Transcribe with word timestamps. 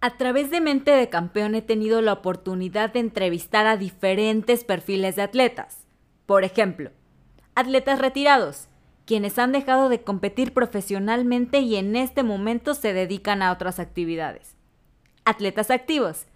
A 0.00 0.16
través 0.16 0.48
de 0.52 0.60
Mente 0.60 0.92
de 0.92 1.08
Campeón 1.08 1.56
he 1.56 1.62
tenido 1.62 2.00
la 2.02 2.12
oportunidad 2.12 2.92
de 2.92 3.00
entrevistar 3.00 3.66
a 3.66 3.76
diferentes 3.76 4.62
perfiles 4.62 5.16
de 5.16 5.22
atletas. 5.22 5.88
Por 6.24 6.44
ejemplo, 6.44 6.92
atletas 7.56 7.98
retirados, 7.98 8.68
quienes 9.06 9.40
han 9.40 9.50
dejado 9.50 9.88
de 9.88 10.02
competir 10.02 10.54
profesionalmente 10.54 11.58
y 11.58 11.74
en 11.74 11.96
este 11.96 12.22
momento 12.22 12.74
se 12.74 12.92
dedican 12.92 13.42
a 13.42 13.50
otras 13.50 13.80
actividades. 13.80 14.54
Atletas 15.24 15.72
activos, 15.72 16.26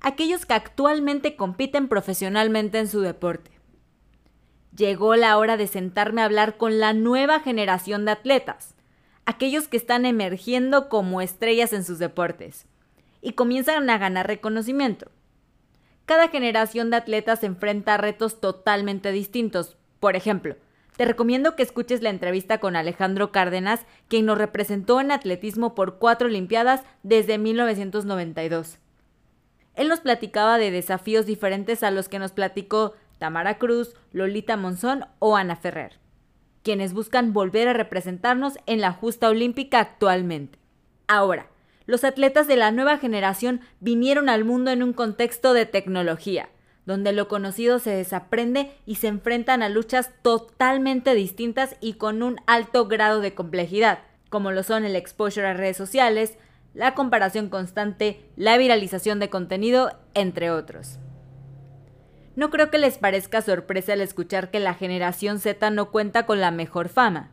aquellos 0.00 0.46
que 0.46 0.54
actualmente 0.54 1.36
compiten 1.36 1.88
profesionalmente 1.88 2.78
en 2.78 2.88
su 2.88 3.02
deporte. 3.02 3.50
Llegó 4.74 5.14
la 5.14 5.36
hora 5.36 5.58
de 5.58 5.66
sentarme 5.66 6.22
a 6.22 6.24
hablar 6.24 6.56
con 6.56 6.80
la 6.80 6.94
nueva 6.94 7.40
generación 7.40 8.06
de 8.06 8.12
atletas, 8.12 8.76
aquellos 9.26 9.68
que 9.68 9.76
están 9.76 10.06
emergiendo 10.06 10.88
como 10.88 11.20
estrellas 11.20 11.74
en 11.74 11.84
sus 11.84 11.98
deportes 11.98 12.66
y 13.22 13.32
comienzan 13.32 13.88
a 13.90 13.98
ganar 13.98 14.26
reconocimiento. 14.26 15.10
Cada 16.06 16.28
generación 16.28 16.90
de 16.90 16.96
atletas 16.96 17.44
enfrenta 17.44 17.96
retos 17.96 18.40
totalmente 18.40 19.12
distintos. 19.12 19.76
Por 20.00 20.16
ejemplo, 20.16 20.56
te 20.96 21.04
recomiendo 21.04 21.56
que 21.56 21.62
escuches 21.62 22.02
la 22.02 22.10
entrevista 22.10 22.58
con 22.58 22.76
Alejandro 22.76 23.32
Cárdenas, 23.32 23.86
quien 24.08 24.26
nos 24.26 24.36
representó 24.36 25.00
en 25.00 25.12
atletismo 25.12 25.74
por 25.74 25.98
cuatro 25.98 26.28
Olimpiadas 26.28 26.82
desde 27.02 27.38
1992. 27.38 28.78
Él 29.74 29.88
nos 29.88 30.00
platicaba 30.00 30.58
de 30.58 30.70
desafíos 30.70 31.26
diferentes 31.26 31.82
a 31.82 31.90
los 31.90 32.08
que 32.08 32.18
nos 32.18 32.32
platicó 32.32 32.94
Tamara 33.18 33.58
Cruz, 33.58 33.94
Lolita 34.12 34.56
Monzón 34.56 35.06
o 35.20 35.36
Ana 35.36 35.56
Ferrer, 35.56 35.98
quienes 36.62 36.92
buscan 36.92 37.32
volver 37.32 37.68
a 37.68 37.72
representarnos 37.72 38.58
en 38.66 38.80
la 38.80 38.92
justa 38.92 39.28
olímpica 39.28 39.78
actualmente. 39.78 40.58
Ahora, 41.06 41.49
los 41.90 42.04
atletas 42.04 42.46
de 42.46 42.54
la 42.54 42.70
nueva 42.70 42.98
generación 42.98 43.62
vinieron 43.80 44.28
al 44.28 44.44
mundo 44.44 44.70
en 44.70 44.84
un 44.84 44.92
contexto 44.92 45.52
de 45.54 45.66
tecnología, 45.66 46.48
donde 46.86 47.12
lo 47.12 47.26
conocido 47.26 47.80
se 47.80 47.90
desaprende 47.90 48.70
y 48.86 48.94
se 48.94 49.08
enfrentan 49.08 49.60
a 49.60 49.68
luchas 49.68 50.10
totalmente 50.22 51.14
distintas 51.14 51.74
y 51.80 51.94
con 51.94 52.22
un 52.22 52.36
alto 52.46 52.86
grado 52.86 53.20
de 53.20 53.34
complejidad, 53.34 53.98
como 54.28 54.52
lo 54.52 54.62
son 54.62 54.84
el 54.84 54.94
exposure 54.94 55.48
a 55.48 55.52
redes 55.52 55.76
sociales, 55.76 56.38
la 56.74 56.94
comparación 56.94 57.48
constante, 57.48 58.24
la 58.36 58.56
viralización 58.56 59.18
de 59.18 59.28
contenido, 59.28 59.98
entre 60.14 60.52
otros. 60.52 61.00
No 62.36 62.50
creo 62.50 62.70
que 62.70 62.78
les 62.78 62.98
parezca 62.98 63.42
sorpresa 63.42 63.94
al 63.94 64.00
escuchar 64.00 64.52
que 64.52 64.60
la 64.60 64.74
generación 64.74 65.40
Z 65.40 65.70
no 65.70 65.90
cuenta 65.90 66.24
con 66.24 66.40
la 66.40 66.52
mejor 66.52 66.88
fama. 66.88 67.32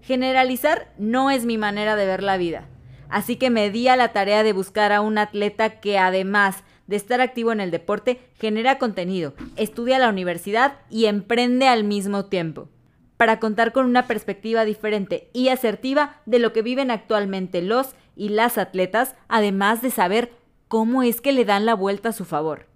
Generalizar 0.00 0.92
no 0.96 1.32
es 1.32 1.44
mi 1.44 1.58
manera 1.58 1.96
de 1.96 2.06
ver 2.06 2.22
la 2.22 2.36
vida. 2.36 2.68
Así 3.10 3.36
que 3.36 3.50
me 3.50 3.70
di 3.70 3.88
a 3.88 3.96
la 3.96 4.12
tarea 4.12 4.42
de 4.42 4.52
buscar 4.52 4.92
a 4.92 5.00
un 5.00 5.18
atleta 5.18 5.80
que 5.80 5.98
además 5.98 6.62
de 6.86 6.96
estar 6.96 7.20
activo 7.20 7.52
en 7.52 7.60
el 7.60 7.70
deporte, 7.70 8.20
genera 8.34 8.78
contenido, 8.78 9.34
estudia 9.56 9.96
a 9.96 10.00
la 10.00 10.08
universidad 10.08 10.78
y 10.90 11.06
emprende 11.06 11.68
al 11.68 11.84
mismo 11.84 12.24
tiempo, 12.26 12.68
para 13.16 13.38
contar 13.38 13.72
con 13.72 13.86
una 13.86 14.06
perspectiva 14.06 14.64
diferente 14.64 15.30
y 15.32 15.50
asertiva 15.50 16.20
de 16.26 16.40
lo 16.40 16.52
que 16.52 16.62
viven 16.62 16.90
actualmente 16.90 17.62
los 17.62 17.94
y 18.16 18.30
las 18.30 18.58
atletas, 18.58 19.14
además 19.28 19.82
de 19.82 19.90
saber 19.90 20.32
cómo 20.66 21.02
es 21.04 21.20
que 21.20 21.32
le 21.32 21.44
dan 21.44 21.64
la 21.64 21.74
vuelta 21.74 22.08
a 22.08 22.12
su 22.12 22.24
favor. 22.24 22.69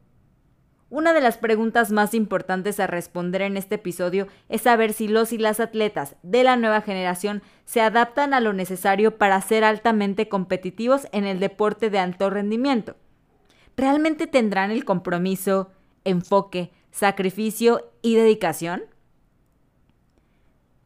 Una 0.97 1.13
de 1.13 1.21
las 1.21 1.39
preguntas 1.39 1.91
más 1.91 2.15
importantes 2.15 2.79
a 2.79 2.87
responder 2.87 3.43
en 3.43 3.57
este 3.57 3.75
episodio 3.75 4.29
es 4.49 4.63
saber 4.63 4.93
si 4.93 5.09
los 5.09 5.33
y 5.33 5.39
las 5.39 5.59
atletas 5.59 6.15
de 6.23 6.45
la 6.45 6.55
nueva 6.55 6.83
generación 6.83 7.43
se 7.65 7.81
adaptan 7.81 8.33
a 8.33 8.39
lo 8.39 8.53
necesario 8.53 9.19
para 9.19 9.41
ser 9.41 9.65
altamente 9.65 10.29
competitivos 10.29 11.09
en 11.11 11.25
el 11.25 11.41
deporte 11.41 11.91
de 11.91 11.99
alto 11.99 12.31
rendimiento. 12.31 12.95
¿Realmente 13.77 14.29
tendrán 14.29 14.71
el 14.71 14.85
compromiso, 14.85 15.73
enfoque, 16.05 16.71
sacrificio 16.93 17.91
y 18.01 18.15
dedicación? 18.15 18.85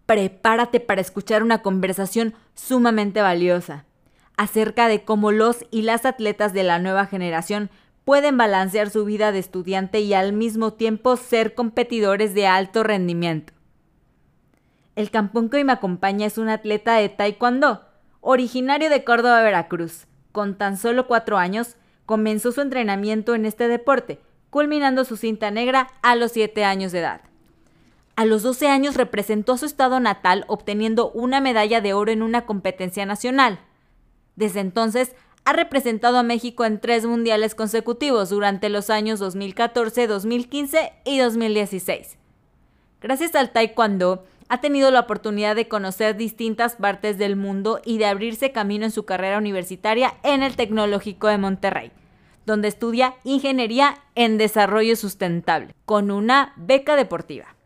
Prepárate 0.06 0.80
para 0.80 1.02
escuchar 1.02 1.42
una 1.42 1.60
conversación 1.60 2.32
sumamente 2.54 3.20
valiosa 3.20 3.84
acerca 4.38 4.88
de 4.88 5.04
cómo 5.04 5.32
los 5.32 5.66
y 5.70 5.82
las 5.82 6.06
atletas 6.06 6.54
de 6.54 6.62
la 6.62 6.78
nueva 6.78 7.04
generación 7.04 7.68
pueden 8.08 8.38
balancear 8.38 8.88
su 8.88 9.04
vida 9.04 9.32
de 9.32 9.38
estudiante 9.38 10.00
y 10.00 10.14
al 10.14 10.32
mismo 10.32 10.72
tiempo 10.72 11.14
ser 11.16 11.54
competidores 11.54 12.32
de 12.32 12.46
alto 12.46 12.82
rendimiento. 12.82 13.52
El 14.96 15.10
campeón 15.10 15.50
que 15.50 15.58
hoy 15.58 15.64
me 15.64 15.74
acompaña 15.74 16.24
es 16.24 16.38
un 16.38 16.48
atleta 16.48 16.94
de 16.94 17.10
Taekwondo, 17.10 17.84
originario 18.22 18.88
de 18.88 19.04
Córdoba, 19.04 19.42
Veracruz. 19.42 20.06
Con 20.32 20.56
tan 20.56 20.78
solo 20.78 21.06
cuatro 21.06 21.36
años, 21.36 21.76
comenzó 22.06 22.50
su 22.50 22.62
entrenamiento 22.62 23.34
en 23.34 23.44
este 23.44 23.68
deporte, 23.68 24.18
culminando 24.48 25.04
su 25.04 25.18
cinta 25.18 25.50
negra 25.50 25.88
a 26.00 26.16
los 26.16 26.32
siete 26.32 26.64
años 26.64 26.92
de 26.92 27.00
edad. 27.00 27.20
A 28.16 28.24
los 28.24 28.42
12 28.42 28.68
años 28.68 28.96
representó 28.96 29.52
a 29.52 29.58
su 29.58 29.66
estado 29.66 30.00
natal 30.00 30.46
obteniendo 30.48 31.10
una 31.10 31.42
medalla 31.42 31.82
de 31.82 31.92
oro 31.92 32.10
en 32.10 32.22
una 32.22 32.46
competencia 32.46 33.04
nacional. 33.04 33.60
Desde 34.34 34.60
entonces 34.60 35.14
ha 35.48 35.54
representado 35.54 36.18
a 36.18 36.22
México 36.22 36.66
en 36.66 36.78
tres 36.78 37.06
mundiales 37.06 37.54
consecutivos 37.54 38.28
durante 38.28 38.68
los 38.68 38.90
años 38.90 39.18
2014, 39.18 40.06
2015 40.06 40.92
y 41.06 41.18
2016. 41.20 42.18
Gracias 43.00 43.34
al 43.34 43.50
taekwondo, 43.50 44.26
ha 44.50 44.60
tenido 44.60 44.90
la 44.90 45.00
oportunidad 45.00 45.56
de 45.56 45.66
conocer 45.66 46.18
distintas 46.18 46.76
partes 46.76 47.16
del 47.16 47.36
mundo 47.36 47.80
y 47.82 47.96
de 47.96 48.04
abrirse 48.04 48.52
camino 48.52 48.84
en 48.84 48.90
su 48.90 49.06
carrera 49.06 49.38
universitaria 49.38 50.12
en 50.22 50.42
el 50.42 50.54
Tecnológico 50.54 51.28
de 51.28 51.38
Monterrey, 51.38 51.92
donde 52.44 52.68
estudia 52.68 53.14
Ingeniería 53.24 54.02
en 54.16 54.36
Desarrollo 54.36 54.96
Sustentable, 54.96 55.72
con 55.86 56.10
una 56.10 56.52
beca 56.56 56.94
deportiva. 56.94 57.56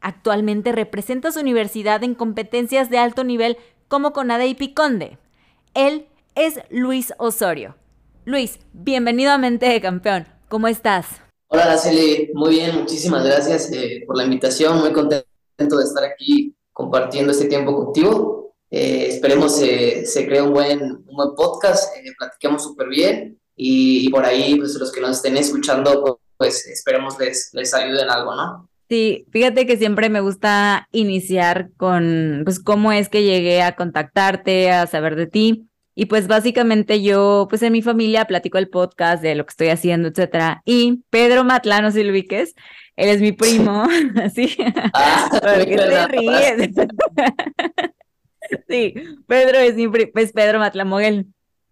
Actualmente 0.00 0.70
representa 0.70 1.30
a 1.30 1.32
su 1.32 1.40
universidad 1.40 2.04
en 2.04 2.14
competencias 2.14 2.90
de 2.90 2.98
alto 2.98 3.24
nivel 3.24 3.56
como 3.88 4.12
CONADE 4.12 4.46
y 4.46 4.54
Piconde. 4.54 5.18
Es 6.38 6.60
Luis 6.70 7.12
Osorio. 7.18 7.74
Luis, 8.24 8.60
bienvenido 8.72 9.32
a 9.32 9.38
Mente 9.38 9.66
de 9.66 9.80
Campeón. 9.80 10.28
¿Cómo 10.48 10.68
estás? 10.68 11.20
Hola, 11.48 11.64
Araceli. 11.64 12.30
Muy 12.32 12.50
bien, 12.50 12.76
muchísimas 12.78 13.24
gracias 13.24 13.72
eh, 13.72 14.04
por 14.06 14.16
la 14.16 14.22
invitación. 14.22 14.78
Muy 14.78 14.92
contento 14.92 15.26
de 15.56 15.84
estar 15.84 16.04
aquí 16.04 16.54
compartiendo 16.72 17.32
este 17.32 17.46
tiempo 17.46 17.74
contigo. 17.74 18.54
Eh, 18.70 19.06
esperemos 19.08 19.56
se, 19.56 20.06
se 20.06 20.26
cree 20.26 20.40
un 20.40 20.52
buen, 20.52 20.80
un 20.80 21.16
buen 21.16 21.34
podcast, 21.34 21.96
eh, 21.96 22.12
platiquemos 22.16 22.62
súper 22.62 22.88
bien 22.88 23.40
y, 23.56 24.08
por 24.10 24.24
ahí 24.24 24.54
pues, 24.54 24.74
los 24.74 24.92
que 24.92 25.00
nos 25.00 25.16
estén 25.16 25.36
escuchando 25.36 26.20
pues 26.36 26.68
esperemos 26.68 27.18
les, 27.18 27.50
les 27.52 27.74
ayuden 27.74 28.08
algo, 28.10 28.36
¿no? 28.36 28.68
Sí, 28.88 29.26
fíjate 29.32 29.66
que 29.66 29.76
siempre 29.76 30.08
me 30.08 30.20
gusta 30.20 30.88
iniciar 30.92 31.70
con, 31.76 32.42
pues, 32.44 32.60
cómo 32.60 32.92
es 32.92 33.08
que 33.08 33.24
llegué 33.24 33.60
a 33.60 33.74
contactarte, 33.74 34.70
a 34.70 34.86
saber 34.86 35.16
de 35.16 35.26
ti. 35.26 35.67
Y 36.00 36.06
pues 36.06 36.28
básicamente 36.28 37.02
yo, 37.02 37.48
pues 37.50 37.60
en 37.64 37.72
mi 37.72 37.82
familia 37.82 38.24
platico 38.24 38.56
el 38.56 38.68
podcast 38.68 39.20
de 39.20 39.34
lo 39.34 39.44
que 39.44 39.50
estoy 39.50 39.68
haciendo, 39.70 40.06
etcétera. 40.06 40.62
Y 40.64 41.02
Pedro 41.10 41.42
Matlano 41.42 41.90
Silviques, 41.90 42.54
él 42.94 43.08
es 43.08 43.20
mi 43.20 43.32
primo, 43.32 43.82
así. 44.22 44.56
Ah, 44.94 45.28
¿Por 45.28 45.66
qué 45.66 45.76
te 45.76 46.06
ríes? 46.06 46.70
sí, 48.68 48.94
Pedro 49.26 49.58
es 49.58 49.74
mi 49.74 49.88
primo, 49.88 50.12
pues 50.14 50.30
Pedro 50.32 50.60
Matlamoguel. 50.60 51.26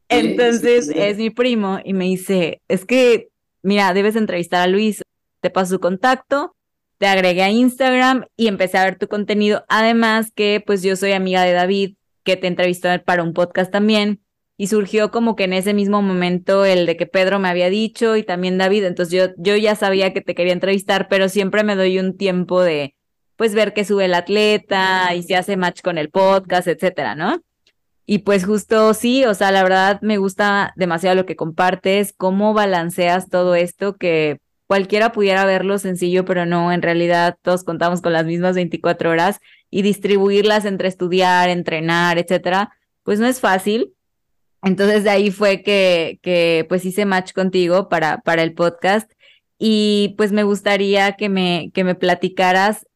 Entonces 0.08 0.90
es 0.93 1.19
mi 1.19 1.31
primo 1.31 1.79
y 1.84 1.93
me 1.93 2.06
dice, 2.06 2.61
es 2.67 2.84
que, 2.84 3.29
mira, 3.62 3.94
debes 3.94 4.17
entrevistar 4.17 4.61
a 4.62 4.67
Luis, 4.67 5.02
te 5.40 5.50
paso 5.50 5.75
su 5.75 5.81
contacto, 5.81 6.56
te 6.99 7.06
agregué 7.06 7.44
a 7.44 7.50
Instagram 7.50 8.25
y 8.37 8.49
empecé 8.49 8.79
a 8.79 8.87
ver 8.87 8.99
tu 8.99 9.06
contenido. 9.06 9.64
Además 9.69 10.32
que 10.34 10.61
pues 10.67 10.82
yo 10.82 10.96
soy 10.96 11.12
amiga 11.12 11.44
de 11.44 11.52
David, 11.52 11.94
que 12.26 12.37
te 12.37 12.49
entrevistó 12.49 12.88
para 13.05 13.23
un 13.23 13.32
podcast 13.32 13.73
también. 13.73 14.20
Y 14.58 14.69
surgió 14.69 15.11
como 15.11 15.37
que 15.37 15.44
en 15.44 15.52
ese 15.52 15.75
mismo 15.75 16.02
momento 16.02 16.64
el 16.64 16.87
de 16.87 16.96
que 16.96 17.06
Pedro 17.06 17.38
me 17.38 17.49
había 17.49 17.70
dicho 17.70 18.17
y 18.17 18.23
también 18.23 18.58
David. 18.58 18.84
Entonces 18.84 19.14
yo, 19.14 19.34
yo 19.38 19.56
ya 19.56 19.76
sabía 19.76 20.12
que 20.12 20.23
te 20.23 20.34
quería 20.34 20.55
entrevistar, 20.55 21.08
pero 21.08 21.28
siempre 21.28 21.62
me 21.62 21.76
doy 21.76 21.99
un 21.99 22.17
tiempo 22.17 22.62
de 22.62 22.94
pues 23.37 23.55
ver 23.55 23.75
que 23.75 23.84
sube 23.84 24.06
el 24.06 24.14
atleta 24.14 25.14
y 25.14 25.23
se 25.23 25.37
hace 25.37 25.56
match 25.56 25.82
con 25.82 25.99
el 25.99 26.11
podcast, 26.11 26.69
etcétera, 26.69 27.14
¿no? 27.14 27.43
Y 28.06 28.20
pues 28.20 28.46
justo 28.46 28.94
sí, 28.94 29.25
o 29.25 29.34
sea, 29.34 29.50
la 29.52 29.62
verdad 29.62 30.00
me 30.00 30.17
gusta 30.17 30.72
demasiado 30.76 31.17
lo 31.17 31.26
que 31.26 31.37
compartes, 31.37 32.14
cómo 32.17 32.55
balanceas 32.55 33.29
todo 33.29 33.55
esto 33.56 33.96
que 33.96 34.38
cualquiera 34.67 35.13
pudiera 35.13 35.45
verlo 35.45 35.79
sencillo, 35.79 36.25
pero 36.25 36.47
no, 36.47 36.73
en 36.73 36.83
realidad 36.83 37.39
todos 37.43 37.65
contamos 37.65 38.03
con 38.03 38.13
las 38.13 38.27
mismas 38.27 38.55
24 38.55 39.11
horas 39.11 39.41
y 39.71 39.83
distribuirlas 39.83 40.65
entre 40.65 40.89
estudiar, 40.89 41.49
entrenar, 41.49 42.19
etcétera, 42.19 42.71
pues 43.03 43.21
no 43.21 43.27
es 43.27 43.41
fácil. 43.41 43.93
Entonces 44.63 45.05
de 45.05 45.11
ahí 45.11 45.31
fue 45.31 45.63
que, 45.63 46.19
que 46.23 46.67
pues 46.69 46.85
hice 46.85 47.05
match 47.05 47.33
contigo 47.33 47.89
para, 47.89 48.19
para 48.19 48.43
el 48.43 48.55
podcast 48.55 49.11
y 49.59 50.15
pues 50.19 50.33
me 50.33 50.43
gustaría 50.43 51.13
que 51.13 51.29
me, 51.29 51.71
que 51.73 51.85
me 51.85 51.95
platicaras. 51.95 52.87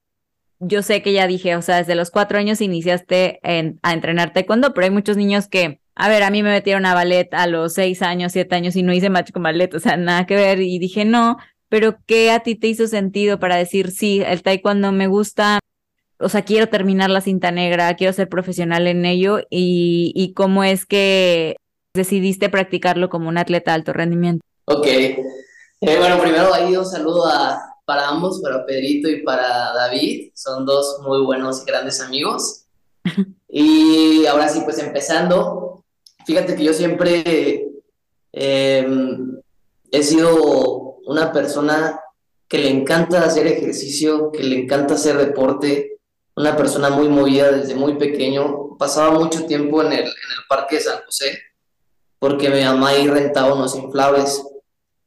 Yo 0.59 0.83
sé 0.83 1.03
que 1.03 1.13
ya 1.13 1.27
dije, 1.27 1.57
o 1.57 1.63
sea, 1.63 1.77
desde 1.77 1.95
los 1.95 2.11
cuatro 2.11 2.39
años 2.39 2.61
iniciaste 2.61 3.41
a 3.83 3.93
entrenar 3.93 4.33
taekwondo, 4.33 4.75
pero 4.75 4.85
hay 4.87 4.91
muchos 4.91 5.17
niños 5.17 5.49
que, 5.49 5.81
a 5.95 6.09
ver, 6.09 6.23
a 6.23 6.31
mí 6.31 6.43
me 6.43 6.51
metieron 6.51 6.85
a 6.85 6.95
ballet 6.95 7.33
a 7.33 7.47
los 7.47 7.75
seis 7.75 8.03
años, 8.03 8.33
siete 8.33 8.57
años 8.57 8.77
y 8.77 8.83
no 8.83 8.93
hice 8.93 9.09
match 9.09 9.33
con 9.33 9.43
ballet, 9.43 9.73
o 9.75 9.81
sea, 9.81 9.97
nada 9.97 10.27
que 10.27 10.37
ver. 10.37 10.61
Y 10.61 10.79
dije, 10.79 11.07
no, 11.07 11.39
pero 11.71 11.97
¿qué 12.05 12.33
a 12.33 12.41
ti 12.41 12.57
te 12.57 12.67
hizo 12.67 12.87
sentido 12.89 13.39
para 13.39 13.57
decir, 13.57 13.93
sí, 13.93 14.21
el 14.27 14.43
taekwondo 14.43 14.93
me 14.93 15.07
gusta, 15.07 15.61
o 16.19 16.29
sea, 16.29 16.43
quiero 16.43 16.69
terminar 16.69 17.09
la 17.11 17.23
cinta 17.23 17.53
negra, 17.53 17.95
quiero 17.95 18.13
ser 18.13 18.29
profesional 18.29 18.87
en 18.89 19.07
ello 19.07 19.41
y, 19.49 20.35
cómo 20.37 20.65
es 20.65 20.85
que 20.85 21.57
decidiste 21.95 22.51
practicarlo 22.51 23.09
como 23.09 23.29
un 23.29 23.39
atleta 23.39 23.71
de 23.71 23.77
alto 23.77 23.93
rendimiento? 23.93 24.45
Ok. 24.67 24.87
Eh, 24.87 25.17
bueno, 25.81 26.21
primero 26.21 26.53
ahí 26.53 26.77
un 26.77 26.85
saludo 26.85 27.27
a, 27.27 27.71
para 27.87 28.09
ambos, 28.09 28.41
para 28.41 28.67
Pedrito 28.67 29.09
y 29.09 29.23
para 29.23 29.73
David. 29.73 30.33
Son 30.35 30.67
dos 30.67 30.99
muy 31.03 31.23
buenos 31.23 31.63
y 31.63 31.67
grandes 31.67 32.01
amigos. 32.01 32.65
y 33.49 34.27
ahora 34.27 34.49
sí, 34.49 34.61
pues 34.65 34.79
empezando, 34.79 35.85
fíjate 36.27 36.57
que 36.57 36.65
yo 36.65 36.75
siempre 36.75 37.69
em, 38.33 39.41
he 39.91 40.03
sido 40.03 40.80
una 41.11 41.33
persona 41.33 42.01
que 42.49 42.59
le 42.59 42.71
encanta 42.71 43.25
hacer 43.25 43.47
ejercicio, 43.47 44.31
que 44.33 44.43
le 44.43 44.63
encanta 44.63 44.95
hacer 44.95 45.17
deporte, 45.17 45.99
una 46.37 46.57
persona 46.57 46.91
muy 46.91 47.09
movida 47.09 47.53
desde 47.53 47.75
muy 47.75 47.97
pequeño. 47.97 48.77
Pasaba 48.79 49.11
mucho 49.11 49.45
tiempo 49.47 49.83
en 49.83 49.93
el, 49.93 50.01
en 50.01 50.07
el 50.07 50.47
parque 50.49 50.77
de 50.77 50.83
San 50.83 51.01
José 51.05 51.39
porque 52.21 52.51
mi 52.51 52.63
mamá 52.63 52.91
ahí 52.91 53.09
rentaba 53.09 53.55
unos 53.55 53.75
inflables. 53.75 54.45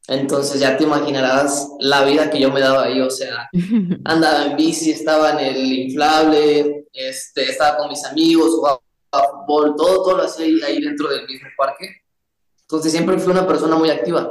Entonces 0.07 0.59
ya 0.59 0.75
te 0.75 0.83
imaginarás 0.83 1.69
la 1.79 2.03
vida 2.03 2.29
que 2.29 2.39
yo 2.39 2.51
me 2.51 2.59
daba 2.59 2.83
ahí, 2.83 2.99
o 2.99 3.09
sea, 3.09 3.49
andaba 4.03 4.47
en 4.47 4.57
bici, 4.57 4.91
estaba 4.91 5.31
en 5.31 5.39
el 5.39 5.71
inflable, 5.71 6.87
este, 6.91 7.43
estaba 7.43 7.77
con 7.77 7.89
mis 7.89 8.03
amigos, 8.03 8.55
jugaba 8.55 8.81
fútbol, 9.11 9.75
todo, 9.77 10.03
todo 10.03 10.17
lo 10.17 10.23
hacía 10.23 10.65
ahí 10.65 10.81
dentro 10.81 11.07
del 11.07 11.25
mismo 11.25 11.47
parque. 11.55 12.01
Entonces 12.61 12.91
siempre 12.91 13.17
fui 13.19 13.31
una 13.31 13.47
persona 13.47 13.75
muy 13.77 13.91
activa. 13.91 14.29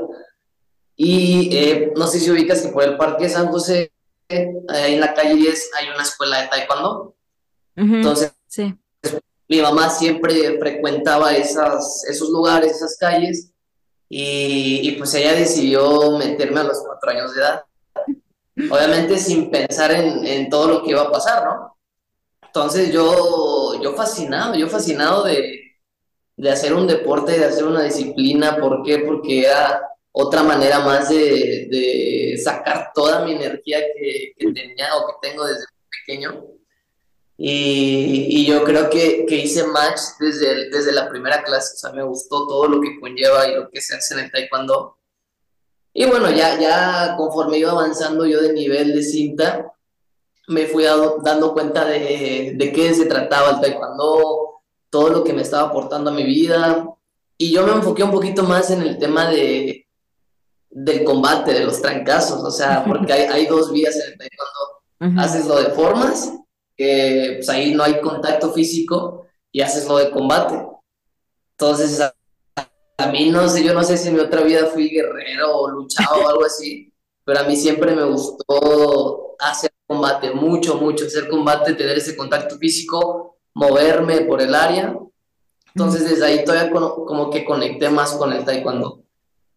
Y 0.97 1.57
eh, 1.57 1.93
no 1.97 2.07
sé 2.07 2.21
si 2.21 2.31
ubicas 2.31 2.63
que 2.63 2.69
por 2.69 2.85
el 2.85 2.97
Parque 2.97 3.29
San 3.29 3.49
José, 3.49 3.93
ahí 4.29 4.95
en 4.95 5.01
la 5.01 5.15
calle 5.15 5.35
10, 5.35 5.71
hay 5.79 5.89
una 5.89 6.03
escuela 6.03 6.43
de 6.43 6.49
taekwondo. 6.49 7.15
Entonces, 7.75 8.33
mi 9.49 9.61
mamá 9.61 9.91
siempre 9.91 10.59
frecuentaba 10.59 11.35
esas, 11.35 12.05
esos 12.09 12.29
lugares, 12.31 12.73
esas 12.73 12.97
calles, 12.99 13.51
y, 14.09 14.93
pues 14.93 15.15
ella 15.15 15.33
decidió 15.33 16.19
meterme 16.19 16.61
a 16.61 16.65
los 16.65 16.83
cuatro 16.85 17.11
años 17.11 17.35
de 17.35 17.41
edad. 17.41 17.65
Obviamente 18.71 19.17
sin 19.17 19.51
pensar 19.51 19.91
en, 19.93 20.27
en 20.27 20.51
todo 20.51 20.69
lo 20.69 20.83
que 20.83 20.91
iba 20.91 21.01
a 21.01 21.11
pasar, 21.11 21.45
¿no? 21.45 21.79
Entonces 22.45 22.93
yo, 22.93 23.81
yo 23.83 23.95
fascinado, 23.95 24.55
yo 24.55 24.69
fascinado 24.69 25.25
de, 25.25 25.79
de 26.37 26.51
hacer 26.51 26.75
un 26.75 26.87
deporte, 26.87 27.39
de 27.39 27.47
hacer 27.47 27.65
una 27.65 27.83
disciplina. 27.83 28.59
¿Por 28.59 28.83
qué? 28.83 28.99
Porque 28.99 29.47
era 29.47 29.81
otra 30.13 30.43
manera 30.43 30.81
más 30.81 31.09
de, 31.09 31.69
de 31.71 32.41
sacar 32.43 32.93
toda 32.95 33.25
mi 33.25 33.33
energía 33.33 33.81
que, 33.81 34.35
que, 34.37 34.53
tenía 34.53 34.95
o 34.97 35.07
que 35.07 35.29
tengo 35.29 35.45
desde 35.47 35.65
pequeño. 36.07 36.45
Y, 37.39 38.27
y 38.29 38.47
yo 38.47 38.63
creo 38.63 38.91
que, 38.91 39.25
que, 39.27 39.37
hice 39.37 39.67
match 39.67 40.01
desde, 40.21 40.71
desde 40.71 40.93
la 40.93 41.09
primera 41.09 41.43
clase, 41.43 41.75
o 41.75 41.79
sea, 41.79 41.93
me 41.93 42.03
gustó 42.05 42.47
todo 42.47 42.69
lo 42.69 42.81
que 42.81 43.01
conlleva 43.01 43.49
y 43.49 43.55
lo 43.55 43.71
que 43.71 43.81
se 43.81 43.97
hace 43.97 44.15
en 44.15 44.21
el 44.21 44.31
taekwondo. 44.31 44.99
Y 45.95 46.05
bueno, 46.07 46.31
ya, 46.31 46.61
ya 46.61 47.17
conforme 47.17 47.59
iba 47.59 47.71
avanzando 47.71 48.27
yo 48.27 48.41
de 48.41 48.53
nivel 48.53 48.95
de 48.95 49.03
cinta, 49.03 49.73
me 50.49 50.67
fui 50.67 50.85
dando 50.85 51.53
cuenta 51.55 51.85
de, 51.87 52.53
de 52.55 52.73
qué 52.73 52.95
se 52.95 53.07
trataba 53.07 53.53
el 53.53 53.61
taekwondo, 53.61 54.63
todo 54.91 55.09
lo 55.09 55.25
que 55.25 55.33
me 55.33 55.43
estaba 55.43 55.69
aportando 55.69 56.11
a 56.11 56.15
mi 56.15 56.25
vida. 56.25 56.87
Y 57.39 57.51
yo 57.51 57.67
me 57.67 57.73
enfoqué 57.73 58.05
un 58.05 58.13
poquito 58.13 58.43
más 58.45 58.71
en 58.71 58.83
el 58.83 58.99
tema 58.99 59.29
de, 59.31 59.82
del 60.73 61.05
combate, 61.05 61.53
de 61.53 61.65
los 61.65 61.81
trancazos, 61.83 62.43
o 62.43 62.51
sea, 62.51 62.85
porque 62.85 63.13
hay, 63.13 63.23
hay 63.23 63.47
dos 63.47 63.71
vías 63.71 63.95
en 63.97 64.13
el 64.13 64.19
taekwondo. 64.19 65.21
Haces 65.21 65.47
lo 65.47 65.61
de 65.61 65.71
formas, 65.71 66.33
que 66.77 67.35
pues 67.37 67.49
ahí 67.49 67.75
no 67.75 67.83
hay 67.83 68.01
contacto 68.01 68.53
físico, 68.53 69.27
y 69.53 69.61
haces 69.61 69.87
lo 69.87 69.99
de 69.99 70.11
combate. 70.11 70.67
Entonces, 71.59 72.01
a, 72.01 72.15
a, 72.97 73.07
mí 73.09 73.29
no 73.31 73.47
sé, 73.49 73.63
yo 73.63 73.75
no 73.75 73.85
sé 73.85 73.99
si 73.99 74.09
en 74.09 74.15
mi 74.15 74.21
otra 74.21 74.43
vida 74.43 74.67
fui 74.67 74.89
guerrero 74.89 75.55
o 75.55 75.69
luchado 75.69 76.25
o 76.25 76.29
algo 76.29 76.45
así, 76.45 76.93
pero 77.25 77.41
a 77.41 77.43
mí 77.45 77.55
siempre 77.55 77.95
me 77.95 78.05
gustó 78.05 79.37
hacer 79.39 79.73
combate, 79.87 80.33
mucho, 80.33 80.77
mucho, 80.77 81.05
hacer 81.05 81.29
combate, 81.29 81.75
tener 81.75 81.99
ese 81.99 82.17
contacto 82.17 82.57
físico, 82.57 83.37
moverme 83.55 84.23
por 84.23 84.41
el 84.41 84.55
área. 84.55 84.97
Entonces, 85.75 86.09
desde 86.09 86.25
ahí 86.25 86.45
todavía 86.45 86.71
como 86.71 87.31
que 87.31 87.45
conecté 87.45 87.91
más 87.91 88.13
con 88.13 88.33
el 88.33 88.45
taekwondo. 88.45 89.02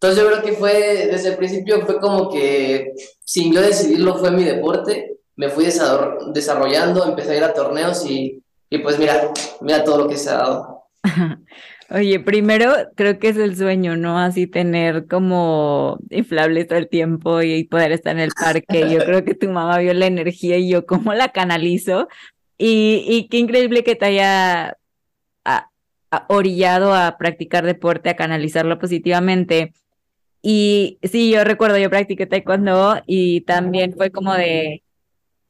Entonces 0.06 0.22
yo 0.22 0.30
creo 0.30 0.42
que 0.44 0.52
fue, 0.52 1.08
desde 1.10 1.30
el 1.30 1.36
principio 1.36 1.84
fue 1.84 1.98
como 1.98 2.30
que, 2.30 2.92
sin 3.24 3.52
yo 3.52 3.60
decidirlo, 3.60 4.16
fue 4.16 4.30
mi 4.30 4.44
deporte, 4.44 5.16
me 5.34 5.48
fui 5.48 5.64
desarrollando, 5.64 7.04
empecé 7.04 7.32
a 7.32 7.36
ir 7.38 7.42
a 7.42 7.52
torneos 7.52 8.08
y, 8.08 8.40
y 8.70 8.78
pues 8.78 9.00
mira, 9.00 9.32
mira 9.62 9.82
todo 9.82 9.98
lo 9.98 10.08
que 10.08 10.16
se 10.16 10.30
ha 10.30 10.34
dado. 10.34 10.84
Oye, 11.90 12.20
primero 12.20 12.72
creo 12.94 13.18
que 13.18 13.30
es 13.30 13.36
el 13.36 13.56
sueño, 13.56 13.96
¿no? 13.96 14.16
Así 14.16 14.46
tener 14.46 15.08
como 15.08 15.98
inflables 16.10 16.68
todo 16.68 16.78
el 16.78 16.88
tiempo 16.88 17.42
y 17.42 17.64
poder 17.64 17.90
estar 17.90 18.14
en 18.14 18.22
el 18.22 18.30
parque. 18.30 18.88
Yo 18.88 19.04
creo 19.04 19.24
que 19.24 19.34
tu 19.34 19.48
mamá 19.48 19.78
vio 19.78 19.92
la 19.92 20.06
energía 20.06 20.56
y 20.56 20.68
yo 20.68 20.86
cómo 20.86 21.14
la 21.14 21.30
canalizo. 21.30 22.06
Y, 22.58 23.04
y 23.08 23.26
qué 23.28 23.38
increíble 23.38 23.82
que 23.82 23.96
te 23.96 24.06
haya 24.06 24.78
a, 25.44 25.70
orillado 26.28 26.94
a 26.94 27.18
practicar 27.18 27.66
deporte, 27.66 28.08
a 28.08 28.16
canalizarlo 28.16 28.78
positivamente. 28.78 29.72
Y 30.42 30.98
sí, 31.02 31.30
yo 31.32 31.44
recuerdo, 31.44 31.78
yo 31.78 31.90
practiqué 31.90 32.26
taekwondo 32.26 33.02
y 33.06 33.42
también 33.42 33.94
fue 33.94 34.10
como 34.10 34.34
de, 34.34 34.82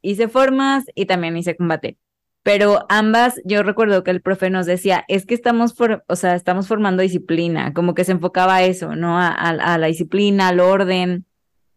hice 0.02 0.28
formas 0.28 0.85
y 0.95 1.07
también 1.07 1.37
hice 1.37 1.57
combate. 1.57 1.99
Pero 2.43 2.87
ambas, 2.88 3.40
yo 3.45 3.62
recuerdo 3.64 4.05
que 4.05 4.12
el 4.12 4.23
profe 4.23 4.50
nos 4.50 4.66
decía, 4.66 5.05
es 5.09 5.26
que 5.26 5.35
estamos, 5.35 5.75
for 5.75 6.05
o 6.07 6.16
sea, 6.16 6.37
estamos 6.37 6.69
formando 6.69 7.02
disciplina, 7.02 7.73
como 7.75 7.95
que 7.95 8.05
se 8.05 8.12
enfocaba 8.12 8.57
a 8.57 8.64
eso, 8.64 8.95
¿no? 8.95 9.19
A, 9.19 9.28
a, 9.28 9.75
a 9.75 9.78
la 9.78 9.88
disciplina, 9.88 10.49
al 10.49 10.61
orden, 10.61 11.26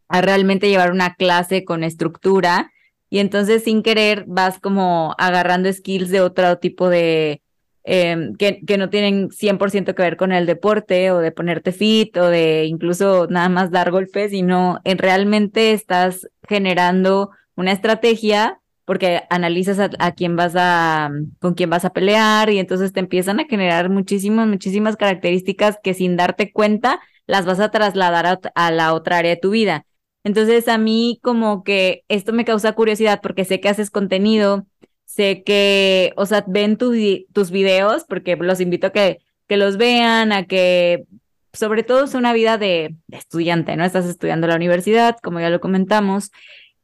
a 0.09 0.21
realmente 0.21 0.69
llevar 0.69 0.91
una 0.91 1.15
clase 1.15 1.65
con 1.65 1.83
estructura. 1.83 2.71
Y 3.09 3.19
entonces 3.19 3.63
sin 3.63 3.81
querer 3.81 4.25
vas 4.27 4.59
como 4.59 5.15
agarrando 5.17 5.71
skills 5.73 6.09
de 6.11 6.21
otro 6.21 6.59
tipo 6.59 6.89
de, 6.89 7.41
eh, 7.91 8.33
que, 8.37 8.77
no 8.77 8.91
tienen 8.91 9.31
100% 9.31 9.95
que 9.95 10.03
ver 10.03 10.15
con 10.15 10.31
el 10.31 10.45
deporte 10.45 11.09
o 11.09 11.17
de 11.17 11.31
ponerte 11.31 11.71
fit 11.71 12.15
o 12.17 12.27
de 12.27 12.65
incluso 12.65 13.25
nada 13.31 13.49
más 13.49 13.71
dar 13.71 13.89
golpes, 13.89 14.29
sino 14.29 14.79
en 14.83 14.99
realmente 14.99 15.71
estás 15.71 16.29
generando 16.47 17.31
una 17.55 17.71
estrategia 17.71 18.61
porque 18.85 19.23
analizas 19.31 19.79
a, 19.79 19.89
a, 19.97 20.11
quién 20.11 20.35
vas 20.35 20.53
a, 20.55 21.09
con 21.39 21.55
quién 21.55 21.71
vas 21.71 21.83
a 21.83 21.91
pelear 21.91 22.51
y 22.51 22.59
entonces 22.59 22.93
te 22.93 22.99
empiezan 22.99 23.39
a 23.39 23.45
generar 23.45 23.89
muchísimas, 23.89 24.47
muchísimas 24.47 24.95
características 24.95 25.79
que 25.81 25.95
sin 25.95 26.15
darte 26.15 26.51
cuenta 26.51 26.99
las 27.25 27.47
vas 27.47 27.59
a 27.59 27.71
trasladar 27.71 28.27
a, 28.27 28.39
a 28.53 28.69
la 28.69 28.93
otra 28.93 29.17
área 29.17 29.31
de 29.31 29.41
tu 29.41 29.49
vida. 29.49 29.87
Entonces 30.23 30.67
a 30.67 30.77
mí 30.77 31.19
como 31.23 31.63
que 31.63 32.03
esto 32.07 32.33
me 32.33 32.45
causa 32.45 32.73
curiosidad 32.73 33.19
porque 33.23 33.45
sé 33.45 33.59
que 33.59 33.69
haces 33.69 33.89
contenido, 33.89 34.67
Sé 35.09 35.41
que, 35.43 36.13
o 36.17 36.27
sea, 36.27 36.45
ven 36.45 36.77
tu, 36.77 36.93
tus 37.33 37.49
videos, 37.49 38.05
porque 38.07 38.35
los 38.35 38.61
invito 38.61 38.85
a 38.85 38.91
que, 38.91 39.17
que 39.47 39.57
los 39.57 39.77
vean, 39.77 40.31
a 40.31 40.45
que 40.45 41.05
sobre 41.51 41.81
todo 41.81 42.03
es 42.03 42.13
una 42.13 42.31
vida 42.31 42.59
de, 42.59 42.93
estudiante, 43.07 43.75
¿no? 43.75 43.85
Estás 43.85 44.05
estudiando 44.05 44.45
la 44.45 44.55
universidad, 44.55 45.17
como 45.23 45.39
ya 45.39 45.49
lo 45.49 45.59
comentamos, 45.59 46.29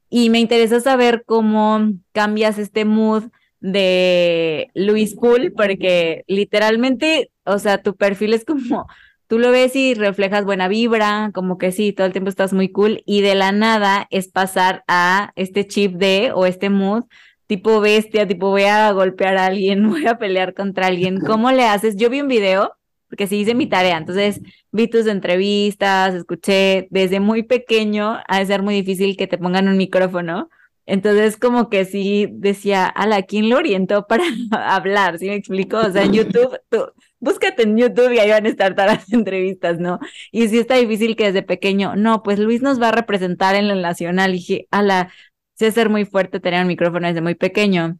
y 0.09 0.31
me 0.31 0.39
interesa 0.39 0.79
saber 0.79 1.23
cómo 1.27 1.91
cambias 2.13 2.57
este 2.57 2.83
mood 2.83 3.25
de 3.59 4.71
Luis 4.73 5.13
Pool, 5.13 5.53
porque 5.55 6.23
literalmente, 6.25 7.29
o 7.43 7.59
sea, 7.59 7.83
tu 7.83 7.95
perfil 7.95 8.33
es 8.33 8.43
como, 8.43 8.87
tú 9.27 9.37
lo 9.37 9.51
ves 9.51 9.75
y 9.75 9.93
reflejas 9.93 10.45
buena 10.45 10.67
vibra, 10.67 11.29
como 11.31 11.59
que 11.59 11.71
sí, 11.71 11.93
todo 11.93 12.07
el 12.07 12.13
tiempo 12.13 12.29
estás 12.29 12.53
muy 12.53 12.69
cool, 12.69 13.03
y 13.05 13.21
de 13.21 13.35
la 13.35 13.51
nada 13.51 14.07
es 14.09 14.29
pasar 14.29 14.83
a 14.87 15.31
este 15.35 15.67
chip 15.67 15.93
de 15.93 16.31
o 16.33 16.47
este 16.47 16.71
mood 16.71 17.03
tipo 17.47 17.79
bestia, 17.81 18.27
tipo 18.27 18.49
voy 18.49 18.63
a 18.63 18.91
golpear 18.91 19.37
a 19.37 19.45
alguien, 19.47 19.89
voy 19.89 20.07
a 20.07 20.17
pelear 20.17 20.53
contra 20.53 20.87
alguien. 20.87 21.19
¿Cómo 21.25 21.51
le 21.51 21.63
haces? 21.65 21.95
Yo 21.95 22.09
vi 22.09 22.21
un 22.21 22.27
video, 22.27 22.75
porque 23.09 23.27
sí 23.27 23.37
hice 23.37 23.55
mi 23.55 23.67
tarea, 23.67 23.97
entonces 23.97 24.41
vi 24.71 24.87
tus 24.87 25.07
entrevistas, 25.07 26.13
escuché 26.15 26.87
desde 26.91 27.19
muy 27.19 27.43
pequeño, 27.43 28.19
ha 28.27 28.39
de 28.39 28.45
ser 28.45 28.61
muy 28.63 28.75
difícil 28.75 29.15
que 29.17 29.27
te 29.27 29.37
pongan 29.37 29.67
un 29.67 29.77
micrófono. 29.77 30.49
Entonces, 30.87 31.37
como 31.37 31.69
que 31.69 31.85
sí 31.85 32.27
decía, 32.31 32.85
ala, 32.85 33.23
¿quién 33.23 33.49
lo 33.49 33.57
orientó 33.57 34.05
para 34.07 34.23
hablar? 34.51 35.17
¿Sí 35.19 35.27
me 35.27 35.35
explico? 35.35 35.77
O 35.77 35.91
sea, 35.91 36.03
en 36.03 36.13
YouTube, 36.13 36.59
tú, 36.69 36.85
búscate 37.19 37.63
en 37.63 37.77
YouTube 37.77 38.13
y 38.13 38.19
ahí 38.19 38.29
van 38.29 38.45
a 38.45 38.49
estar 38.49 38.75
todas 38.75 38.97
las 38.99 39.13
entrevistas, 39.13 39.79
¿no? 39.79 39.99
Y 40.31 40.47
sí 40.47 40.59
está 40.59 40.75
difícil 40.75 41.15
que 41.15 41.25
desde 41.25 41.41
pequeño, 41.43 41.95
no, 41.95 42.21
pues 42.23 42.39
Luis 42.39 42.61
nos 42.61 42.79
va 42.81 42.89
a 42.89 42.91
representar 42.91 43.55
en 43.55 43.65
el 43.65 43.81
nacional. 43.81 44.31
Y 44.31 44.33
dije, 44.33 44.67
ala, 44.71 45.11
sé 45.55 45.71
ser 45.71 45.89
muy 45.89 46.05
fuerte 46.05 46.39
tener 46.39 46.61
un 46.61 46.67
micrófono 46.67 47.07
desde 47.07 47.21
muy 47.21 47.35
pequeño. 47.35 47.97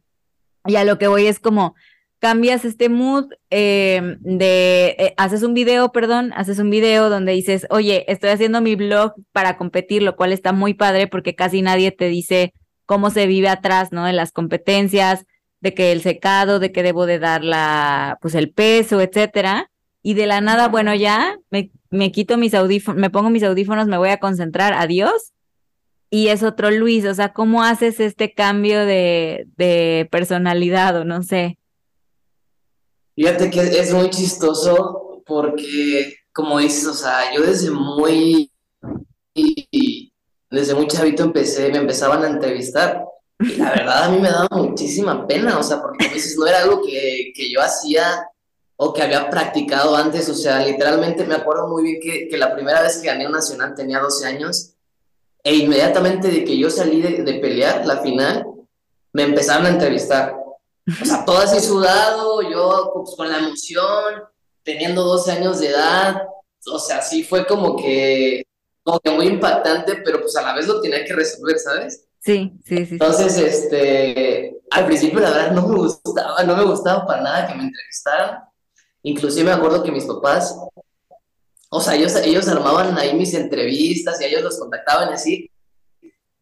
Y 0.64 0.76
a 0.76 0.84
lo 0.84 0.98
que 0.98 1.08
voy 1.08 1.26
es 1.26 1.38
como, 1.38 1.74
cambias 2.18 2.64
este 2.64 2.88
mood 2.88 3.32
eh, 3.50 4.16
de, 4.20 4.96
eh, 4.98 5.14
haces 5.16 5.42
un 5.42 5.54
video, 5.54 5.92
perdón, 5.92 6.32
haces 6.34 6.58
un 6.58 6.70
video 6.70 7.10
donde 7.10 7.32
dices, 7.32 7.66
oye, 7.70 8.04
estoy 8.10 8.30
haciendo 8.30 8.60
mi 8.60 8.74
blog 8.74 9.14
para 9.32 9.56
competir, 9.56 10.02
lo 10.02 10.16
cual 10.16 10.32
está 10.32 10.52
muy 10.52 10.74
padre 10.74 11.06
porque 11.06 11.34
casi 11.34 11.62
nadie 11.62 11.92
te 11.92 12.08
dice 12.08 12.52
cómo 12.84 13.10
se 13.10 13.26
vive 13.26 13.48
atrás, 13.48 13.92
¿no? 13.92 14.04
De 14.04 14.12
las 14.12 14.32
competencias, 14.32 15.24
de 15.60 15.74
que 15.74 15.92
el 15.92 16.02
secado, 16.02 16.58
de 16.58 16.72
que 16.72 16.82
debo 16.82 17.06
de 17.06 17.18
dar 17.18 17.44
la, 17.44 18.18
pues 18.20 18.34
el 18.34 18.50
peso, 18.50 19.00
etcétera. 19.00 19.70
Y 20.02 20.14
de 20.14 20.26
la 20.26 20.40
nada, 20.40 20.68
bueno, 20.68 20.94
ya 20.94 21.36
me, 21.50 21.70
me 21.90 22.12
quito 22.12 22.36
mis 22.36 22.54
audífonos, 22.54 23.00
me 23.00 23.10
pongo 23.10 23.30
mis 23.30 23.42
audífonos, 23.42 23.88
me 23.88 23.98
voy 23.98 24.10
a 24.10 24.18
concentrar, 24.18 24.72
adiós 24.74 25.32
y 26.10 26.28
es 26.28 26.42
otro 26.42 26.70
Luis, 26.70 27.04
o 27.04 27.14
sea, 27.14 27.32
¿cómo 27.32 27.62
haces 27.62 28.00
este 28.00 28.32
cambio 28.32 28.84
de, 28.86 29.48
de 29.56 30.08
personalidad 30.10 30.96
o 30.96 31.04
no 31.04 31.22
sé? 31.22 31.58
Fíjate 33.14 33.50
que 33.50 33.60
es 33.60 33.92
muy 33.92 34.10
chistoso 34.10 35.22
porque, 35.26 36.16
como 36.32 36.58
dices, 36.58 36.86
o 36.86 36.94
sea, 36.94 37.34
yo 37.34 37.42
desde 37.42 37.70
muy, 37.70 38.52
desde 40.50 40.74
muy 40.74 40.86
chavito 40.86 41.24
empecé, 41.24 41.70
me 41.70 41.78
empezaban 41.78 42.22
a 42.22 42.28
entrevistar 42.28 43.04
y 43.40 43.56
la 43.56 43.70
verdad 43.70 44.04
a 44.04 44.10
mí 44.10 44.18
me 44.20 44.30
daba 44.30 44.48
muchísima 44.50 45.26
pena, 45.26 45.58
o 45.58 45.62
sea, 45.62 45.80
porque 45.80 46.04
como 46.04 46.14
dices, 46.14 46.36
no 46.38 46.46
era 46.46 46.62
algo 46.62 46.82
que, 46.82 47.32
que 47.34 47.50
yo 47.50 47.60
hacía 47.60 48.28
o 48.76 48.92
que 48.92 49.02
había 49.02 49.28
practicado 49.30 49.96
antes, 49.96 50.28
o 50.28 50.34
sea, 50.34 50.64
literalmente 50.64 51.24
me 51.24 51.34
acuerdo 51.34 51.68
muy 51.68 51.82
bien 51.82 51.98
que, 52.00 52.28
que 52.28 52.36
la 52.36 52.54
primera 52.54 52.82
vez 52.82 52.98
que 52.98 53.08
gané 53.08 53.28
nacional 53.28 53.74
tenía 53.74 53.98
12 53.98 54.26
años 54.26 54.75
e 55.46 55.54
inmediatamente 55.54 56.26
de 56.26 56.44
que 56.44 56.58
yo 56.58 56.68
salí 56.68 57.00
de, 57.00 57.34
pelear 57.34 57.86
la 57.86 57.98
final, 57.98 58.44
me 59.12 59.22
empezaron 59.22 59.66
a 59.66 59.68
entrevistar. 59.68 60.34
O 61.00 61.04
sea, 61.04 61.24
todo 61.24 61.38
así 61.38 61.60
sudado, 61.60 62.42
yo 62.42 62.90
pues, 62.92 63.14
con 63.16 63.30
la 63.30 63.38
emoción, 63.38 64.24
teniendo 64.64 65.04
12 65.04 65.30
años 65.30 65.60
de 65.60 65.68
edad. 65.68 66.20
O 66.66 66.80
sea, 66.80 67.00
sí 67.00 67.22
fue 67.22 67.46
como 67.46 67.76
que, 67.76 68.44
como 68.82 68.98
que 68.98 69.10
muy 69.12 69.28
impactante, 69.28 70.02
pero 70.04 70.20
pues 70.20 70.34
a 70.34 70.42
la 70.42 70.56
vez 70.56 70.66
lo 70.66 70.80
tenía 70.80 71.04
que 71.04 71.12
resolver, 71.12 71.60
¿sabes? 71.60 72.08
Sí, 72.18 72.52
sí, 72.64 72.84
sí. 72.84 72.94
Entonces, 72.94 73.38
este, 73.38 74.58
al 74.72 74.86
principio 74.86 75.20
la 75.20 75.30
verdad 75.30 75.52
no 75.52 75.68
me 75.68 75.76
gustaba, 75.76 76.42
no 76.42 76.56
me 76.56 76.64
gustaba 76.64 77.06
para 77.06 77.22
nada 77.22 77.46
que 77.46 77.54
me 77.54 77.62
entrevistaran. 77.62 78.40
Inclusive 79.04 79.44
me 79.44 79.52
acuerdo 79.52 79.84
que 79.84 79.92
mis 79.92 80.06
papás 80.06 80.58
o 81.76 81.80
sea, 81.80 81.94
ellos, 81.94 82.14
ellos 82.16 82.48
armaban 82.48 82.96
ahí 82.96 83.14
mis 83.14 83.34
entrevistas 83.34 84.20
y 84.20 84.24
ellos 84.24 84.42
los 84.42 84.58
contactaban 84.58 85.10
y 85.10 85.12
así. 85.12 85.50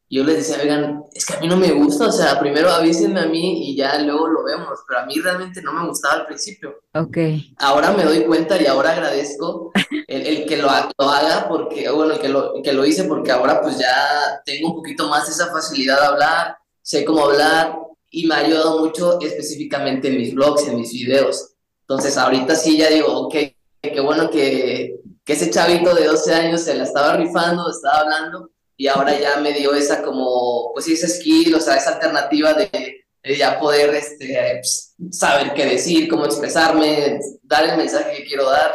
yo 0.08 0.22
les 0.22 0.36
decía, 0.36 0.62
oigan, 0.62 1.02
es 1.12 1.26
que 1.26 1.34
a 1.34 1.40
mí 1.40 1.48
no 1.48 1.56
me 1.56 1.72
gusta, 1.72 2.06
o 2.06 2.12
sea, 2.12 2.38
primero 2.38 2.70
avísenme 2.70 3.20
a 3.20 3.26
mí 3.26 3.70
y 3.70 3.76
ya 3.76 3.98
luego 3.98 4.28
lo 4.28 4.44
vemos, 4.44 4.78
pero 4.86 5.00
a 5.00 5.06
mí 5.06 5.14
realmente 5.18 5.60
no 5.60 5.72
me 5.72 5.88
gustaba 5.88 6.14
al 6.14 6.26
principio. 6.26 6.76
Ok. 6.94 7.18
Ahora 7.58 7.92
me 7.92 8.04
doy 8.04 8.24
cuenta 8.24 8.60
y 8.60 8.66
ahora 8.66 8.92
agradezco 8.92 9.72
el, 10.06 10.46
que 10.46 10.56
lo, 10.56 10.68
lo, 10.68 11.10
haga, 11.10 11.48
porque, 11.48 11.90
bueno, 11.90 12.14
el 12.14 12.20
que 12.20 12.28
lo, 12.28 12.62
que 12.62 12.72
lo 12.72 12.86
hice, 12.86 13.04
porque 13.04 13.32
ahora 13.32 13.60
pues 13.60 13.78
ya 13.78 14.40
tengo 14.44 14.68
un 14.68 14.76
poquito 14.76 15.08
más 15.08 15.28
esa 15.28 15.50
facilidad 15.50 16.00
de 16.00 16.06
hablar, 16.06 16.56
sé 16.80 17.04
cómo 17.04 17.24
hablar 17.24 17.76
y 18.10 18.26
me 18.26 18.36
ha 18.36 18.38
ayudado 18.38 18.78
mucho 18.78 19.20
específicamente 19.20 20.08
en 20.08 20.18
mis 20.18 20.32
blogs, 20.32 20.68
en 20.68 20.76
mis 20.76 20.92
videos. 20.92 21.54
Entonces 21.80 22.16
ahorita 22.16 22.54
sí 22.54 22.78
ya 22.78 22.88
digo, 22.88 23.08
ok, 23.08 23.34
qué 23.82 24.00
bueno 24.00 24.30
que, 24.30 25.00
que 25.24 25.32
ese 25.32 25.50
chavito 25.50 25.94
de 25.94 26.06
12 26.06 26.34
años 26.34 26.60
se 26.60 26.74
la 26.74 26.84
estaba 26.84 27.16
rifando, 27.16 27.70
estaba 27.70 28.00
hablando, 28.00 28.50
y 28.76 28.88
ahora 28.88 29.18
ya 29.18 29.38
me 29.38 29.52
dio 29.52 29.74
esa 29.74 30.02
como, 30.02 30.72
pues 30.72 30.88
ese 30.88 31.08
skill, 31.08 31.54
o 31.54 31.60
sea, 31.60 31.76
esa 31.76 31.94
alternativa 31.94 32.54
de, 32.54 33.04
ya 33.38 33.58
poder 33.58 33.94
este, 33.94 34.60
pues, 34.60 34.94
saber 35.10 35.54
qué 35.54 35.64
decir, 35.64 36.08
cómo 36.08 36.26
expresarme, 36.26 37.20
dar 37.42 37.64
el 37.70 37.76
mensaje 37.76 38.16
que 38.16 38.24
quiero 38.24 38.50
dar. 38.50 38.74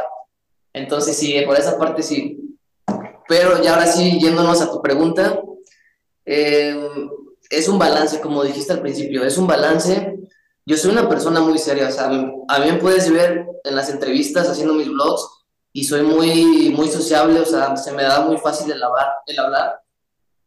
Entonces 0.73 1.15
sí, 1.15 1.39
por 1.45 1.57
esa 1.57 1.77
parte 1.77 2.01
sí. 2.01 2.39
Pero 3.27 3.61
ya 3.61 3.73
ahora 3.73 3.85
sí, 3.85 4.19
yéndonos 4.19 4.61
a 4.61 4.71
tu 4.71 4.81
pregunta, 4.81 5.39
em, 6.25 7.09
es 7.49 7.67
un 7.67 7.77
balance, 7.77 8.19
como 8.21 8.43
dijiste 8.43 8.73
al 8.73 8.81
principio, 8.81 9.23
es 9.23 9.37
un 9.37 9.45
balance. 9.45 10.15
Yo 10.65 10.77
soy 10.77 10.91
una 10.91 11.07
persona 11.07 11.41
muy 11.41 11.59
seria, 11.59 11.89
o 11.89 11.91
sea, 11.91 12.05
a 12.05 12.59
mí 12.59 12.71
me 12.71 12.77
puedes 12.79 13.11
ver 13.11 13.45
en 13.63 13.75
las 13.75 13.89
entrevistas 13.89 14.47
haciendo 14.49 14.73
mis 14.73 14.87
vlogs, 14.87 15.38
y 15.71 15.83
soy 15.83 16.01
muy, 16.01 16.71
muy 16.71 16.87
sociable, 16.87 17.39
o 17.39 17.45
sea, 17.45 17.75
se 17.77 17.91
me 17.91 18.03
da 18.03 18.21
muy 18.21 18.37
fácil 18.37 18.71
el 18.71 18.81
hablar, 18.81 19.07
el 19.27 19.39
hablar, 19.39 19.81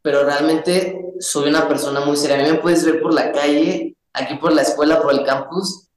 pero 0.03 0.25
realmente 0.25 1.15
soy 1.21 1.49
una 1.49 1.69
persona 1.69 2.01
muy 2.01 2.17
seria. 2.17 2.37
A 2.37 2.43
mí 2.43 2.51
me 2.51 2.59
puedes 2.59 2.85
ver 2.85 3.01
por 3.01 3.15
la 3.15 3.31
calle, 3.31 3.97
aquí 4.13 4.35
por 4.35 4.53
la 4.53 4.63
escuela, 4.63 5.01
por 5.01 5.13
el 5.13 5.25
campus, 5.25 5.89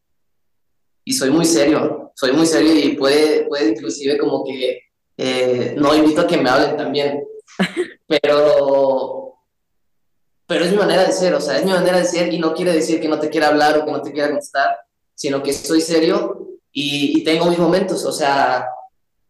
y 1.04 1.14
soy 1.14 1.32
muy 1.32 1.46
serio, 1.46 2.12
soy 2.16 2.32
muy 2.34 2.46
serio 2.46 2.74
y 2.74 2.96
puede, 2.96 3.46
puede 3.46 3.70
inclusive 3.70 4.18
como 4.18 4.44
que 4.44 4.82
eh, 5.18 5.76
no 5.78 5.96
invito 5.96 6.22
a 6.22 6.28
que 6.28 6.38
me 6.38 6.50
hablen 6.50 6.78
también, 6.78 7.24
pero, 8.08 9.38
pero 10.46 10.66
es 10.66 10.72
mi 10.72 10.78
manera 10.78 11.04
de 11.04 11.12
ser, 11.12 11.34
o 11.34 11.42
sea, 11.42 11.58
es 11.58 11.66
mi 11.66 11.72
manera 11.72 11.98
de 11.98 12.06
ser 12.06 12.34
y 12.34 12.40
no 12.40 12.54
quiere 12.54 12.74
decir 12.74 13.00
que 13.00 13.08
no 13.08 13.20
te 13.20 13.30
quiera 13.30 13.48
hablar 13.48 13.78
o 13.78 13.86
que 13.86 13.92
no 13.92 14.02
te 14.02 14.12
quiera 14.12 14.30
contestar, 14.30 14.78
sino 15.14 15.42
que 15.42 15.54
soy 15.54 15.82
serio 15.82 16.58
y, 16.72 17.20
y 17.20 17.24
tengo 17.24 17.46
mis 17.46 17.60
momentos, 17.60 18.04
o 18.06 18.12
sea, 18.12 18.68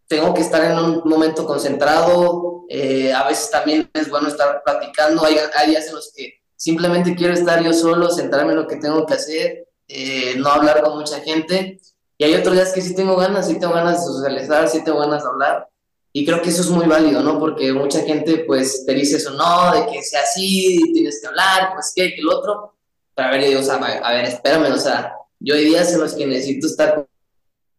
tengo 0.07 0.33
que 0.33 0.41
estar 0.41 0.63
en 0.63 0.77
un 0.77 1.01
momento 1.05 1.45
concentrado, 1.45 2.65
eh, 2.69 3.13
a 3.13 3.27
veces 3.27 3.49
también 3.49 3.89
es 3.93 4.09
bueno 4.09 4.27
estar 4.27 4.61
platicando, 4.63 5.25
hay, 5.25 5.37
hay, 5.55 5.69
días 5.69 5.87
en 5.87 5.95
los 5.95 6.11
que 6.15 6.41
simplemente 6.55 7.15
quiero 7.15 7.33
estar 7.33 7.63
yo 7.63 7.73
solo, 7.73 8.09
centrarme 8.09 8.53
en 8.53 8.59
lo 8.59 8.67
que 8.67 8.77
tengo 8.77 9.05
que 9.05 9.13
hacer, 9.13 9.67
eh, 9.87 10.35
no 10.37 10.49
hablar 10.49 10.81
con 10.81 10.97
mucha 10.97 11.19
gente, 11.21 11.79
y 12.17 12.23
hay 12.23 12.33
otros 12.35 12.55
días 12.55 12.71
que 12.71 12.81
sí 12.81 12.95
tengo 12.95 13.15
ganas, 13.15 13.47
sí 13.47 13.59
tengo 13.59 13.73
ganas 13.73 13.99
de 13.99 14.13
socializar, 14.13 14.67
sí 14.69 14.83
tengo 14.83 14.99
ganas 14.99 15.23
de 15.23 15.29
hablar, 15.29 15.69
y 16.13 16.25
creo 16.25 16.41
que 16.41 16.49
eso 16.49 16.61
es 16.61 16.69
muy 16.69 16.85
válido, 16.85 17.21
¿no? 17.21 17.37
Porque 17.39 17.73
mucha 17.73 18.01
gente 18.01 18.45
pues 18.47 18.85
te 18.85 18.93
dice 18.93 19.17
eso, 19.17 19.31
no, 19.31 19.73
de 19.73 19.91
que 19.91 20.01
sea 20.01 20.21
así, 20.21 20.79
tienes 20.93 21.19
que 21.19 21.27
hablar, 21.27 21.73
pues 21.73 21.91
qué, 21.95 22.13
que 22.15 22.21
el 22.21 22.29
otro, 22.29 22.75
pero 23.13 23.27
a 23.27 23.31
ver, 23.31 23.41
yo 23.41 23.47
digo, 23.47 23.59
o 23.61 23.63
sea, 23.63 23.75
a 23.75 24.13
ver, 24.13 24.25
espérame, 24.25 24.71
o 24.73 24.77
sea, 24.77 25.13
yo 25.39 25.55
hay 25.55 25.65
días 25.65 25.91
en 25.93 25.99
los 25.99 26.13
que 26.13 26.25
necesito 26.25 26.67
estar 26.67 27.07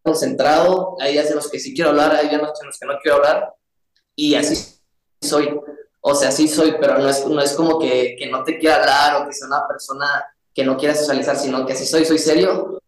concentrado, 0.07 0.97
hay 1.01 1.13
días 1.13 1.29
en 1.29 1.37
los 1.37 1.51
que 1.51 1.59
sí 1.59 1.75
quiero 1.75 1.91
hablar, 1.91 2.15
hay 2.15 2.29
días 2.29 2.41
en 2.41 2.67
los 2.67 2.79
que 2.79 2.87
no 2.87 2.95
quiero 3.03 3.17
hablar, 3.17 3.53
y 4.15 4.35
así 4.37 4.81
soy. 5.21 5.61
O 6.01 6.15
sea, 6.15 6.31
sí 6.31 6.47
soy, 6.47 6.77
pero 6.81 6.99
no 6.99 7.09
es, 7.09 7.27
no 7.27 7.41
es 7.43 7.53
como 7.55 7.81
que, 7.81 8.15
que 8.17 8.29
no 8.31 8.45
te 8.45 8.59
quiera 8.59 8.77
hablar 8.77 9.23
o 9.23 9.27
que 9.27 9.35
sea 9.35 9.49
una 9.49 9.67
persona 9.67 10.25
que 10.55 10.65
no 10.65 10.77
quiera 10.77 10.95
socializar, 10.95 11.37
sino 11.37 11.67
que 11.67 11.73
así 11.73 11.85
soy, 11.85 12.05
soy 12.05 12.19
serio, 12.19 12.81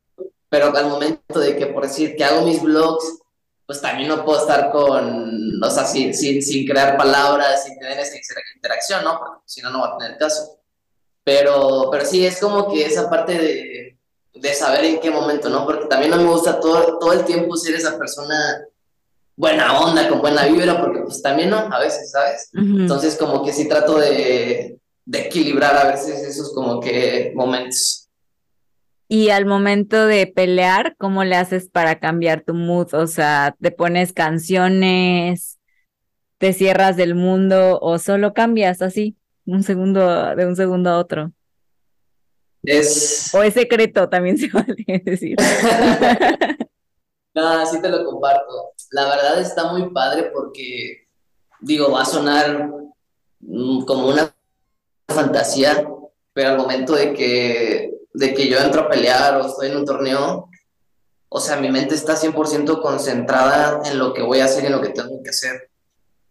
pero 0.49 0.75
al 0.75 0.87
momento 0.87 1.41
de 1.41 1.57
que, 1.57 1.67
por 1.67 1.83
decir, 1.83 2.15
que 2.17 2.25
hago 2.25 2.47
mis 2.47 2.63
blogs, 2.63 3.19
pues 3.67 3.81
también 3.83 4.09
no 4.09 4.25
puedo 4.25 4.41
estar 4.41 4.71
con, 4.71 5.63
o 5.63 5.71
sea, 5.71 5.85
sin, 5.85 6.15
sin, 6.15 6.41
sin 6.41 6.67
crear 6.67 6.97
palabras, 6.97 7.65
sin 7.65 7.79
tener 7.79 7.99
esa 7.99 8.17
interacción, 8.55 9.05
¿no? 9.05 9.19
Porque 9.19 9.43
si 9.45 9.61
no, 9.61 9.71
no 9.71 9.81
va 9.81 9.95
a 9.95 9.99
tener 9.99 10.17
caso. 10.17 10.61
Pero, 11.25 11.89
pero 11.91 12.07
sí, 12.07 12.25
es 12.25 12.41
como 12.41 12.73
que 12.73 12.87
esa 12.87 13.11
parte 13.11 13.37
de, 13.37 13.98
de 14.41 14.55
saber 14.55 14.85
en 14.85 15.01
qué 15.01 15.11
momento, 15.11 15.49
¿no? 15.49 15.65
Porque 15.65 15.87
también 15.87 16.11
no 16.11 16.19
me 16.19 16.31
gusta 16.31 16.61
todo, 16.61 16.99
todo 16.99 17.13
el 17.13 17.25
tiempo 17.25 17.57
ser 17.57 17.75
esa 17.75 17.99
persona 17.99 18.65
buena 19.37 19.81
onda, 19.81 20.09
con 20.09 20.21
buena 20.21 20.47
vibra, 20.47 20.81
porque 20.81 21.01
pues 21.01 21.23
también 21.23 21.51
no, 21.51 21.59
a 21.59 21.79
veces, 21.79 22.11
¿sabes? 22.11 22.51
Entonces 22.53 23.17
como 23.17 23.45
que 23.45 23.53
sí 23.53 23.69
trato 23.69 23.99
de, 23.99 24.79
de, 25.05 25.21
equilibrar 25.21 25.77
a 25.77 25.91
veces 25.91 26.23
esos 26.25 26.53
como 26.53 26.81
que 26.81 27.33
momentos. 27.35 28.09
Y 29.07 29.31
al 29.31 29.47
momento 29.47 30.07
de 30.07 30.27
pelear, 30.27 30.95
¿cómo 30.99 31.25
le 31.25 31.37
haces 31.37 31.71
para 31.71 31.99
cambiar 31.99 32.43
tu 32.43 32.53
mood? 32.53 32.93
O 32.95 33.07
sea, 33.07 33.57
¿te 33.61 33.71
pones 33.71 34.13
canciones, 34.13 35.59
te 36.39 36.53
cierras 36.53 36.97
del 36.97 37.15
mundo 37.15 37.79
o 37.81 37.99
solo 37.99 38.35
cambias 38.35 38.83
así, 38.83 39.17
un 39.47 39.63
segundo, 39.63 40.35
de 40.35 40.47
un 40.47 40.57
segundo 40.57 40.91
a 40.91 40.99
otro? 40.99 41.33
Es... 42.63 43.33
O 43.35 43.43
es 43.43 43.55
secreto, 43.55 44.09
también 44.09 44.39
se 44.39 44.49
vale 44.53 44.85
decir. 45.05 45.37
no, 47.35 47.67
sí 47.67 47.81
te 47.81 47.89
lo 47.89 48.05
comparto. 48.05 48.73
La 48.91 49.05
verdad 49.05 49.41
está 49.41 49.73
muy 49.73 49.91
padre 49.91 50.31
porque, 50.33 51.07
digo, 51.61 51.93
va 51.93 52.03
a 52.03 52.07
sonar 52.07 52.71
mm, 53.41 53.85
como 53.85 54.09
una 54.09 54.35
fantasía, 55.09 55.89
pero 56.33 56.51
al 56.51 56.59
momento 56.59 56.95
de 56.95 57.13
que 57.15 57.99
de 58.19 58.35
que 58.35 58.49
yo 58.49 58.59
entro 58.59 58.83
a 58.83 58.89
pelear 58.89 59.37
o 59.37 59.47
estoy 59.47 59.71
en 59.71 59.77
un 59.77 59.85
torneo, 59.85 60.49
o 61.29 61.41
sea, 61.41 61.57
mi 61.57 61.71
mente 61.71 61.95
está 61.95 62.17
100% 62.17 62.83
concentrada 62.83 63.81
en 63.85 63.99
lo 63.99 64.13
que 64.13 64.23
voy 64.23 64.41
a 64.41 64.47
hacer 64.47 64.65
y 64.65 64.67
en 64.67 64.73
lo 64.73 64.81
que 64.81 64.89
tengo 64.89 65.23
que 65.23 65.31
hacer. 65.31 65.71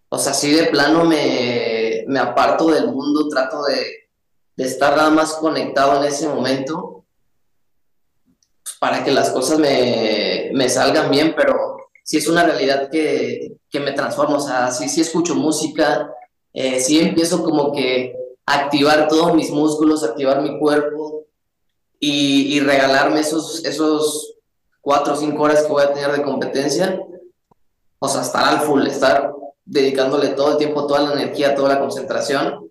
O 0.09 0.17
sea, 0.17 0.33
si 0.33 0.51
de 0.51 0.65
plano 0.65 1.05
me, 1.05 2.03
me 2.07 2.19
aparto 2.19 2.69
del 2.71 2.87
mundo, 2.87 3.29
trato 3.29 3.63
de, 3.63 4.06
de, 4.57 4.65
estar 4.65 4.97
nada 4.97 5.09
más 5.09 5.33
conectado 5.35 6.01
en 6.01 6.09
ese 6.09 6.27
momento 6.27 7.05
pues, 8.63 8.75
para 8.79 9.03
que 9.03 9.11
las 9.11 9.29
cosas 9.29 9.59
me, 9.59 10.49
me, 10.53 10.67
salgan 10.67 11.09
bien, 11.09 11.33
pero 11.37 11.77
si 12.03 12.17
es 12.17 12.27
una 12.27 12.43
realidad 12.43 12.89
que, 12.89 13.57
que 13.69 13.79
me 13.79 13.93
transforma, 13.93 14.37
o 14.37 14.41
sea, 14.41 14.71
si 14.71 14.89
sí 14.89 15.01
escucho 15.01 15.35
música, 15.35 16.11
eh, 16.53 16.79
si 16.79 16.99
empiezo 16.99 17.43
como 17.43 17.71
que 17.71 18.15
a 18.45 18.55
activar 18.55 19.07
todos 19.07 19.35
mis 19.35 19.51
músculos, 19.51 20.03
activar 20.03 20.41
mi 20.41 20.59
cuerpo, 20.59 21.27
y, 21.99 22.59
regalarme 22.59 23.19
esos, 23.19 23.63
esos 23.65 24.35
cuatro 24.81 25.13
o 25.13 25.17
cinco 25.17 25.43
horas 25.43 25.63
que 25.63 25.71
voy 25.71 25.83
a 25.83 25.93
tener 25.93 26.11
de 26.11 26.23
competencia, 26.23 27.01
o 27.99 28.07
sea, 28.07 28.21
estar 28.21 28.43
al 28.43 28.61
full, 28.61 28.85
estar 28.85 29.33
dedicándole 29.65 30.29
todo 30.29 30.51
el 30.51 30.57
tiempo, 30.57 30.85
toda 30.85 31.01
la 31.01 31.13
energía, 31.13 31.55
toda 31.55 31.69
la 31.69 31.79
concentración, 31.79 32.66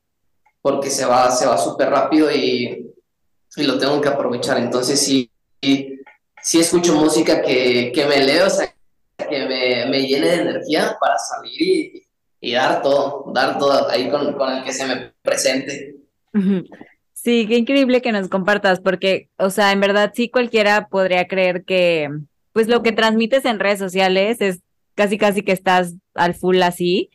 porque 0.67 0.91
se 0.91 1.07
va, 1.07 1.31
se 1.31 1.47
va 1.47 1.57
súper 1.57 1.91
rápido 1.91 2.29
y, 2.29 2.93
y, 3.57 3.63
lo 3.63 3.79
tengo 3.79 4.01
que 4.01 4.09
aprovechar. 4.09 4.59
Entonces, 4.59 4.99
sí, 4.99 5.31
sí, 5.63 6.59
escucho 6.59 6.97
música 6.97 7.41
que, 7.41 7.93
que, 7.95 8.05
me 8.05 8.25
leo, 8.25 8.49
o 8.49 8.51
sea, 8.51 8.75
que 9.17 9.47
me, 9.47 9.87
me, 9.87 10.05
llene 10.09 10.27
de 10.27 10.43
energía 10.43 10.97
para 11.01 11.17
salir 11.19 11.63
y, 11.63 12.03
y, 12.41 12.53
dar 12.53 12.83
todo, 12.83 13.31
dar 13.33 13.61
todo 13.61 13.89
ahí 13.89 14.11
con, 14.11 14.33
con 14.33 14.55
el 14.55 14.65
que 14.65 14.73
se 14.73 14.87
me 14.87 15.13
presente. 15.23 15.95
Sí, 17.13 17.47
qué 17.47 17.59
increíble 17.59 18.03
que 18.03 18.11
nos 18.11 18.27
compartas, 18.27 18.81
porque, 18.81 19.29
o 19.39 19.51
sea, 19.51 19.71
en 19.71 19.79
verdad 19.79 20.15
sí 20.17 20.31
cualquiera 20.31 20.89
podría 20.89 21.29
creer 21.29 21.63
que, 21.65 22.11
pues 22.53 22.67
lo 22.67 22.83
que 22.83 22.91
transmites 22.91 23.45
en 23.45 23.61
redes 23.61 23.79
sociales 23.79 24.41
es 24.41 24.63
casi 24.97 25.17
casi 25.17 25.43
que 25.43 25.53
estás 25.53 25.95
al 26.17 26.35
full 26.35 26.61
así, 26.63 27.11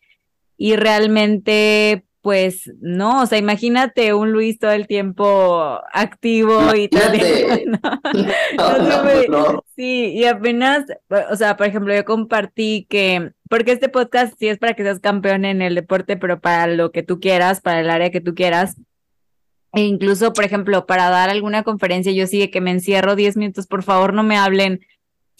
y 0.56 0.78
realmente, 0.78 2.06
pues 2.22 2.72
no, 2.80 3.24
o 3.24 3.26
sea, 3.26 3.40
imagínate 3.40 4.14
un 4.14 4.32
Luis 4.32 4.60
todo 4.60 4.72
el 4.72 4.88
tiempo 4.88 5.82
activo 5.92 6.76
y 6.76 6.88
tal. 6.88 7.20
Sí, 9.76 10.14
y 10.14 10.26
apenas, 10.26 10.86
o 11.32 11.36
sea, 11.36 11.58
por 11.58 11.66
ejemplo, 11.66 11.96
yo 11.96 12.06
compartí 12.06 12.86
que, 12.88 13.32
porque 13.50 13.72
este 13.72 13.90
podcast 13.90 14.36
sí 14.38 14.48
es 14.48 14.60
para 14.60 14.76
que 14.76 14.84
seas 14.84 15.00
campeón 15.00 15.44
en 15.44 15.64
el 15.64 15.74
deporte, 15.74 16.18
pero 16.18 16.40
para 16.40 16.68
lo 16.68 16.92
que 16.92 17.02
tú 17.02 17.20
quieras, 17.20 17.62
para 17.62 17.80
el 17.80 17.90
área 17.90 18.12
que 18.12 18.22
tú 18.22 18.36
quieras. 18.36 18.76
E 19.74 19.82
incluso, 19.82 20.34
por 20.34 20.44
ejemplo, 20.44 20.86
para 20.86 21.10
dar 21.10 21.30
alguna 21.30 21.64
conferencia, 21.64 22.12
yo 22.12 22.28
sigue 22.28 22.52
que 22.52 22.62
me 22.62 22.72
encierro 22.72 23.16
10 23.16 23.38
minutos, 23.38 23.66
por 23.66 23.82
favor 23.82 24.14
no 24.14 24.22
me 24.22 24.38
hablen, 24.38 24.82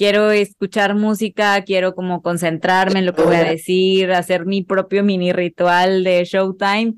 quiero 0.02 0.32
escuchar 0.32 0.96
música, 0.96 1.62
quiero 1.64 1.94
como 1.94 2.24
concentrarme 2.24 2.98
en 2.98 3.06
lo 3.06 3.14
que 3.14 3.22
voy 3.22 3.36
a 3.36 3.44
decir, 3.44 4.12
hacer 4.14 4.48
mi 4.48 4.64
propio 4.64 5.04
mini 5.04 5.32
ritual 5.32 6.04
de 6.04 6.26
Showtime. 6.26 6.96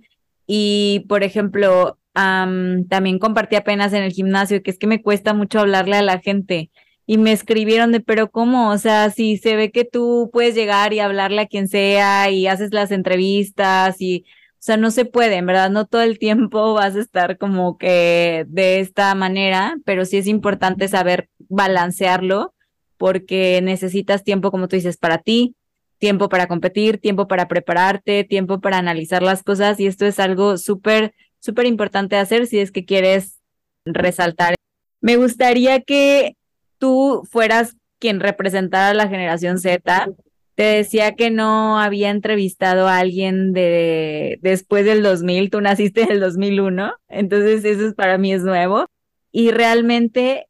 Y, 0.47 1.05
por 1.09 1.21
ejemplo, 1.23 1.99
también 2.13 3.19
compartí 3.19 3.57
apenas 3.57 3.91
en 3.91 4.03
el 4.03 4.13
gimnasio 4.13 4.63
que 4.63 4.71
es 4.71 4.79
que 4.79 4.87
me 4.87 5.01
cuesta 5.01 5.33
mucho 5.33 5.59
hablarle 5.59 5.97
a 5.97 6.01
la 6.01 6.19
gente. 6.19 6.71
Y 7.05 7.17
me 7.17 7.33
escribieron 7.33 7.91
de, 7.91 7.99
pero 7.99 8.31
¿cómo? 8.31 8.69
O 8.71 8.77
sea, 8.77 9.09
si 9.09 9.35
se 9.35 9.57
ve 9.57 9.69
que 9.69 9.83
tú 9.83 10.29
puedes 10.31 10.55
llegar 10.55 10.93
y 10.93 11.01
hablarle 11.01 11.41
a 11.41 11.47
quien 11.47 11.67
sea 11.67 12.31
y 12.31 12.47
haces 12.47 12.71
las 12.71 12.89
entrevistas 12.91 13.97
y 13.99 14.23
o 14.53 14.65
sea, 14.65 14.77
no 14.77 14.91
se 14.91 15.03
puede, 15.03 15.35
en 15.35 15.45
verdad, 15.45 15.69
no 15.69 15.87
todo 15.87 16.03
el 16.03 16.19
tiempo 16.19 16.73
vas 16.75 16.95
a 16.95 17.01
estar 17.01 17.37
como 17.37 17.77
que 17.77 18.45
de 18.47 18.79
esta 18.79 19.13
manera, 19.13 19.75
pero 19.83 20.05
sí 20.05 20.15
es 20.15 20.27
importante 20.27 20.87
saber 20.87 21.27
balancearlo 21.49 22.53
porque 22.97 23.59
necesitas 23.61 24.23
tiempo, 24.23 24.51
como 24.51 24.67
tú 24.67 24.75
dices, 24.75 24.97
para 24.97 25.17
ti, 25.17 25.55
tiempo 25.97 26.29
para 26.29 26.47
competir, 26.47 26.97
tiempo 26.99 27.27
para 27.27 27.47
prepararte, 27.47 28.23
tiempo 28.23 28.59
para 28.59 28.77
analizar 28.77 29.23
las 29.23 29.43
cosas 29.43 29.79
y 29.79 29.87
esto 29.87 30.05
es 30.05 30.19
algo 30.19 30.57
súper, 30.57 31.13
súper 31.39 31.65
importante 31.65 32.17
hacer 32.17 32.47
si 32.47 32.59
es 32.59 32.71
que 32.71 32.85
quieres 32.85 33.39
resaltar. 33.85 34.55
Me 35.01 35.17
gustaría 35.17 35.81
que 35.81 36.35
tú 36.77 37.23
fueras 37.29 37.75
quien 37.99 38.19
representara 38.19 38.89
a 38.89 38.93
la 38.93 39.07
generación 39.07 39.59
Z 39.59 40.07
te 40.55 40.63
decía 40.63 41.15
que 41.15 41.31
no 41.31 41.79
había 41.79 42.11
entrevistado 42.11 42.87
a 42.87 42.99
alguien 42.99 43.53
de 43.53 44.39
después 44.41 44.85
del 44.85 45.01
2000, 45.01 45.49
tú 45.49 45.61
naciste 45.61 46.03
en 46.03 46.11
el 46.11 46.19
2001, 46.19 46.93
entonces 47.09 47.65
eso 47.65 47.93
para 47.95 48.17
mí 48.17 48.33
es 48.33 48.43
nuevo 48.43 48.85
y 49.31 49.51
realmente 49.51 50.47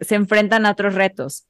se 0.00 0.16
enfrentan 0.16 0.66
a 0.66 0.72
otros 0.72 0.94
retos. 0.94 1.46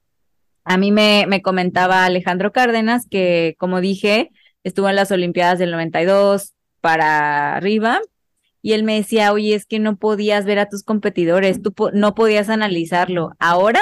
A 0.65 0.77
mí 0.77 0.93
me, 0.93 1.27
me 1.29 1.43
comentaba 1.43 2.05
Alejandro 2.05 2.53
Cárdenas 2.53 3.07
que, 3.11 3.57
como 3.59 3.81
dije, 3.81 4.31
estuvo 4.65 4.89
en 4.89 4.97
las 4.97 5.11
Olimpiadas 5.11 5.59
del 5.59 5.71
92 5.71 6.55
para 6.81 7.57
arriba 7.57 8.01
y 8.63 8.75
él 8.75 8.85
me 8.85 8.95
decía, 8.95 9.33
oye, 9.33 9.55
es 9.55 9.67
que 9.67 9.81
no 9.81 9.97
podías 9.97 10.45
ver 10.45 10.61
a 10.61 10.69
tus 10.69 10.85
competidores, 10.85 11.61
tú 11.63 11.75
no 11.93 12.15
podías 12.15 12.49
analizarlo. 12.49 13.33
Ahora 13.41 13.81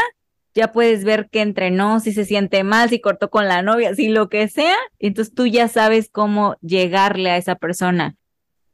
ya 0.54 0.72
puedes 0.72 1.04
ver 1.04 1.28
que 1.30 1.42
entrenó, 1.42 2.00
si 2.00 2.12
se 2.12 2.24
siente 2.24 2.64
mal, 2.64 2.88
si 2.88 3.00
cortó 3.00 3.30
con 3.30 3.46
la 3.46 3.62
novia, 3.62 3.94
si 3.94 4.08
lo 4.08 4.28
que 4.28 4.48
sea, 4.48 4.76
entonces 4.98 5.34
tú 5.34 5.46
ya 5.46 5.68
sabes 5.68 6.08
cómo 6.10 6.56
llegarle 6.60 7.30
a 7.30 7.36
esa 7.36 7.56
persona. 7.56 8.16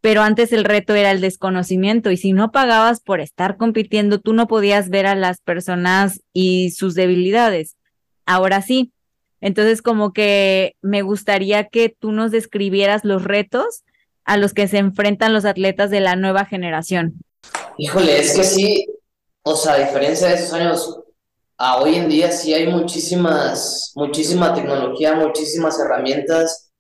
Pero 0.01 0.23
antes 0.23 0.53
el 0.53 0.65
reto 0.65 0.95
era 0.95 1.11
el 1.11 1.21
desconocimiento 1.21 2.13
y 2.13 2.17
si 2.17 2.33
no 2.33 2.53
pagabas 2.53 3.01
por 3.01 3.21
estar 3.21 3.57
compitiendo, 3.57 4.21
tú 4.21 4.33
no 4.33 4.47
podías 4.47 4.89
ver 4.89 5.07
a 5.07 5.17
las 5.17 5.41
personas 5.41 6.23
y 6.33 6.71
sus 6.71 6.95
debilidades. 6.95 7.76
Ahora 8.27 8.61
sí. 8.61 8.93
Entonces 9.41 9.83
como 9.83 10.13
que 10.13 10.77
me 10.83 11.03
gustaría 11.03 11.69
que 11.69 11.89
tú 11.89 12.13
nos 12.13 12.31
describieras 12.31 13.05
los 13.05 13.25
retos 13.25 13.85
a 14.25 14.37
los 14.37 14.53
que 14.53 14.67
se 14.67 14.79
enfrentan 14.79 15.33
los 15.33 15.45
atletas 15.45 15.91
de 15.91 16.01
la 16.01 16.17
nueva 16.17 16.45
generación. 16.45 17.15
Híjole, 17.79 18.19
es 18.19 18.37
que 18.37 18.45
sí, 18.45 18.87
o 19.43 19.55
sea, 19.55 19.75
a 19.75 19.79
diferencia 19.79 20.29
de 20.29 20.35
esos 20.35 20.53
años 20.53 21.01
a 21.59 21.79
hoy 21.79 21.95
en 21.95 22.09
día 22.09 22.31
sí 22.33 22.53
hay 22.53 22.67
muchísimas, 22.67 23.93
muchísima 23.95 24.53
tecnología, 24.55 25.15
muchísimas 25.15 25.79
herramientas 25.79 26.71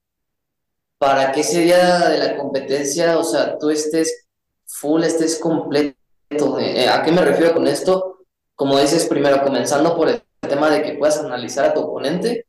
para 0.98 1.32
que 1.32 1.40
ese 1.40 1.60
día 1.60 2.08
de 2.08 2.18
la 2.18 2.36
competencia, 2.36 3.18
o 3.18 3.24
sea, 3.24 3.58
tú 3.58 3.70
estés 3.70 4.26
full, 4.66 5.04
estés 5.04 5.38
completo. 5.38 6.58
Eh, 6.58 6.88
¿A 6.88 7.02
qué 7.02 7.12
me 7.12 7.22
refiero 7.22 7.54
con 7.54 7.66
esto? 7.66 8.24
Como 8.54 8.78
dices, 8.78 9.06
primero, 9.06 9.42
comenzando 9.42 9.96
por 9.96 10.08
el 10.08 10.22
tema 10.48 10.70
de 10.70 10.82
que 10.82 10.94
puedas 10.94 11.18
analizar 11.18 11.64
a 11.64 11.74
tu 11.74 11.80
oponente. 11.80 12.46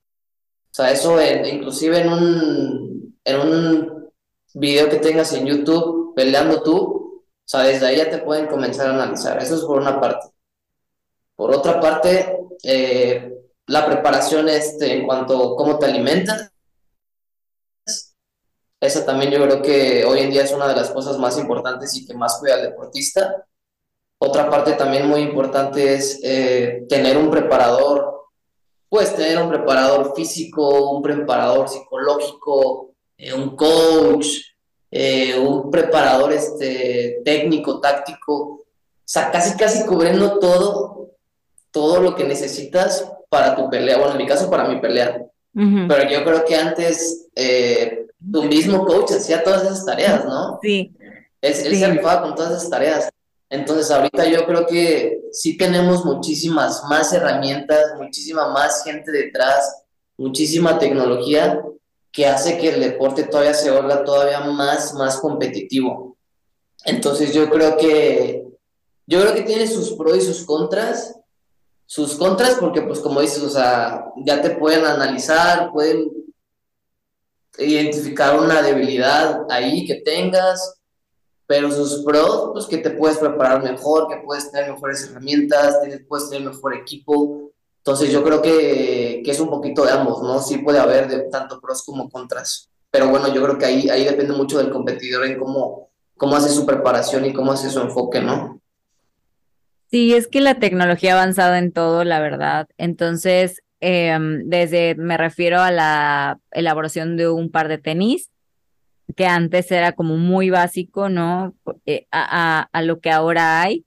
O 0.72 0.74
sea, 0.74 0.92
eso 0.92 1.20
inclusive 1.22 2.00
en 2.00 2.10
un, 2.10 3.20
en 3.24 3.40
un 3.40 4.10
video 4.54 4.90
que 4.90 4.98
tengas 4.98 5.34
en 5.34 5.46
YouTube 5.46 6.14
peleando 6.16 6.64
tú, 6.64 7.24
o 7.48 7.50
sea, 7.50 7.62
desde 7.62 7.88
ahí 7.88 7.98
ya 7.98 8.10
te 8.10 8.20
pueden 8.20 8.48
comenzar 8.48 8.88
a 8.88 8.94
analizar. 8.94 9.42
Eso 9.42 9.56
es 9.56 9.62
por 9.62 9.80
una 9.80 10.00
parte. 10.00 10.28
Por 11.36 11.56
otra 11.56 11.80
parte, 11.80 12.38
eh, 12.64 13.34
la 13.68 13.86
preparación 13.86 14.50
este, 14.50 14.94
en 14.98 15.06
cuanto 15.06 15.54
a 15.54 15.58
cómo 15.58 15.78
te 15.78 15.86
alimentas, 15.86 16.52
esa 18.80 19.06
también 19.06 19.32
yo 19.32 19.42
creo 19.44 19.62
que 19.62 20.06
hoy 20.06 20.20
en 20.20 20.32
día 20.32 20.44
es 20.44 20.52
una 20.52 20.68
de 20.68 20.76
las 20.76 20.92
cosas 20.92 21.18
más 21.18 21.38
importantes 21.38 21.96
y 21.96 22.06
que 22.06 22.14
más 22.14 22.38
cuida 22.40 22.56
al 22.56 22.64
deportista. 22.64 23.48
Otra 24.20 24.50
parte 24.50 24.74
también 24.74 25.08
muy 25.08 25.22
importante 25.22 25.94
es 25.94 26.20
eh, 26.24 26.86
tener 26.90 27.18
un 27.18 27.30
preparador, 27.30 28.30
puedes 28.90 29.16
tener 29.16 29.40
un 29.40 29.50
preparador 29.50 30.14
físico, 30.16 30.92
un 30.92 31.02
preparador 31.02 31.70
psicológico, 31.70 32.92
eh, 33.18 33.34
un 33.34 33.56
coach, 33.56 34.28
un 35.40 35.70
preparador 35.70 36.32
este, 36.34 37.22
técnico, 37.24 37.80
táctico, 37.80 38.34
o 38.34 38.66
sea, 39.04 39.30
casi 39.30 39.56
casi 39.56 39.86
cubriendo 39.86 40.40
todo 40.40 40.98
todo 41.78 42.02
lo 42.02 42.16
que 42.16 42.24
necesitas 42.24 43.08
para 43.30 43.56
tu 43.56 43.70
pelea, 43.70 43.98
bueno, 43.98 44.14
en 44.14 44.18
mi 44.18 44.26
caso 44.26 44.50
para 44.50 44.68
mi 44.68 44.80
pelea. 44.80 45.24
Pero 45.54 46.10
yo 46.10 46.24
creo 46.24 46.46
que 46.46 46.56
antes 46.56 47.30
eh, 47.36 48.06
tu 48.32 48.44
mismo 48.44 48.86
coach 48.86 49.12
hacía 49.12 49.44
todas 49.44 49.64
esas 49.64 49.86
tareas, 49.86 50.24
¿no? 50.24 50.60
Sí. 50.62 50.96
Él, 51.42 51.54
se 51.54 51.88
rifaba 51.88 52.22
con 52.22 52.36
todas 52.36 52.52
esas 52.52 52.70
tareas. 52.70 53.10
Entonces 53.50 53.90
ahorita 53.92 54.26
yo 54.26 54.46
creo 54.46 54.66
que 54.66 55.22
sí 55.32 55.58
tenemos 55.58 56.04
muchísimas 56.04 56.84
más 56.90 57.14
herramientas, 57.14 57.94
muchísima 57.98 58.50
más 58.50 58.84
gente 58.84 59.12
detrás, 59.12 59.84
muchísima 60.18 60.78
tecnología 60.78 61.62
que 62.12 62.26
hace 62.26 62.58
que 62.58 62.70
el 62.70 62.82
deporte 62.82 63.24
todavía 63.24 63.54
se 63.54 63.72
vuelva 63.72 64.04
todavía 64.04 64.42
más, 64.42 64.94
más 64.96 65.18
competitivo. 65.18 66.18
Entonces 66.84 67.34
yo 67.34 67.50
creo 67.50 67.78
que, 67.78 68.46
yo 69.06 69.22
creo 69.22 69.34
que 69.34 69.44
tiene 69.44 69.68
sus 69.68 69.94
pros 69.94 70.18
y 70.18 70.22
sus 70.22 70.46
contras. 70.46 71.16
Sus 71.86 72.16
contras 72.16 72.56
porque, 72.56 72.82
pues 72.82 73.00
como 73.00 73.22
dices, 73.22 73.42
o 73.44 73.50
sea, 73.50 74.06
ya 74.26 74.42
te 74.42 74.50
pueden 74.52 74.86
analizar, 74.86 75.72
pueden 75.72 76.12
identificar 77.58 78.38
una 78.38 78.62
debilidad 78.62 79.46
ahí 79.50 79.86
que 79.86 79.96
tengas, 79.96 80.77
pero 81.48 81.72
sus 81.72 82.04
pros, 82.04 82.50
pues 82.54 82.66
que 82.66 82.78
te 82.78 82.92
puedes 82.92 83.18
preparar 83.18 83.64
mejor, 83.64 84.10
que 84.10 84.18
puedes 84.18 84.52
tener 84.52 84.70
mejores 84.70 85.10
herramientas, 85.10 85.78
puedes 86.08 86.30
tener 86.30 86.50
mejor 86.50 86.76
equipo. 86.76 87.52
Entonces 87.78 88.12
yo 88.12 88.22
creo 88.22 88.42
que, 88.42 89.22
que, 89.24 89.32
es 89.32 89.40
un 89.40 89.50
poquito 89.50 89.86
de 89.86 89.92
ambos, 89.92 90.22
¿no? 90.22 90.42
Sí 90.42 90.58
puede 90.58 90.78
haber 90.78 91.30
tanto 91.30 91.62
pros 91.62 91.84
como 91.84 92.10
contras. 92.10 92.70
Pero 92.92 93.08
bueno, 93.08 93.34
yo 93.34 93.42
creo 93.42 93.58
que 93.58 93.66
ahí, 93.66 93.90
ahí 93.90 94.04
depende 94.04 94.34
mucho 94.34 94.58
del 94.58 94.70
competidor 94.70 95.26
en 95.26 95.40
cómo, 95.40 95.90
cómo 96.18 96.36
hace 96.36 96.50
su 96.50 96.66
preparación 96.66 97.26
y 97.26 97.32
cómo 97.32 97.54
hace 97.54 97.70
su 97.70 97.80
enfoque, 97.80 98.20
¿no? 98.20 98.60
Sí, 99.90 100.14
es 100.14 100.28
que 100.28 100.42
la 100.42 100.60
tecnología 100.60 101.14
ha 101.14 101.22
avanzado 101.22 101.56
en 101.56 101.72
todo, 101.72 102.04
la 102.04 102.20
verdad. 102.20 102.68
Entonces, 102.78 103.62
em, 103.80 104.50
desde, 104.50 104.96
me 104.96 105.16
refiero 105.16 105.62
a 105.62 105.72
la 105.72 106.42
elaboración 106.52 107.16
de 107.16 107.30
un 107.30 107.52
par 107.52 107.70
de 107.70 107.78
tenis, 107.78 108.30
que 109.16 109.26
antes 109.26 109.72
era 109.72 109.94
como 109.94 110.18
muy 110.18 110.50
básico, 110.50 111.10
¿no? 111.10 111.56
Eh, 111.86 112.08
a, 112.12 112.68
a, 112.72 112.82
lo 112.82 113.00
que 113.00 113.12
ahora 113.12 113.62
hay. 113.62 113.86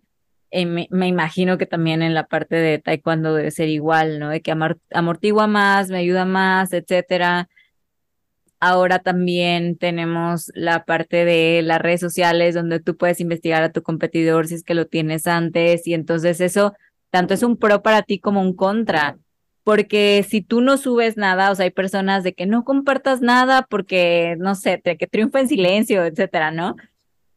Eh, 0.51 0.67
me, 0.67 0.89
imagino 1.07 1.59
que 1.59 1.67
también 1.67 2.03
en 2.03 2.15
la 2.15 2.27
parte 2.27 2.57
de 2.57 2.79
taekwondo 2.79 3.35
debe 3.35 3.51
ser 3.51 3.69
igual, 3.69 4.19
¿no? 4.19 4.31
De 4.31 4.41
que 4.43 4.53
amortigua 4.93 5.47
más, 5.47 5.91
me 5.91 5.99
ayuda 5.99 6.25
más, 6.25 6.73
etcétera. 6.73 7.49
Ahora 8.61 8.99
también 8.99 9.79
tenemos 9.79 10.51
la 10.55 10.85
parte 10.85 11.25
de 11.25 11.63
las 11.63 11.81
redes 11.81 12.01
sociales 12.01 12.55
donde 12.55 12.81
tú 12.81 12.97
puedes 12.97 13.21
investigar 13.21 13.63
a 13.63 13.73
tu 13.73 13.83
competidor 13.83 14.47
si 14.49 14.55
es 14.55 14.65
que 14.65 14.75
lo 14.75 14.87
tienes 14.87 15.27
antes 15.27 15.87
y 15.87 15.95
entonces 15.95 16.41
eso 16.43 16.75
tanto 17.11 17.33
es 17.35 17.43
un 17.43 17.57
pro 17.57 17.83
para 17.83 18.03
ti 18.03 18.19
como 18.19 18.43
un 18.43 18.55
contra 18.55 19.19
porque 19.65 20.25
si 20.29 20.43
tú 20.43 20.61
no 20.61 20.77
subes 20.77 21.17
nada, 21.17 21.51
o 21.51 21.55
sea, 21.55 21.65
hay 21.65 21.71
personas 21.71 22.25
de 22.25 22.35
que 22.35 22.47
no 22.47 22.65
compartas 22.65 23.21
nada 23.21 23.67
porque, 23.69 24.37
no 24.39 24.55
sé, 24.55 24.81
que 24.83 25.07
triunfa 25.07 25.41
en 25.41 25.49
silencio, 25.49 26.05
etcétera, 26.05 26.51
¿no? 26.51 26.77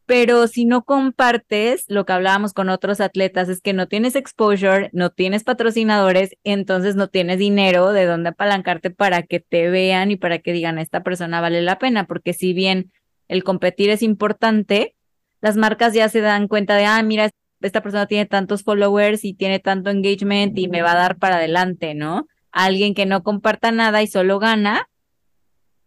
Pero 0.06 0.46
si 0.48 0.66
no 0.66 0.84
compartes, 0.84 1.86
lo 1.88 2.04
que 2.04 2.12
hablábamos 2.12 2.52
con 2.52 2.68
otros 2.68 3.00
atletas 3.00 3.48
es 3.48 3.62
que 3.62 3.72
no 3.72 3.88
tienes 3.88 4.16
exposure, 4.16 4.90
no 4.92 5.10
tienes 5.10 5.44
patrocinadores, 5.44 6.36
entonces 6.44 6.94
no 6.94 7.08
tienes 7.08 7.38
dinero 7.38 7.92
de 7.92 8.04
dónde 8.04 8.30
apalancarte 8.30 8.90
para 8.90 9.22
que 9.22 9.40
te 9.40 9.70
vean 9.70 10.10
y 10.10 10.16
para 10.16 10.40
que 10.40 10.52
digan, 10.52 10.78
esta 10.78 11.02
persona 11.02 11.40
vale 11.40 11.62
la 11.62 11.78
pena, 11.78 12.06
porque 12.06 12.34
si 12.34 12.52
bien 12.52 12.92
el 13.28 13.44
competir 13.44 13.88
es 13.88 14.02
importante, 14.02 14.94
las 15.40 15.56
marcas 15.56 15.94
ya 15.94 16.08
se 16.10 16.20
dan 16.20 16.48
cuenta 16.48 16.76
de, 16.76 16.84
ah, 16.84 17.02
mira, 17.02 17.30
esta 17.64 17.82
persona 17.82 18.06
tiene 18.06 18.26
tantos 18.26 18.62
followers 18.62 19.24
y 19.24 19.34
tiene 19.34 19.58
tanto 19.58 19.90
engagement 19.90 20.56
y 20.58 20.68
me 20.68 20.82
va 20.82 20.92
a 20.92 20.96
dar 20.96 21.18
para 21.18 21.36
adelante, 21.36 21.94
¿no? 21.94 22.28
Alguien 22.52 22.94
que 22.94 23.06
no 23.06 23.22
comparta 23.22 23.72
nada 23.72 24.02
y 24.02 24.06
solo 24.06 24.38
gana, 24.38 24.88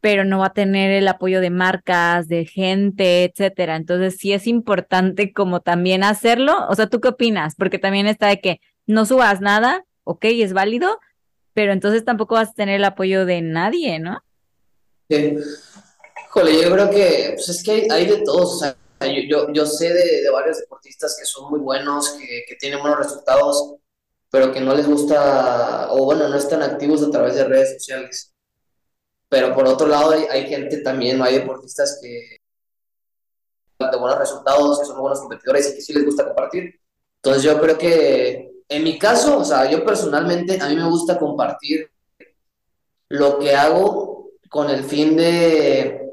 pero 0.02 0.26
no 0.26 0.40
va 0.40 0.48
a 0.48 0.54
tener 0.54 0.92
el 0.92 1.08
apoyo 1.08 1.40
de 1.40 1.50
marcas, 1.50 2.28
de 2.28 2.46
gente, 2.46 3.26
etcétera. 3.26 3.76
Entonces 3.76 4.18
sí 4.18 4.34
es 4.34 4.48
importante 4.48 5.32
como 5.32 5.60
también 5.60 6.04
hacerlo. 6.04 6.56
O 6.68 6.76
sea, 6.76 6.88
¿tú 6.88 7.00
qué 7.00 7.10
opinas? 7.10 7.56
Porque 7.56 7.80
también 7.80 8.08
está 8.08 8.28
de 8.28 8.42
que 8.42 8.60
no 8.88 9.06
subas 9.06 9.40
nada, 9.40 9.86
ok, 10.04 10.26
es 10.26 10.54
válido, 10.54 11.00
pero 11.54 11.74
entonces 11.74 12.04
tampoco 12.06 12.36
vas 12.36 12.50
a 12.50 12.54
tener 12.54 12.76
el 12.76 12.86
apoyo 12.86 13.26
de 13.26 13.42
nadie, 13.42 14.00
¿no? 14.00 14.20
Sí. 15.10 15.36
Híjole, 16.26 16.62
yo 16.62 16.72
creo 16.72 16.90
que 16.90 17.32
pues 17.36 17.50
es 17.50 17.64
que 17.64 17.88
hay, 17.92 18.06
de 18.06 18.24
todos, 18.24 18.56
o 18.56 18.58
sea, 18.60 18.76
yo, 19.00 19.52
yo, 19.54 19.66
sé 19.66 19.94
de, 19.94 20.30
varios 20.32 20.60
deportistas 20.60 21.16
que 21.20 21.26
son 21.26 21.50
muy 21.50 21.60
buenos, 21.60 22.12
que, 22.12 22.44
que, 22.48 22.56
tienen 22.56 22.80
buenos 22.82 23.00
resultados, 23.00 23.76
pero 24.30 24.52
que 24.52 24.60
no 24.60 24.76
les 24.76 24.88
gusta, 24.88 25.88
o 25.92 26.06
bueno, 26.06 26.28
no 26.28 26.36
están 26.36 26.64
activos 26.64 27.04
a 27.04 27.12
través 27.12 27.36
de 27.36 27.46
redes 27.46 27.74
sociales. 27.74 28.34
Pero 29.30 29.54
por 29.54 29.68
otro 29.68 29.88
lado, 29.88 30.12
hay, 30.12 30.24
hay 30.30 30.48
gente 30.48 30.78
también, 30.78 31.22
hay 31.22 31.40
deportistas 31.40 32.00
que 32.02 32.38
de 33.80 33.98
buenos 33.98 34.18
resultados, 34.18 34.80
que 34.80 34.86
son 34.86 35.00
buenos 35.00 35.20
competidores 35.20 35.70
y 35.70 35.76
que 35.76 35.82
sí 35.82 35.94
les 35.94 36.06
gusta 36.06 36.26
compartir. 36.26 36.80
Entonces 37.18 37.44
yo 37.44 37.60
creo 37.62 37.78
que 37.78 38.52
en 38.70 38.84
mi 38.84 38.98
caso, 38.98 39.38
o 39.40 39.46
sea, 39.46 39.70
yo 39.70 39.86
personalmente, 39.86 40.60
a 40.60 40.68
mí 40.68 40.76
me 40.76 40.90
gusta 40.90 41.18
compartir 41.18 41.90
lo 43.10 43.40
que 43.40 43.56
hago 43.56 44.32
con 44.50 44.70
el 44.70 44.84
fin 44.84 45.16
de 45.16 46.07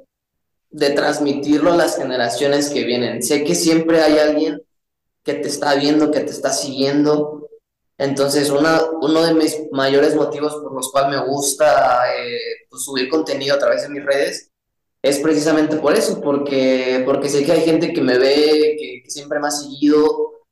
de 0.74 0.90
transmitirlo 0.90 1.72
a 1.72 1.76
las 1.76 1.96
generaciones 1.96 2.68
que 2.68 2.82
vienen. 2.82 3.22
Sé 3.22 3.44
que 3.44 3.54
siempre 3.54 4.00
hay 4.02 4.18
alguien 4.18 4.60
que 5.22 5.34
te 5.34 5.46
está 5.46 5.76
viendo, 5.76 6.10
que 6.10 6.18
te 6.18 6.32
está 6.32 6.52
siguiendo. 6.52 7.48
Entonces, 7.96 8.50
una, 8.50 8.82
uno 9.00 9.22
de 9.22 9.34
mis 9.34 9.56
mayores 9.70 10.16
motivos 10.16 10.54
por 10.54 10.74
los 10.74 10.90
cuales 10.90 11.16
me 11.16 11.26
gusta 11.28 12.12
eh, 12.18 12.38
pues, 12.68 12.82
subir 12.82 13.08
contenido 13.08 13.54
a 13.54 13.58
través 13.60 13.82
de 13.82 13.88
mis 13.88 14.04
redes 14.04 14.50
es 15.00 15.20
precisamente 15.20 15.76
por 15.76 15.94
eso, 15.94 16.20
porque, 16.20 17.02
porque 17.04 17.28
sé 17.28 17.44
que 17.44 17.52
hay 17.52 17.60
gente 17.60 17.92
que 17.92 18.00
me 18.00 18.18
ve, 18.18 18.76
que, 18.76 19.04
siempre 19.08 19.38
me 19.38 19.46
ha 19.46 19.50
seguido 19.52 20.42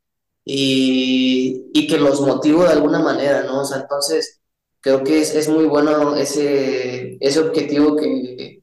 y, 0.44 1.68
y, 1.74 1.86
que 1.88 1.98
los 1.98 2.20
motivo 2.20 2.62
de 2.62 2.70
alguna 2.70 3.00
manera, 3.00 3.42
¿no? 3.42 3.62
O 3.62 3.64
sea, 3.64 3.78
entonces 3.78 4.40
creo 4.80 5.02
que 5.02 5.20
es, 5.20 5.34
es 5.34 5.48
muy 5.48 5.64
bueno 5.64 6.14
ese, 6.16 7.16
ese 7.20 7.40
objetivo 7.40 7.96
que, 7.96 8.61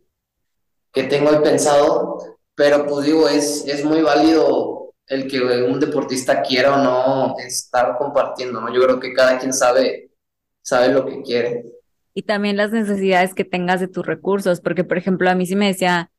que 0.91 1.04
tengo 1.04 1.30
ahí 1.30 1.39
pensado, 1.43 2.17
pero 2.56 2.86
pues 2.86 3.06
digo, 3.06 3.28
es, 3.28 3.65
es 3.67 3.84
muy 3.86 4.02
válido 4.02 4.93
el 5.08 5.28
que 5.28 5.41
un 5.41 5.80
deportista 5.80 6.41
quiera 6.41 6.75
o 6.75 6.84
no 6.84 7.36
estar 7.39 7.97
compartiendo, 7.97 8.62
¿no? 8.62 8.73
Yo 8.73 8.82
creo 8.82 8.99
que 8.99 9.13
cada 9.13 9.39
quien 9.39 9.54
sabe, 9.54 10.12
sabe 10.62 10.93
lo 10.93 11.06
que 11.06 11.21
quiere. 11.23 11.65
Y 12.13 12.23
también 12.23 12.58
las 12.58 12.71
necesidades 12.71 13.34
que 13.34 13.45
tengas 13.45 13.80
de 13.80 13.88
tus 13.88 14.06
recursos, 14.06 14.62
porque 14.62 14.84
por 14.84 14.97
ejemplo 14.97 15.30
a 15.30 15.36
mí 15.36 15.45
sí 15.45 15.56
me 15.56 15.67
decía 15.67 16.12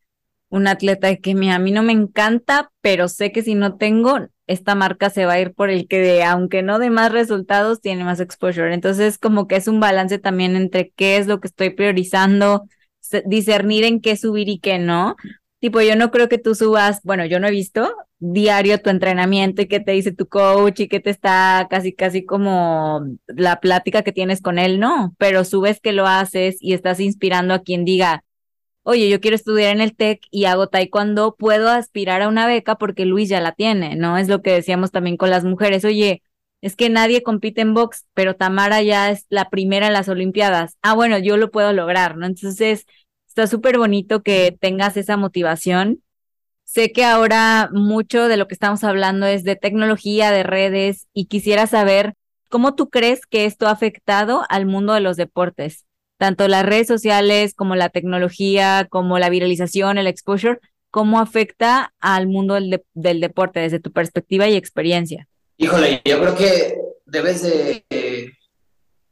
un 0.48 0.66
atleta 0.66 1.14
que 1.16 1.30
a 1.30 1.58
mí 1.58 1.70
no 1.70 1.82
me 1.82 1.92
encanta, 1.92 2.72
pero 2.80 3.08
sé 3.08 3.30
que 3.30 3.42
si 3.42 3.54
no 3.54 3.76
tengo, 3.76 4.18
esta 4.48 4.74
marca 4.74 5.08
se 5.08 5.24
va 5.24 5.34
a 5.34 5.40
ir 5.40 5.54
por 5.54 5.70
el 5.70 5.86
que 5.86 6.00
de, 6.00 6.24
aunque 6.24 6.62
no 6.62 6.80
de 6.80 6.90
más 6.90 7.12
resultados, 7.12 7.80
tiene 7.80 8.02
más 8.02 8.18
exposure. 8.18 8.74
Entonces 8.74 9.16
como 9.16 9.46
que 9.46 9.54
es 9.54 9.68
un 9.68 9.78
balance 9.78 10.18
también 10.18 10.56
entre 10.56 10.90
qué 10.96 11.18
es 11.18 11.28
lo 11.28 11.38
que 11.38 11.46
estoy 11.46 11.70
priorizando, 11.70 12.66
discernir 13.26 13.84
en 13.84 14.00
qué 14.00 14.16
subir 14.16 14.48
y 14.48 14.58
qué 14.58 14.78
no. 14.78 15.16
Tipo, 15.60 15.80
yo 15.82 15.96
no 15.96 16.10
creo 16.10 16.28
que 16.28 16.38
tú 16.38 16.54
subas, 16.54 17.00
bueno, 17.04 17.26
yo 17.26 17.38
no 17.40 17.46
he 17.46 17.50
visto 17.50 17.94
diario 18.20 18.80
tu 18.80 18.90
entrenamiento 18.90 19.62
y 19.62 19.66
que 19.66 19.80
te 19.80 19.92
dice 19.92 20.12
tu 20.12 20.28
coach 20.28 20.80
y 20.80 20.88
que 20.88 21.00
te 21.00 21.10
está 21.10 21.66
casi, 21.70 21.92
casi 21.94 22.24
como 22.24 23.02
la 23.26 23.60
plática 23.60 24.02
que 24.02 24.12
tienes 24.12 24.42
con 24.42 24.58
él, 24.58 24.78
no, 24.78 25.14
pero 25.18 25.44
subes 25.44 25.80
que 25.80 25.92
lo 25.92 26.06
haces 26.06 26.58
y 26.60 26.74
estás 26.74 27.00
inspirando 27.00 27.54
a 27.54 27.62
quien 27.62 27.84
diga, 27.84 28.22
oye, 28.82 29.08
yo 29.08 29.20
quiero 29.20 29.36
estudiar 29.36 29.74
en 29.74 29.80
el 29.80 29.96
TEC 29.96 30.20
y 30.30 30.44
hago 30.44 30.68
taekwondo, 30.68 31.34
puedo 31.36 31.70
aspirar 31.70 32.22
a 32.22 32.28
una 32.28 32.46
beca 32.46 32.76
porque 32.76 33.06
Luis 33.06 33.28
ya 33.30 33.40
la 33.40 33.52
tiene, 33.52 33.96
¿no? 33.96 34.18
Es 34.18 34.28
lo 34.28 34.42
que 34.42 34.52
decíamos 34.52 34.90
también 34.90 35.16
con 35.16 35.30
las 35.30 35.44
mujeres, 35.44 35.84
oye, 35.84 36.22
es 36.60 36.76
que 36.76 36.90
nadie 36.90 37.22
compite 37.22 37.62
en 37.62 37.72
box, 37.72 38.06
pero 38.12 38.36
Tamara 38.36 38.82
ya 38.82 39.10
es 39.10 39.24
la 39.30 39.48
primera 39.48 39.86
en 39.86 39.94
las 39.94 40.08
Olimpiadas. 40.10 40.76
Ah, 40.82 40.94
bueno, 40.94 41.18
yo 41.18 41.38
lo 41.38 41.50
puedo 41.50 41.72
lograr, 41.72 42.18
¿no? 42.18 42.26
Entonces, 42.26 42.84
está 43.40 43.56
súper 43.56 43.78
bonito 43.78 44.22
que 44.22 44.54
tengas 44.60 44.98
esa 44.98 45.16
motivación. 45.16 46.02
Sé 46.64 46.92
que 46.92 47.04
ahora 47.04 47.70
mucho 47.72 48.28
de 48.28 48.36
lo 48.36 48.46
que 48.46 48.54
estamos 48.54 48.84
hablando 48.84 49.26
es 49.26 49.44
de 49.44 49.56
tecnología, 49.56 50.30
de 50.30 50.42
redes, 50.42 51.08
y 51.14 51.24
quisiera 51.24 51.66
saber 51.66 52.14
cómo 52.50 52.74
tú 52.74 52.90
crees 52.90 53.24
que 53.24 53.46
esto 53.46 53.66
ha 53.66 53.70
afectado 53.70 54.44
al 54.50 54.66
mundo 54.66 54.92
de 54.92 55.00
los 55.00 55.16
deportes, 55.16 55.86
tanto 56.18 56.48
las 56.48 56.66
redes 56.66 56.86
sociales 56.86 57.54
como 57.54 57.76
la 57.76 57.88
tecnología, 57.88 58.86
como 58.90 59.18
la 59.18 59.30
viralización, 59.30 59.96
el 59.96 60.06
exposure, 60.06 60.58
cómo 60.90 61.18
afecta 61.18 61.94
al 61.98 62.26
mundo 62.26 62.54
del, 62.54 63.20
deporte 63.20 63.60
desde 63.60 63.80
tu 63.80 63.90
perspectiva 63.90 64.48
y 64.48 64.54
experiencia. 64.54 65.28
Híjole, 65.56 66.02
yo 66.04 66.20
creo 66.20 66.36
que 66.36 66.78
debes 67.06 67.42
de, 67.42 67.84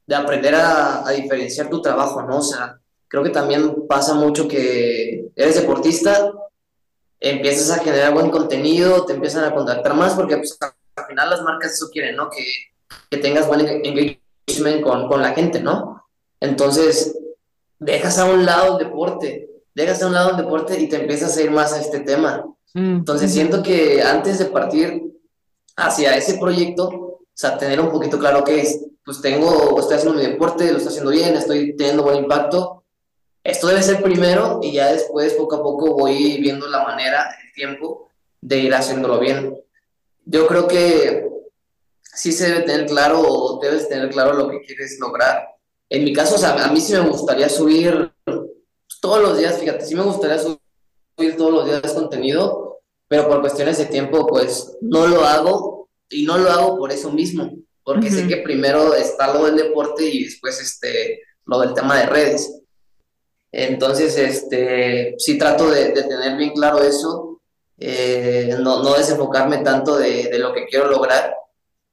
de 0.07 0.15
aprender 0.15 0.55
a, 0.55 1.09
a, 1.09 1.13
diferenciar 1.13 1.71
tu 1.71 1.81
trabajo, 1.81 2.23
¿no? 2.23 2.39
O 2.39 2.43
sea, 2.43 2.79
creo 3.09 3.23
que 3.23 3.31
también 3.31 3.87
pasa 3.89 4.15
mucho 4.15 4.47
que 4.47 5.31
eres 5.35 5.57
deportista, 5.57 6.33
empiezas 7.21 7.77
a 7.77 7.83
generar 7.83 8.15
buen 8.15 8.31
contenido, 8.31 9.05
te 9.05 9.15
empiezan 9.15 9.45
a 9.45 9.55
contactar 9.55 9.95
más, 9.95 10.15
porque 10.15 10.37
pues, 10.37 10.57
al 10.61 11.07
final 11.07 11.31
las 11.31 11.43
marcas 11.43 11.73
eso 11.73 11.89
quieren, 11.91 12.17
¿no? 12.17 12.31
Que, 12.31 12.45
que 13.11 13.17
tengas 13.19 13.47
buen 13.47 13.67
engagement 13.67 14.83
con, 14.83 15.09
con 15.09 15.23
la 15.23 15.33
gente, 15.33 15.61
¿no? 15.61 16.05
Entonces, 16.41 17.17
dejas 17.79 18.19
a 18.19 18.27
un 18.27 18.45
lado 18.45 18.79
el 18.79 18.87
deporte, 18.87 19.49
dejas 19.75 20.03
a 20.03 20.07
un 20.07 20.15
lado 20.15 20.31
el 20.31 20.37
deporte 20.37 20.79
y 20.79 20.89
te 20.89 20.97
empiezas 20.97 21.37
a 21.37 21.43
ir 21.43 21.51
más 21.51 21.73
a 21.73 21.81
este 21.81 22.01
tema. 22.01 22.45
Mm, 22.75 22.99
Entonces, 22.99 23.33
siento 23.33 23.63
que 23.63 24.03
antes 24.03 24.39
de 24.39 24.47
partir 24.47 25.03
hacia 25.77 26.17
ese 26.17 26.39
proyecto, 26.39 26.89
o 26.89 27.21
sea, 27.33 27.57
tener 27.57 27.81
un 27.81 27.91
poquito 27.91 28.19
claro 28.19 28.45
que 28.45 28.61
es, 28.61 28.85
pues 29.05 29.21
tengo, 29.21 29.79
estoy 29.81 29.97
haciendo 29.97 30.19
mi 30.19 30.27
deporte, 30.27 30.71
lo 30.71 30.79
estoy 30.79 30.89
haciendo 30.89 31.11
bien, 31.11 31.35
estoy 31.35 31.75
teniendo 31.77 32.03
buen 32.03 32.19
impacto. 32.19 32.78
Esto 33.49 33.69
debe 33.69 33.83
ser 33.83 34.03
primero 34.03 34.61
y 34.63 34.73
ya 34.73 34.93
después, 34.93 35.33
poco 35.33 35.57
a 35.57 35.63
poco, 35.63 35.95
voy 35.95 36.37
viendo 36.39 36.69
la 36.69 36.85
manera, 36.85 37.35
el 37.43 37.51
tiempo 37.55 38.11
de 38.43 38.59
ir 38.59 38.75
haciéndolo 38.75 39.19
bien. 39.19 39.59
Yo 40.27 40.47
creo 40.47 40.69
que 40.69 41.27
sí 42.03 42.31
se 42.31 42.49
debe 42.49 42.67
tener 42.67 42.87
claro 42.87 43.23
o 43.23 43.59
debes 43.59 43.89
tener 43.89 44.11
claro 44.11 44.35
lo 44.35 44.51
que 44.51 44.61
quieres 44.61 44.99
lograr. 45.01 45.49
En 45.89 46.05
mi 46.05 46.13
caso, 46.13 46.35
o 46.35 46.39
sea, 46.39 46.63
a 46.63 46.71
mí 46.71 46.79
sí 46.79 46.93
me 46.93 47.09
gustaría 47.09 47.49
subir 47.49 48.13
todos 49.01 49.23
los 49.23 49.39
días, 49.39 49.59
fíjate, 49.59 49.87
sí 49.87 49.95
me 49.95 50.03
gustaría 50.03 50.39
subir 50.39 51.37
todos 51.39 51.51
los 51.51 51.65
días 51.65 51.95
contenido, 51.95 52.83
pero 53.09 53.29
por 53.29 53.41
cuestiones 53.41 53.79
de 53.79 53.87
tiempo, 53.87 54.27
pues 54.27 54.77
no 54.83 55.07
lo 55.07 55.25
hago 55.25 55.89
y 56.11 56.27
no 56.27 56.37
lo 56.37 56.51
hago 56.51 56.77
por 56.77 56.93
eso 56.93 57.11
mismo, 57.11 57.51
porque 57.83 58.11
sé 58.11 58.29
que 58.29 58.43
primero 58.43 58.93
está 58.93 59.33
lo 59.33 59.47
del 59.47 59.57
deporte 59.57 60.05
y 60.05 60.25
después 60.25 60.61
este, 60.61 61.23
lo 61.47 61.61
del 61.61 61.73
tema 61.73 61.99
de 61.99 62.05
redes. 62.05 62.59
Entonces, 63.51 64.17
este, 64.19 65.15
sí 65.19 65.39
trato 65.39 65.71
de, 65.71 65.91
tener 65.91 66.37
bien 66.37 66.51
claro 66.51 66.83
eso, 66.83 67.41
eh, 67.79 68.57
no, 68.61 68.83
no, 68.83 68.95
desenfocarme 68.95 69.59
tanto 69.59 69.97
de, 69.97 70.25
de, 70.25 70.39
lo 70.39 70.53
que 70.53 70.67
quiero 70.67 70.89
lograr 70.89 71.35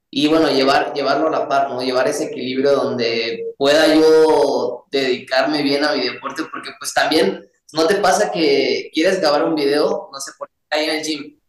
y 0.10 0.28
bueno, 0.28 0.50
llevar, 0.50 0.94
llevarlo 0.94 1.28
a 1.28 1.32
la 1.32 1.48
par, 1.48 1.70
¿no? 1.70 1.82
Llevar 1.82 2.08
ese 2.08 2.26
equilibrio 2.26 2.74
donde 2.74 3.54
pueda 3.58 3.94
yo 3.94 4.86
dedicarme 4.90 5.62
bien 5.62 5.84
a 5.84 5.94
mi 5.94 6.08
deporte, 6.08 6.44
porque 6.52 6.70
pues 6.80 6.94
también 6.94 7.46
no 7.74 7.86
te 7.86 7.96
pasa 7.96 8.32
que 8.32 8.90
quieres 8.94 9.20
grabar 9.20 9.44
un 9.44 9.56
video, 9.56 10.10
no 10.12 10.20
sé, 10.22 10.32
por 10.38 10.50
ahí 10.70 10.86
en 10.86 10.96
el 10.96 11.04
gym. 11.04 11.40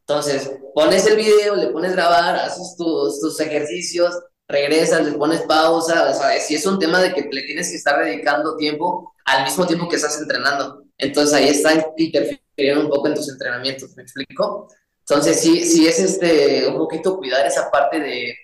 Entonces, 0.00 0.50
pones 0.74 1.06
el 1.06 1.16
video, 1.16 1.56
le 1.56 1.68
pones 1.68 1.92
grabar, 1.92 2.36
haces 2.36 2.74
tus, 2.78 3.20
tus 3.20 3.38
ejercicios, 3.40 4.18
regresas, 4.48 5.04
le 5.04 5.12
pones 5.12 5.42
pausa, 5.42 6.08
o 6.08 6.14
sea, 6.14 6.40
si 6.40 6.54
es 6.54 6.64
un 6.64 6.78
tema 6.78 7.00
de 7.00 7.12
que 7.12 7.22
le 7.30 7.42
tienes 7.42 7.68
que 7.70 7.76
estar 7.76 8.02
dedicando 8.02 8.56
tiempo 8.56 9.12
al 9.26 9.44
mismo 9.44 9.66
tiempo 9.66 9.88
que 9.88 9.96
estás 9.96 10.20
entrenando. 10.20 10.84
Entonces 10.96 11.34
ahí 11.34 11.48
está 11.48 11.92
interfiriendo 11.96 12.84
un 12.84 12.88
poco 12.88 13.08
en 13.08 13.14
tus 13.14 13.28
entrenamientos, 13.28 13.94
¿me 13.96 14.02
explico? 14.02 14.68
Entonces 15.00 15.40
sí, 15.40 15.64
sí 15.64 15.86
es 15.86 15.98
este, 15.98 16.66
un 16.66 16.78
poquito 16.78 17.16
cuidar 17.18 17.46
esa 17.46 17.70
parte 17.70 18.00
de, 18.00 18.34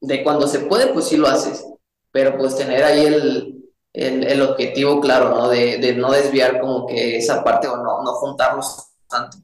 de 0.00 0.24
cuando 0.24 0.46
se 0.46 0.60
puede, 0.60 0.88
pues 0.88 1.06
sí 1.06 1.16
lo 1.16 1.28
haces, 1.28 1.64
pero 2.10 2.36
pues 2.36 2.56
tener 2.56 2.82
ahí 2.84 3.06
el, 3.06 3.62
el, 3.92 4.42
objetivo 4.42 5.00
claro, 5.00 5.30
¿no? 5.30 5.48
De, 5.48 5.78
de, 5.78 5.94
no 5.94 6.10
desviar 6.10 6.60
como 6.60 6.86
que 6.86 7.16
esa 7.16 7.44
parte 7.44 7.68
o 7.68 7.76
no, 7.76 8.02
no 8.02 8.12
juntarlos 8.14 8.88
tanto. 9.08 9.38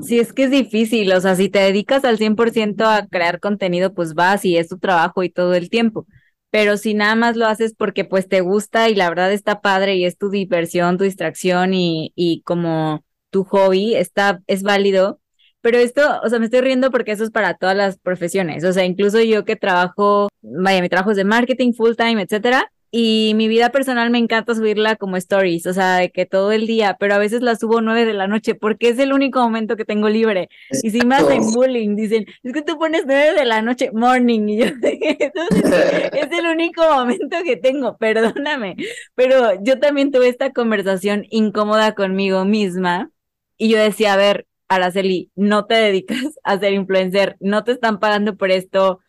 Sí, 0.00 0.18
es 0.18 0.32
que 0.32 0.44
es 0.44 0.50
difícil, 0.50 1.12
o 1.12 1.20
sea, 1.20 1.36
si 1.36 1.50
te 1.50 1.58
dedicas 1.58 2.04
al 2.04 2.18
100% 2.18 2.82
a 2.86 3.06
crear 3.08 3.40
contenido, 3.40 3.92
pues 3.92 4.14
vas 4.14 4.44
y 4.44 4.56
es 4.56 4.68
tu 4.68 4.78
trabajo 4.78 5.22
y 5.22 5.28
todo 5.28 5.52
el 5.52 5.68
tiempo, 5.68 6.06
pero 6.52 6.76
si 6.76 6.92
nada 6.92 7.14
más 7.14 7.34
lo 7.34 7.46
haces 7.46 7.74
porque 7.74 8.04
pues 8.04 8.28
te 8.28 8.42
gusta 8.42 8.90
y 8.90 8.94
la 8.94 9.08
verdad 9.08 9.32
está 9.32 9.62
padre 9.62 9.96
y 9.96 10.04
es 10.04 10.18
tu 10.18 10.28
diversión, 10.28 10.98
tu 10.98 11.04
distracción 11.04 11.72
y, 11.72 12.12
y 12.14 12.42
como 12.42 13.06
tu 13.30 13.44
hobby, 13.44 13.94
está, 13.94 14.42
es 14.46 14.62
válido, 14.62 15.18
pero 15.62 15.78
esto, 15.78 16.02
o 16.22 16.28
sea, 16.28 16.38
me 16.38 16.44
estoy 16.44 16.60
riendo 16.60 16.90
porque 16.90 17.12
eso 17.12 17.24
es 17.24 17.30
para 17.30 17.54
todas 17.54 17.74
las 17.74 17.98
profesiones. 17.98 18.64
O 18.64 18.72
sea, 18.74 18.84
incluso 18.84 19.22
yo 19.22 19.46
que 19.46 19.56
trabajo, 19.56 20.28
vaya, 20.42 20.82
mi 20.82 20.90
trabajo 20.90 21.12
es 21.12 21.16
de 21.16 21.24
marketing 21.24 21.72
full 21.72 21.94
time, 21.96 22.20
etcétera. 22.20 22.70
Y 22.94 23.32
mi 23.36 23.48
vida 23.48 23.70
personal 23.70 24.10
me 24.10 24.18
encanta 24.18 24.54
subirla 24.54 24.96
como 24.96 25.16
stories, 25.16 25.66
o 25.66 25.72
sea, 25.72 25.96
de 25.96 26.12
que 26.12 26.26
todo 26.26 26.52
el 26.52 26.66
día, 26.66 26.98
pero 27.00 27.14
a 27.14 27.18
veces 27.18 27.40
la 27.40 27.56
subo 27.56 27.80
nueve 27.80 28.04
de 28.04 28.12
la 28.12 28.26
noche 28.26 28.54
porque 28.54 28.90
es 28.90 28.98
el 28.98 29.14
único 29.14 29.40
momento 29.40 29.76
que 29.76 29.86
tengo 29.86 30.10
libre. 30.10 30.50
Y 30.82 30.90
si 30.90 31.00
me 31.06 31.14
hacen 31.14 31.40
bullying, 31.52 31.96
dicen, 31.96 32.26
es 32.42 32.52
que 32.52 32.60
tú 32.60 32.78
pones 32.78 33.04
nueve 33.06 33.32
de 33.32 33.46
la 33.46 33.62
noche, 33.62 33.90
morning, 33.94 34.46
y 34.46 34.58
yo 34.58 34.66
es 34.82 36.38
el 36.38 36.46
único 36.46 36.82
momento 36.82 37.38
que 37.42 37.56
tengo, 37.56 37.96
perdóname. 37.96 38.76
Pero 39.14 39.62
yo 39.62 39.80
también 39.80 40.12
tuve 40.12 40.28
esta 40.28 40.52
conversación 40.52 41.24
incómoda 41.30 41.94
conmigo 41.94 42.44
misma 42.44 43.10
y 43.56 43.70
yo 43.70 43.78
decía, 43.78 44.12
a 44.12 44.16
ver, 44.16 44.46
Araceli, 44.68 45.30
no 45.34 45.64
te 45.64 45.74
dedicas 45.76 46.38
a 46.44 46.58
ser 46.58 46.74
influencer, 46.74 47.36
no 47.40 47.64
te 47.64 47.72
están 47.72 48.00
pagando 48.00 48.36
por 48.36 48.50
esto. 48.50 49.00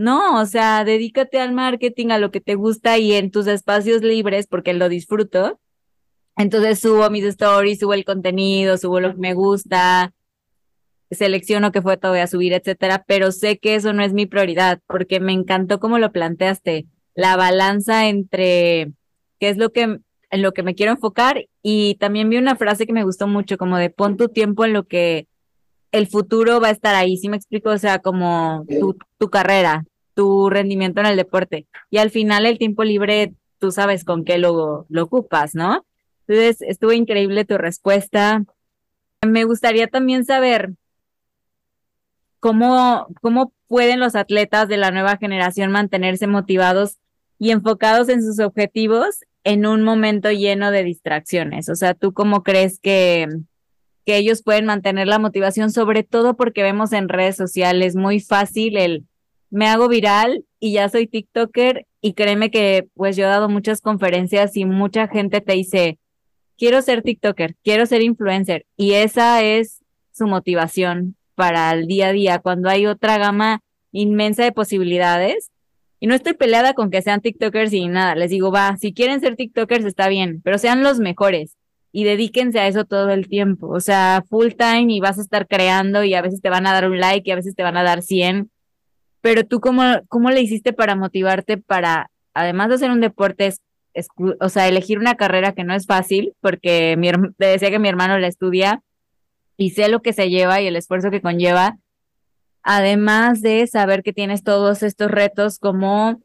No, 0.00 0.40
o 0.40 0.46
sea, 0.46 0.82
dedícate 0.82 1.40
al 1.40 1.52
marketing, 1.52 2.06
a 2.08 2.18
lo 2.18 2.30
que 2.30 2.40
te 2.40 2.54
gusta 2.54 2.96
y 2.96 3.12
en 3.12 3.30
tus 3.30 3.46
espacios 3.46 4.00
libres, 4.00 4.46
porque 4.46 4.72
lo 4.72 4.88
disfruto. 4.88 5.60
Entonces 6.38 6.80
subo 6.80 7.10
mis 7.10 7.22
stories, 7.24 7.80
subo 7.80 7.92
el 7.92 8.06
contenido, 8.06 8.78
subo 8.78 8.98
lo 8.98 9.12
que 9.12 9.18
me 9.20 9.34
gusta, 9.34 10.14
selecciono 11.10 11.70
qué 11.70 11.82
foto 11.82 12.08
voy 12.08 12.20
a 12.20 12.28
subir, 12.28 12.54
etcétera, 12.54 13.04
pero 13.06 13.30
sé 13.30 13.58
que 13.58 13.74
eso 13.74 13.92
no 13.92 14.02
es 14.02 14.14
mi 14.14 14.24
prioridad, 14.24 14.80
porque 14.86 15.20
me 15.20 15.34
encantó 15.34 15.80
cómo 15.80 15.98
lo 15.98 16.12
planteaste, 16.12 16.86
la 17.14 17.36
balanza 17.36 18.08
entre 18.08 18.92
qué 19.38 19.50
es 19.50 19.58
lo 19.58 19.70
que 19.70 19.82
en 19.82 20.42
lo 20.42 20.52
que 20.52 20.62
me 20.62 20.74
quiero 20.74 20.92
enfocar 20.92 21.44
y 21.62 21.96
también 21.96 22.30
vi 22.30 22.38
una 22.38 22.56
frase 22.56 22.86
que 22.86 22.94
me 22.94 23.04
gustó 23.04 23.26
mucho, 23.26 23.58
como 23.58 23.76
de 23.76 23.90
pon 23.90 24.16
tu 24.16 24.28
tiempo 24.28 24.64
en 24.64 24.72
lo 24.72 24.86
que 24.86 25.28
el 25.92 26.06
futuro 26.06 26.58
va 26.58 26.68
a 26.68 26.70
estar 26.70 26.94
ahí, 26.94 27.18
¿sí 27.18 27.28
me 27.28 27.36
explico? 27.36 27.68
O 27.68 27.76
sea, 27.76 27.98
como 27.98 28.64
tu, 28.80 28.96
tu 29.18 29.28
carrera, 29.28 29.84
tu 30.20 30.50
rendimiento 30.50 31.00
en 31.00 31.06
el 31.06 31.16
deporte 31.16 31.66
y 31.88 31.96
al 31.96 32.10
final 32.10 32.44
el 32.44 32.58
tiempo 32.58 32.84
libre, 32.84 33.32
tú 33.58 33.72
sabes 33.72 34.04
con 34.04 34.26
qué 34.26 34.36
lo, 34.36 34.84
lo 34.90 35.04
ocupas, 35.04 35.54
¿no? 35.54 35.86
Entonces, 36.26 36.60
estuvo 36.60 36.92
increíble 36.92 37.46
tu 37.46 37.56
respuesta. 37.56 38.44
Me 39.26 39.44
gustaría 39.44 39.86
también 39.86 40.26
saber 40.26 40.74
cómo, 42.38 43.06
cómo 43.22 43.54
pueden 43.66 43.98
los 43.98 44.14
atletas 44.14 44.68
de 44.68 44.76
la 44.76 44.90
nueva 44.90 45.16
generación 45.16 45.72
mantenerse 45.72 46.26
motivados 46.26 46.98
y 47.38 47.52
enfocados 47.52 48.10
en 48.10 48.22
sus 48.22 48.40
objetivos 48.40 49.20
en 49.42 49.64
un 49.64 49.82
momento 49.82 50.30
lleno 50.30 50.70
de 50.70 50.84
distracciones? 50.84 51.70
O 51.70 51.76
sea, 51.76 51.94
¿tú 51.94 52.12
cómo 52.12 52.42
crees 52.42 52.78
que, 52.78 53.26
que 54.04 54.18
ellos 54.18 54.42
pueden 54.42 54.66
mantener 54.66 55.08
la 55.08 55.18
motivación, 55.18 55.70
sobre 55.70 56.02
todo 56.02 56.36
porque 56.36 56.62
vemos 56.62 56.92
en 56.92 57.08
redes 57.08 57.36
sociales 57.36 57.96
muy 57.96 58.20
fácil 58.20 58.76
el 58.76 59.06
me 59.50 59.66
hago 59.66 59.88
viral 59.88 60.44
y 60.58 60.72
ya 60.72 60.88
soy 60.88 61.06
TikToker 61.06 61.86
y 62.00 62.14
créeme 62.14 62.50
que 62.50 62.88
pues 62.94 63.16
yo 63.16 63.24
he 63.24 63.28
dado 63.28 63.48
muchas 63.48 63.80
conferencias 63.80 64.56
y 64.56 64.64
mucha 64.64 65.08
gente 65.08 65.40
te 65.40 65.52
dice, 65.54 65.98
quiero 66.56 66.82
ser 66.82 67.02
TikToker, 67.02 67.56
quiero 67.62 67.86
ser 67.86 68.02
influencer 68.02 68.66
y 68.76 68.92
esa 68.92 69.42
es 69.42 69.82
su 70.12 70.26
motivación 70.26 71.16
para 71.34 71.72
el 71.72 71.86
día 71.86 72.08
a 72.08 72.12
día 72.12 72.38
cuando 72.38 72.68
hay 72.68 72.86
otra 72.86 73.18
gama 73.18 73.60
inmensa 73.92 74.44
de 74.44 74.52
posibilidades 74.52 75.50
y 75.98 76.06
no 76.06 76.14
estoy 76.14 76.32
peleada 76.34 76.74
con 76.74 76.90
que 76.90 77.02
sean 77.02 77.20
TikTokers 77.20 77.72
y 77.72 77.86
nada. 77.88 78.14
Les 78.14 78.30
digo, 78.30 78.50
va, 78.50 78.76
si 78.78 78.94
quieren 78.94 79.20
ser 79.20 79.36
TikTokers 79.36 79.84
está 79.84 80.08
bien, 80.08 80.40
pero 80.42 80.56
sean 80.56 80.82
los 80.82 80.98
mejores 80.98 81.56
y 81.92 82.04
dedíquense 82.04 82.58
a 82.60 82.68
eso 82.68 82.84
todo 82.84 83.10
el 83.10 83.28
tiempo. 83.28 83.68
O 83.68 83.80
sea, 83.80 84.24
full 84.28 84.52
time 84.52 84.86
y 84.88 85.00
vas 85.00 85.18
a 85.18 85.22
estar 85.22 85.46
creando 85.46 86.02
y 86.04 86.14
a 86.14 86.22
veces 86.22 86.40
te 86.40 86.48
van 86.48 86.66
a 86.66 86.72
dar 86.72 86.88
un 86.88 86.98
like 86.98 87.28
y 87.28 87.32
a 87.32 87.36
veces 87.36 87.54
te 87.54 87.62
van 87.62 87.76
a 87.76 87.82
dar 87.82 88.02
100. 88.02 88.50
Pero 89.20 89.44
tú, 89.44 89.60
¿cómo, 89.60 89.82
cómo 90.08 90.30
le 90.30 90.40
hiciste 90.40 90.72
para 90.72 90.96
motivarte 90.96 91.58
para, 91.58 92.10
además 92.34 92.68
de 92.68 92.74
hacer 92.76 92.90
un 92.90 93.00
deporte, 93.00 93.52
o 94.40 94.48
sea, 94.48 94.68
elegir 94.68 94.98
una 94.98 95.16
carrera 95.16 95.52
que 95.52 95.64
no 95.64 95.74
es 95.74 95.86
fácil? 95.86 96.34
Porque 96.40 96.96
mi, 96.96 97.10
te 97.36 97.46
decía 97.46 97.70
que 97.70 97.78
mi 97.78 97.88
hermano 97.88 98.18
la 98.18 98.28
estudia 98.28 98.82
y 99.56 99.70
sé 99.70 99.88
lo 99.88 100.00
que 100.00 100.12
se 100.12 100.30
lleva 100.30 100.60
y 100.60 100.66
el 100.66 100.76
esfuerzo 100.76 101.10
que 101.10 101.20
conlleva 101.20 101.78
además 102.62 103.40
de 103.40 103.66
saber 103.66 104.02
que 104.02 104.12
tienes 104.12 104.42
todos 104.42 104.82
estos 104.82 105.10
retos 105.10 105.58
como 105.58 106.20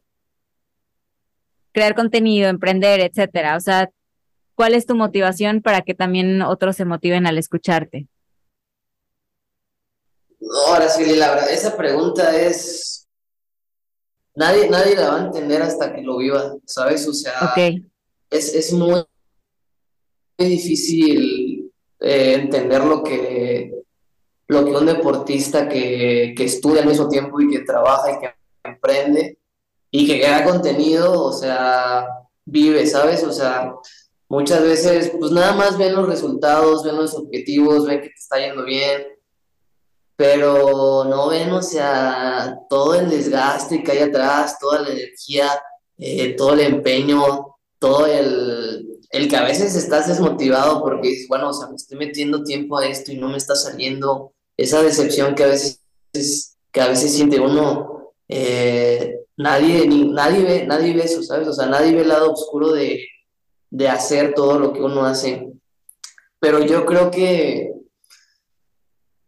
crear 1.72 1.94
contenido, 1.94 2.48
emprender, 2.48 3.00
etcétera. 3.00 3.56
O 3.56 3.60
sea, 3.60 3.90
¿cuál 4.54 4.74
es 4.74 4.86
tu 4.86 4.94
motivación 4.94 5.60
para 5.62 5.82
que 5.82 5.94
también 5.94 6.42
otros 6.42 6.76
se 6.76 6.84
motiven 6.84 7.26
al 7.26 7.38
escucharte? 7.38 8.06
Ahora 10.66 10.88
sí, 10.88 11.16
la 11.16 11.30
verdad, 11.34 11.50
esa 11.50 11.76
pregunta 11.76 12.36
es. 12.36 13.08
Nadie, 14.34 14.68
nadie 14.68 14.96
la 14.96 15.08
va 15.08 15.16
a 15.16 15.24
entender 15.26 15.62
hasta 15.62 15.94
que 15.94 16.02
lo 16.02 16.18
viva, 16.18 16.54
¿sabes? 16.66 17.08
O 17.08 17.14
sea, 17.14 17.54
es, 18.28 18.54
es 18.54 18.72
muy, 18.72 19.02
muy 20.38 20.48
difícil 20.48 21.72
eh, 22.00 22.34
entender 22.34 22.84
lo 22.84 23.02
que, 23.02 23.72
lo 24.48 24.64
que 24.64 24.70
un 24.72 24.84
deportista 24.84 25.66
que, 25.66 26.34
que 26.36 26.44
estudia 26.44 26.82
al 26.82 26.88
mismo 26.88 27.08
tiempo 27.08 27.40
y 27.40 27.48
que 27.48 27.60
trabaja 27.60 28.12
y 28.12 28.18
que 28.18 28.34
emprende 28.64 29.38
y 29.90 30.06
que 30.06 30.20
crea 30.20 30.44
contenido, 30.44 31.22
o 31.22 31.32
sea, 31.32 32.06
vive, 32.44 32.86
¿sabes? 32.86 33.24
O 33.24 33.32
sea, 33.32 33.74
muchas 34.28 34.62
veces 34.62 35.12
pues 35.18 35.32
nada 35.32 35.54
más 35.54 35.78
ven 35.78 35.94
los 35.94 36.06
resultados, 36.06 36.84
ven 36.84 36.96
los 36.96 37.14
objetivos, 37.14 37.86
ven 37.86 38.02
que 38.02 38.08
te 38.08 38.14
está 38.14 38.38
yendo 38.38 38.64
bien, 38.64 39.06
pero 40.16 41.04
no 41.04 41.28
ven, 41.28 41.50
o 41.52 41.62
sea, 41.62 42.58
todo 42.68 42.94
el 42.94 43.10
desgaste 43.10 43.82
que 43.82 43.92
hay 43.92 43.98
atrás, 43.98 44.58
toda 44.58 44.80
la 44.80 44.90
energía, 44.90 45.50
eh, 45.98 46.34
todo 46.34 46.54
el 46.54 46.60
empeño, 46.60 47.56
todo 47.78 48.06
el, 48.06 49.00
el 49.10 49.28
que 49.28 49.36
a 49.36 49.44
veces 49.44 49.74
estás 49.76 50.08
desmotivado 50.08 50.80
porque 50.80 51.08
dices, 51.08 51.28
bueno, 51.28 51.50
o 51.50 51.52
sea, 51.52 51.68
me 51.68 51.76
estoy 51.76 51.98
metiendo 51.98 52.42
tiempo 52.42 52.78
a 52.78 52.86
esto 52.86 53.12
y 53.12 53.18
no 53.18 53.28
me 53.28 53.36
está 53.36 53.54
saliendo, 53.54 54.32
esa 54.56 54.82
decepción 54.82 55.34
que 55.34 55.44
a 55.44 55.48
veces 55.48 55.82
que 56.72 56.80
a 56.80 56.88
veces 56.88 57.14
siente 57.14 57.40
uno, 57.40 58.12
eh, 58.28 59.20
nadie, 59.36 59.86
ni, 59.86 60.10
nadie, 60.10 60.42
ve, 60.42 60.66
nadie 60.66 60.94
ve 60.94 61.04
eso, 61.04 61.22
¿sabes? 61.22 61.48
O 61.48 61.52
sea, 61.52 61.66
nadie 61.66 61.94
ve 61.94 62.02
el 62.02 62.08
lado 62.08 62.32
oscuro 62.32 62.72
de, 62.72 63.02
de 63.70 63.88
hacer 63.88 64.34
todo 64.34 64.58
lo 64.58 64.72
que 64.72 64.82
uno 64.82 65.04
hace. 65.04 65.48
Pero 66.38 66.62
yo 66.64 66.84
creo 66.84 67.10
que 67.10 67.72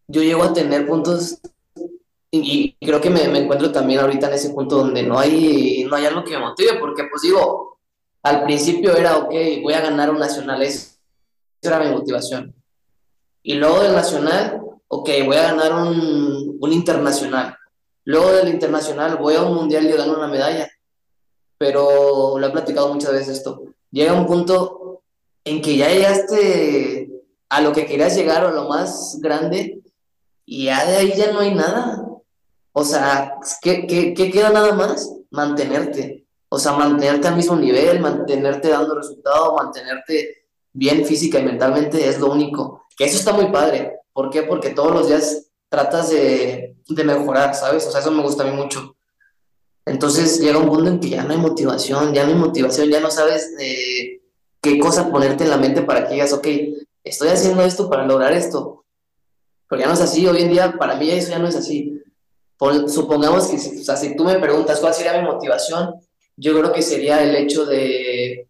yo 0.09 0.23
llego 0.23 0.43
a 0.43 0.53
tener 0.53 0.87
puntos 0.87 1.39
y, 2.31 2.75
creo 2.85 3.01
que 3.01 3.11
me, 3.11 3.29
me, 3.29 3.39
encuentro 3.41 3.73
también 3.73 4.01
ahorita 4.01 4.29
en 4.29 4.35
ese 4.35 4.51
punto 4.51 4.77
donde 4.77 5.03
no 5.03 5.19
hay, 5.19 5.85
no 5.89 5.97
hay 5.97 6.07
algo 6.07 6.25
que 6.25 6.33
me 6.33 6.45
motive, 6.45 6.79
porque 6.79 7.05
pues 7.11 7.23
digo, 7.23 7.79
al 8.23 8.45
principio 8.45 8.95
era, 8.97 9.17
ok, 9.19 9.33
voy 9.63 9.73
a 9.73 9.81
ganar 9.81 10.11
un 10.11 10.19
nacional, 10.19 10.63
esa 10.63 10.99
era 11.63 11.81
mi 11.81 11.91
motivación. 11.91 12.55
Y 13.43 13.55
luego 13.55 13.81
del 13.81 13.95
nacional, 13.95 14.61
ok, 14.89 15.09
voy 15.25 15.37
a 15.37 15.53
ganar 15.55 15.73
un, 15.73 16.59
un 16.61 16.73
internacional. 16.73 17.57
Luego 18.05 18.31
del 18.33 18.49
internacional 18.49 19.17
voy 19.17 19.35
a 19.35 19.43
un 19.43 19.55
mundial 19.55 19.87
y 19.87 19.93
gano 19.93 20.17
una 20.17 20.29
medalla. 20.29 20.69
Pero 21.57 22.39
lo 22.39 22.47
he 22.47 22.51
platicado 22.51 22.93
muchas 22.93 23.13
veces 23.13 23.39
esto. 23.39 23.63
Llega 23.91 24.13
un 24.13 24.27
punto 24.27 25.03
en 25.45 25.63
que 25.63 25.77
ya 25.77 25.89
llegaste 25.89 27.11
a 27.49 27.61
lo 27.63 27.73
que 27.73 27.87
querías 27.87 28.15
llegar 28.15 28.45
o 28.45 28.49
a 28.49 28.53
lo 28.53 28.69
más 28.69 29.19
grande 29.21 29.81
y 30.51 30.65
ya 30.65 30.87
de 30.87 30.97
ahí 30.97 31.13
ya 31.15 31.31
no 31.31 31.41
hay 31.41 31.55
nada. 31.55 32.03
O 32.73 32.83
sea, 32.83 33.35
¿qué, 33.61 33.87
qué, 33.87 34.15
qué 34.15 34.31
queda 34.31 34.49
nada 34.49 34.73
más? 34.73 35.13
Mantenerte. 35.31 36.27
O 36.49 36.59
sea, 36.59 36.73
mantenerte 36.73 37.29
al 37.29 37.37
mismo 37.37 37.55
nivel, 37.55 38.01
mantenerte 38.01 38.69
dando 38.69 38.95
resultados, 38.95 39.53
mantenerte 39.63 40.47
bien 40.73 41.05
física 41.05 41.39
y 41.39 41.45
mentalmente 41.45 42.09
es 42.09 42.19
lo 42.19 42.33
único. 42.33 42.87
Que 42.97 43.05
eso 43.05 43.19
está 43.19 43.35
muy 43.35 43.53
padre. 43.53 43.99
¿Por 44.15 44.31
qué? 44.31 44.43
Porque 44.43 44.71
todos 44.71 44.91
los 44.91 45.09
días 45.09 45.51
tratas 45.69 46.09
de, 46.09 46.77
de 46.89 47.05
mejorar, 47.05 47.55
¿sabes? 47.55 47.87
O 47.87 47.91
sea, 47.91 48.01
eso 48.01 48.11
me 48.11 48.23
gusta 48.23 48.43
a 48.43 48.47
mí 48.47 48.57
mucho. 48.57 48.97
Entonces 49.85 50.41
llega 50.41 50.59
un 50.59 50.71
punto 50.71 50.89
en 50.89 50.99
que 50.99 51.11
ya 51.11 51.25
no 51.25 51.35
hay 51.35 51.39
motivación, 51.39 52.15
ya 52.15 52.25
no 52.25 52.31
hay 52.31 52.39
motivación, 52.39 52.89
ya 52.89 53.01
no 53.01 53.11
sabes 53.11 53.55
qué 54.63 54.79
cosa 54.79 55.11
ponerte 55.11 55.45
en 55.45 55.51
la 55.51 55.59
mente 55.59 55.83
para 55.83 56.07
que 56.07 56.15
digas, 56.15 56.33
ok, 56.33 56.47
estoy 57.05 57.29
haciendo 57.29 57.63
esto 57.65 57.91
para 57.91 58.07
lograr 58.07 58.33
esto. 58.33 58.87
Ya 59.71 59.87
no 59.87 59.93
es 59.93 60.01
así, 60.01 60.27
hoy 60.27 60.43
en 60.43 60.51
día 60.51 60.77
para 60.79 60.97
mí 60.97 61.11
eso 61.11 61.31
ya 61.31 61.39
no 61.39 61.49
es 61.49 61.57
así. 61.57 62.01
supongamos 62.87 63.49
que 63.49 63.57
o 63.57 63.85
sea, 63.85 63.97
si 63.97 64.17
tú 64.17 64.25
me 64.25 64.39
preguntas 64.39 64.81
cuál 64.81 64.95
sería 64.95 65.21
mi 65.21 65.27
motivación, 65.27 65.95
yo 66.37 66.59
creo 66.59 66.73
que 66.73 66.83
sería 66.83 67.23
el 67.23 67.35
hecho 67.37 67.67
de 67.67 68.49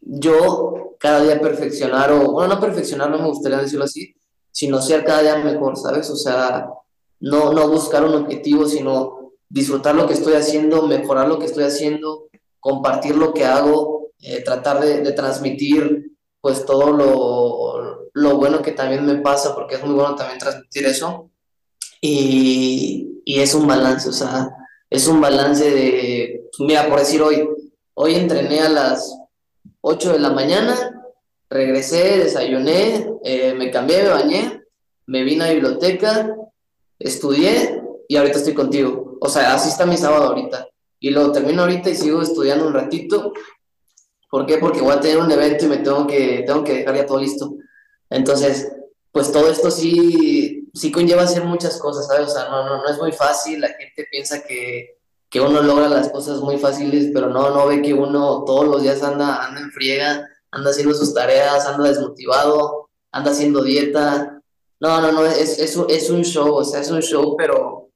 yo 0.00 0.96
cada 0.98 1.22
día 1.22 1.40
perfeccionar, 1.40 2.12
o 2.12 2.32
bueno, 2.32 2.54
no 2.54 2.60
perfeccionar, 2.60 3.10
no 3.10 3.18
me 3.18 3.28
gustaría 3.28 3.58
decirlo 3.58 3.84
así, 3.84 4.14
sino 4.50 4.80
ser 4.80 5.04
cada 5.04 5.22
día 5.22 5.36
mejor, 5.38 5.76
¿sabes? 5.76 6.08
O 6.10 6.16
sea, 6.16 6.68
no, 7.20 7.52
no 7.52 7.68
buscar 7.68 8.04
un 8.04 8.14
objetivo, 8.14 8.66
sino 8.66 9.32
disfrutar 9.48 9.94
lo 9.94 10.06
que 10.06 10.14
estoy 10.14 10.34
haciendo, 10.34 10.86
mejorar 10.86 11.28
lo 11.28 11.38
que 11.38 11.46
estoy 11.46 11.64
haciendo, 11.64 12.28
compartir 12.60 13.16
lo 13.16 13.32
que 13.32 13.44
hago, 13.44 14.10
eh, 14.20 14.42
tratar 14.42 14.80
de, 14.80 15.12
transmitir 15.12 16.12
pues 16.40 16.64
todo 16.64 16.92
lo, 16.92 17.73
lo, 18.14 18.36
bueno 18.36 18.62
que 18.62 18.72
también 18.72 19.04
me 19.04 19.16
pasa, 19.16 19.54
porque 19.54 19.76
es 19.76 19.84
muy 19.84 19.94
bueno 19.94 20.14
también 20.14 20.38
transmitir 20.38 20.86
eso. 20.86 21.30
Y, 22.00 23.20
y 23.24 23.40
es 23.40 23.54
un 23.54 23.66
balance, 23.66 24.08
o 24.08 24.12
sea, 24.12 24.50
es 24.90 25.06
un 25.08 25.20
balance 25.20 25.70
de, 25.70 26.44
mira, 26.60 26.88
por 26.88 27.00
decir 27.00 27.20
hoy, 27.22 27.48
hoy 27.94 28.14
entrené 28.14 28.60
a 28.60 28.68
las 28.68 29.18
8 29.80 30.12
de 30.12 30.18
la 30.18 30.30
mañana, 30.30 31.02
regresé, 31.50 32.18
desayuné, 32.18 33.10
eh, 33.24 33.54
me 33.54 33.70
cambié, 33.70 34.02
me 34.02 34.08
bañé, 34.10 34.62
me 35.06 35.22
vine 35.22 35.44
a 35.44 35.46
la 35.48 35.52
biblioteca, 35.52 36.34
estudié 36.98 37.82
y 38.08 38.16
ahorita 38.16 38.38
estoy 38.38 38.54
contigo. 38.54 39.18
O 39.20 39.28
sea, 39.28 39.54
así 39.54 39.68
está 39.68 39.86
mi 39.86 39.96
sábado 39.96 40.24
ahorita. 40.24 40.68
Y 41.00 41.10
lo 41.10 41.32
termino 41.32 41.62
ahorita 41.62 41.90
y 41.90 41.94
sigo 41.94 42.22
estudiando 42.22 42.66
un 42.66 42.74
ratito. 42.74 43.32
¿Por 44.30 44.46
qué? 44.46 44.58
Porque 44.58 44.80
voy 44.80 44.92
a 44.92 45.00
tener 45.00 45.18
un 45.18 45.30
evento 45.30 45.64
y 45.64 45.68
me 45.68 45.76
tengo 45.78 46.06
que, 46.06 46.44
tengo 46.46 46.64
que 46.64 46.74
dejar 46.74 46.96
ya 46.96 47.06
todo 47.06 47.20
listo. 47.20 47.54
Entonces, 48.14 48.70
pues 49.10 49.32
todo 49.32 49.50
esto 49.50 49.70
sí, 49.70 50.70
sí 50.72 50.92
conlleva 50.92 51.22
hacer 51.22 51.44
muchas 51.44 51.78
cosas, 51.78 52.06
¿sabes? 52.06 52.28
O 52.28 52.30
sea, 52.30 52.48
no, 52.48 52.64
no, 52.64 52.82
no 52.82 52.88
es 52.88 52.98
muy 52.98 53.10
fácil. 53.10 53.60
La 53.60 53.68
gente 53.68 54.06
piensa 54.10 54.44
que, 54.44 54.98
que 55.28 55.40
uno 55.40 55.62
logra 55.62 55.88
las 55.88 56.10
cosas 56.10 56.40
muy 56.40 56.58
fáciles, 56.58 57.10
pero 57.12 57.28
no, 57.28 57.50
no 57.50 57.66
ve 57.66 57.82
que 57.82 57.92
uno 57.92 58.44
todos 58.44 58.66
los 58.66 58.82
días 58.82 59.02
anda, 59.02 59.44
anda 59.44 59.60
en 59.60 59.72
friega, 59.72 60.28
anda 60.52 60.70
haciendo 60.70 60.94
sus 60.94 61.12
tareas, 61.12 61.66
anda 61.66 61.88
desmotivado, 61.88 62.88
anda 63.10 63.32
haciendo 63.32 63.62
dieta, 63.62 64.40
no, 64.78 65.00
no, 65.00 65.10
no, 65.10 65.26
es, 65.26 65.58
es, 65.58 65.76
es 65.88 66.10
un 66.10 66.24
show, 66.24 66.54
o 66.54 66.64
sea, 66.64 66.80
es 66.80 66.90
un 66.90 67.00
show, 67.00 67.36
pero 67.36 67.90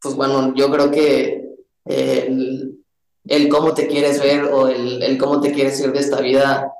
pues 0.00 0.14
bueno, 0.14 0.54
yo 0.54 0.70
creo 0.70 0.90
que 0.90 1.54
el, 1.84 2.82
el, 3.26 3.48
cómo 3.48 3.74
te 3.74 3.86
quieres 3.86 4.22
ver 4.22 4.44
o 4.44 4.68
el, 4.68 5.02
el, 5.02 5.18
cómo 5.18 5.40
te 5.40 5.52
quieres 5.52 5.78
ir 5.80 5.92
de 5.92 6.00
esta 6.00 6.20
vida 6.20 6.72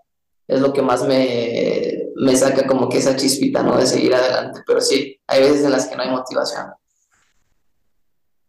es 0.46 0.61
lo 0.61 0.72
que 0.72 0.83
más 0.83 1.05
me, 1.05 2.04
me 2.16 2.37
saca 2.37 2.66
como 2.66 2.88
que 2.88 2.98
esa 2.98 3.16
chispita, 3.16 3.62
¿no? 3.62 3.77
De 3.77 3.87
seguir 3.87 4.14
adelante, 4.14 4.61
pero 4.66 4.81
sí, 4.81 5.20
hay 5.27 5.40
veces 5.42 5.64
en 5.64 5.72
las 5.72 5.87
que 5.87 5.96
no 5.96 6.03
hay 6.03 6.11
motivación. 6.11 6.66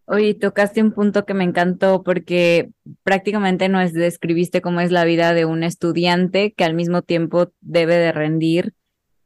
Oye, 0.08 0.36
tocaste 0.36 0.84
un 0.84 0.92
punto 0.92 1.26
que 1.26 1.34
me 1.34 1.44
encantó 1.44 2.04
porque 2.04 2.70
prácticamente 3.02 3.70
nos 3.70 3.92
describiste 3.92 4.62
cómo 4.62 4.80
es 4.82 4.92
la 4.92 5.04
vida 5.04 5.34
de 5.34 5.46
un 5.46 5.64
estudiante 5.64 6.54
que 6.54 6.64
al 6.64 6.76
mismo 6.76 7.02
tiempo 7.02 7.52
debe 7.62 7.96
de 7.96 8.12
rendir 8.12 8.76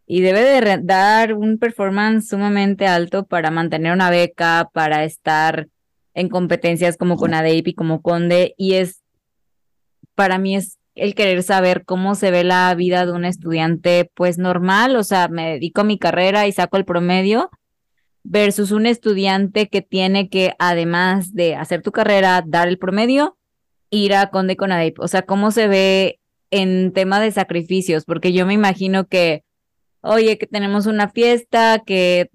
y 0.05 0.21
debe 0.21 0.41
de 0.41 0.79
dar 0.81 1.33
un 1.33 1.59
performance 1.59 2.29
sumamente 2.29 2.87
alto 2.87 3.27
para 3.27 3.51
mantener 3.51 3.91
una 3.91 4.09
beca, 4.09 4.69
para 4.73 5.03
estar 5.03 5.67
en 6.13 6.29
competencias 6.29 6.97
como 6.97 7.17
con 7.17 7.33
ADEIP 7.33 7.67
y 7.67 7.73
como 7.75 8.01
Conde, 8.01 8.55
y 8.57 8.73
es, 8.75 9.03
para 10.15 10.37
mí 10.37 10.55
es 10.55 10.78
el 10.99 11.15
querer 11.15 11.43
saber 11.43 11.85
cómo 11.85 12.15
se 12.15 12.31
ve 12.31 12.43
la 12.43 12.73
vida 12.75 13.05
de 13.05 13.11
un 13.11 13.25
estudiante 13.25 14.09
pues 14.13 14.37
normal, 14.37 14.95
o 14.95 15.03
sea, 15.03 15.27
me 15.27 15.53
dedico 15.53 15.81
a 15.81 15.85
mi 15.85 15.97
carrera 15.97 16.47
y 16.47 16.51
saco 16.51 16.77
el 16.77 16.85
promedio, 16.85 17.49
versus 18.23 18.71
un 18.71 18.85
estudiante 18.85 19.69
que 19.69 19.81
tiene 19.81 20.29
que, 20.29 20.53
además 20.59 21.33
de 21.33 21.55
hacer 21.55 21.81
tu 21.81 21.91
carrera, 21.91 22.43
dar 22.45 22.67
el 22.67 22.77
promedio, 22.77 23.37
ir 23.89 24.13
a 24.13 24.29
Conde 24.29 24.55
con 24.55 24.71
ADEIP, 24.71 24.99
o 24.99 25.07
sea, 25.07 25.23
cómo 25.23 25.51
se 25.51 25.67
ve 25.67 26.19
en 26.51 26.93
tema 26.93 27.19
de 27.19 27.31
sacrificios, 27.31 28.05
porque 28.05 28.33
yo 28.33 28.45
me 28.45 28.53
imagino 28.53 29.07
que 29.07 29.43
oye, 30.01 30.37
que 30.37 30.47
tenemos 30.47 30.85
una 30.85 31.09
fiesta, 31.09 31.79
que 31.85 32.29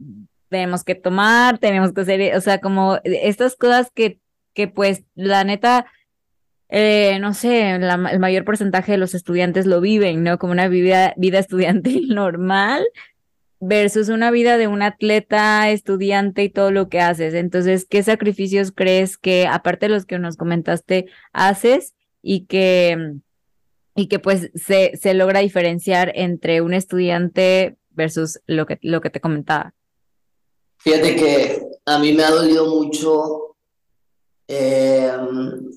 tenemos 0.49 0.85
que 0.85 0.95
tomar, 0.95 1.59
tenemos 1.59 1.93
que 1.93 2.03
hacer, 2.03 2.37
o 2.37 2.41
sea, 2.41 2.61
como 2.61 2.99
estas 3.05 3.57
cosas 3.57 3.91
que, 3.95 4.21
que 4.53 4.69
pues 4.69 5.05
la 5.15 5.45
neta, 5.45 5.87
eh, 6.69 7.19
no 7.21 7.35
sé, 7.35 7.71
el 7.71 8.19
mayor 8.19 8.45
porcentaje 8.45 8.93
de 8.93 8.99
los 8.99 9.15
estudiantes 9.15 9.67
lo 9.67 9.81
viven, 9.81 10.23
¿no? 10.23 10.39
Como 10.39 10.53
una 10.53 10.69
vida, 10.69 11.15
vida 11.17 11.39
estudiantil 11.41 12.09
normal 12.09 12.85
versus 13.61 14.09
una 14.09 14.31
vida 14.31 14.59
de 14.59 14.67
un 14.67 14.83
atleta, 14.83 15.71
estudiante 15.71 16.45
y 16.45 16.51
todo 16.51 16.71
lo 16.71 16.89
que 16.89 17.01
haces. 17.01 17.35
Entonces, 17.35 17.87
¿qué 17.89 18.03
sacrificios 18.03 18.73
crees 18.73 19.17
que, 19.17 19.47
aparte 19.47 19.87
de 19.87 19.95
los 19.95 20.05
que 20.05 20.19
nos 20.19 20.37
comentaste, 20.37 21.07
haces 21.33 21.95
y 22.23 22.47
que 22.47 23.17
y 23.95 24.09
que 24.09 24.19
pues 24.19 24.51
se, 24.55 24.97
se 24.97 25.15
logra 25.15 25.41
diferenciar 25.41 26.13
entre 26.15 26.61
un 26.61 26.75
estudiante 26.75 27.77
versus 27.91 28.41
lo 28.47 28.67
que, 28.67 28.79
lo 28.83 29.01
que 29.01 29.11
te 29.11 29.21
comentaba. 29.21 29.75
Fíjate 30.79 31.17
que 31.17 31.63
a 31.87 31.99
mí 31.99 32.13
me 32.13 32.25
ha 32.25 32.31
dolido 32.31 32.67
mucho, 32.67 33.54
eh, 34.49 35.13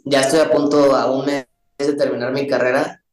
ya 0.06 0.22
estoy 0.22 0.40
a 0.40 0.52
punto 0.52 0.96
a 0.96 1.12
un 1.12 1.26
mes 1.26 1.46
de 1.78 1.94
terminar 1.94 2.32
mi 2.32 2.48
carrera 2.48 3.04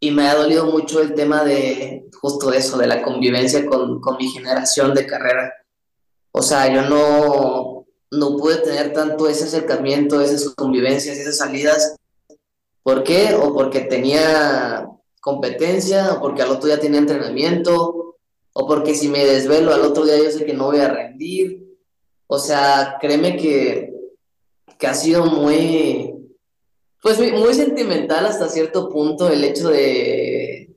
y 0.00 0.10
me 0.10 0.28
ha 0.28 0.34
dolido 0.34 0.66
mucho 0.66 1.00
el 1.00 1.14
tema 1.14 1.44
de 1.44 2.08
justo 2.20 2.52
eso, 2.52 2.78
de 2.78 2.86
la 2.86 3.02
convivencia 3.02 3.66
con, 3.66 4.00
con 4.00 4.16
mi 4.16 4.28
generación 4.28 4.94
de 4.94 5.06
carrera. 5.06 5.52
O 6.32 6.42
sea, 6.42 6.72
yo 6.72 6.82
no, 6.82 7.86
no 8.10 8.36
pude 8.36 8.58
tener 8.58 8.92
tanto 8.92 9.28
ese 9.28 9.44
acercamiento, 9.44 10.20
esas 10.20 10.54
convivencias, 10.54 11.16
esas 11.16 11.38
salidas 11.38 11.96
¿Por 12.86 13.02
qué? 13.02 13.34
O 13.34 13.52
porque 13.52 13.80
tenía 13.80 14.88
competencia, 15.20 16.12
o 16.12 16.20
porque 16.20 16.42
al 16.42 16.50
otro 16.50 16.68
día 16.68 16.78
tenía 16.78 17.00
entrenamiento, 17.00 18.16
o 18.52 18.66
porque 18.68 18.94
si 18.94 19.08
me 19.08 19.24
desvelo 19.24 19.74
al 19.74 19.80
otro 19.80 20.04
día 20.04 20.18
yo 20.18 20.30
sé 20.30 20.46
que 20.46 20.52
no 20.54 20.66
voy 20.66 20.78
a 20.78 20.88
rendir. 20.88 21.66
O 22.28 22.38
sea, 22.38 22.96
créeme 23.00 23.36
que, 23.36 23.92
que 24.78 24.86
ha 24.86 24.94
sido 24.94 25.26
muy, 25.26 26.14
pues 27.02 27.18
muy, 27.18 27.54
sentimental 27.54 28.26
hasta 28.26 28.48
cierto 28.48 28.88
punto 28.90 29.28
el 29.28 29.44
hecho 29.44 29.68
de, 29.70 30.74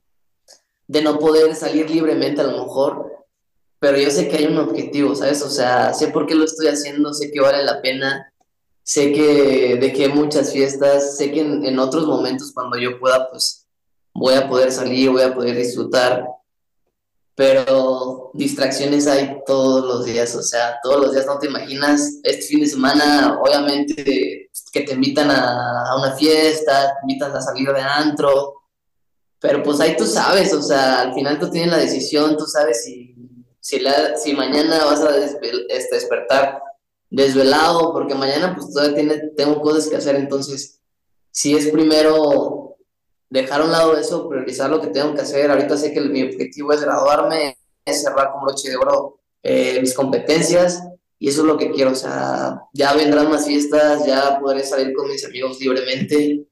de 0.87 1.01
no 1.01 1.19
poder 1.19 1.55
salir 1.55 1.89
libremente 1.89 2.41
a 2.41 2.45
lo 2.45 2.63
mejor, 2.63 3.25
pero 3.79 3.97
yo 3.97 4.09
sé 4.11 4.27
que 4.27 4.37
hay 4.37 4.45
un 4.45 4.57
objetivo, 4.57 5.15
¿sabes? 5.15 5.41
O 5.41 5.49
sea, 5.49 5.93
sé 5.93 6.09
por 6.09 6.25
qué 6.25 6.35
lo 6.35 6.45
estoy 6.45 6.67
haciendo, 6.67 7.13
sé 7.13 7.31
que 7.31 7.39
vale 7.39 7.63
la 7.63 7.81
pena 7.81 8.29
sé 8.89 9.11
que 9.13 9.77
de 9.79 9.93
que 9.93 10.09
muchas 10.09 10.51
fiestas, 10.51 11.15
sé 11.15 11.31
que 11.31 11.41
en, 11.41 11.77
otros 11.77 12.07
momentos 12.07 12.51
cuando 12.51 12.75
yo 12.75 12.99
pueda, 12.99 13.29
pues 13.29 13.67
voy 14.15 14.33
a 14.33 14.49
poder 14.49 14.71
salir, 14.71 15.11
voy 15.11 15.21
a 15.21 15.35
poder 15.35 15.55
disfrutar. 15.55 16.25
Pero 17.39 18.31
distracciones 18.33 19.07
hay 19.07 19.41
todos 19.45 19.85
los 19.85 20.05
días, 20.05 20.35
o 20.35 20.43
sea, 20.43 20.77
todos 20.83 20.99
los 20.99 21.13
días 21.13 21.25
no 21.25 21.39
te 21.39 21.47
imaginas, 21.47 22.19
este 22.21 22.41
fin 22.41 22.59
de 22.59 22.67
semana 22.67 23.39
obviamente 23.41 24.49
que 24.73 24.81
te 24.81 24.91
invitan 24.91 25.31
a, 25.31 25.95
una 25.97 26.17
fiesta, 26.17 26.95
te 26.95 26.99
invitan 27.03 27.33
a 27.33 27.39
salir 27.39 27.71
de 27.71 27.79
antro, 27.79 28.55
pero 29.39 29.63
pues 29.63 29.79
ahí 29.79 29.95
tú 29.95 30.05
sabes, 30.05 30.53
o 30.53 30.61
sea, 30.61 30.99
al 30.99 31.13
final 31.13 31.39
tú 31.39 31.49
tienes 31.49 31.71
la 31.71 31.77
decisión, 31.77 32.35
tú 32.35 32.45
sabes 32.45 32.83
si, 32.83 33.15
si, 33.61 33.79
la, 33.79 34.17
si 34.17 34.33
mañana 34.33 34.83
vas 34.83 34.99
a 34.99 35.15
este, 35.15 35.95
despertar 35.95 36.61
desvelado, 37.09 37.93
porque 37.93 38.15
mañana 38.15 38.53
pues 38.53 38.73
todavía 38.73 38.95
tiene, 38.95 39.17
tengo 39.37 39.61
cosas 39.61 39.87
que 39.87 39.95
hacer, 39.95 40.17
entonces, 40.17 40.81
si 41.31 41.55
es 41.55 41.69
primero 41.69 42.68
dejar 43.29 43.61
a 43.61 43.65
un 43.65 43.71
lado 43.71 43.97
eso, 43.97 44.27
priorizar 44.27 44.69
lo 44.69 44.81
que 44.81 44.87
tengo 44.87 45.13
que 45.13 45.21
hacer, 45.21 45.51
ahorita 45.51 45.77
sé 45.77 45.93
que 45.93 46.01
mi 46.01 46.23
objetivo 46.23 46.73
es 46.73 46.81
graduarme, 46.81 47.57
cerrar 47.85 48.31
con 48.31 48.43
broche 48.43 48.69
de 48.69 48.77
oro 48.77 49.19
eh, 49.43 49.79
mis 49.81 49.93
competencias, 49.93 50.83
y 51.17 51.29
eso 51.29 51.41
es 51.41 51.47
lo 51.47 51.57
que 51.57 51.71
quiero, 51.71 51.91
o 51.91 51.95
sea, 51.95 52.61
ya 52.73 52.93
vendrán 52.93 53.29
más 53.29 53.45
fiestas, 53.45 54.05
ya 54.05 54.39
podré 54.39 54.63
salir 54.63 54.93
con 54.93 55.07
mis 55.07 55.25
amigos 55.25 55.59
libremente, 55.59 56.45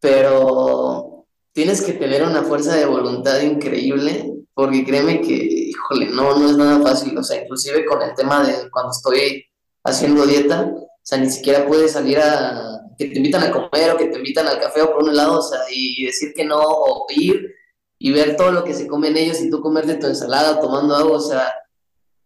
pero 0.00 1.26
tienes 1.52 1.80
que 1.82 1.94
tener 1.94 2.22
una 2.22 2.42
fuerza 2.42 2.74
de 2.76 2.86
voluntad 2.86 3.40
increíble, 3.40 4.32
porque 4.54 4.84
créeme 4.84 5.20
que, 5.20 5.34
híjole, 5.34 6.06
no, 6.06 6.38
no 6.38 6.50
es 6.50 6.56
nada 6.56 6.82
fácil, 6.82 7.16
o 7.16 7.22
sea, 7.22 7.42
inclusive 7.42 7.84
con 7.84 8.02
el 8.02 8.14
tema 8.14 8.46
de 8.46 8.70
cuando 8.70 8.92
estoy 8.92 9.44
haciendo 9.84 10.26
dieta, 10.26 10.72
sea, 11.06 11.18
ni 11.18 11.30
siquiera 11.30 11.66
puedes 11.66 11.92
salir 11.92 12.18
a 12.18 12.80
que 12.98 13.06
te 13.06 13.18
invitan 13.18 13.44
a 13.44 13.52
comer 13.52 13.90
o 13.92 13.96
que 13.96 14.06
te 14.06 14.18
invitan 14.18 14.48
al 14.48 14.58
café 14.58 14.82
o 14.82 14.92
por 14.92 15.04
un 15.04 15.14
lado, 15.14 15.38
o 15.38 15.42
sea, 15.42 15.60
y 15.70 16.04
decir 16.04 16.32
que 16.34 16.44
no, 16.44 16.60
o 16.60 17.06
ir 17.10 17.54
y 17.98 18.12
ver 18.12 18.36
todo 18.36 18.50
lo 18.50 18.64
que 18.64 18.74
se 18.74 18.86
comen 18.86 19.16
ellos 19.16 19.40
y 19.40 19.50
tú 19.50 19.60
comer 19.60 19.86
de 19.86 19.96
tu 19.96 20.06
ensalada 20.06 20.60
tomando 20.60 20.96
agua, 20.96 21.18
o 21.18 21.20
sea, 21.20 21.52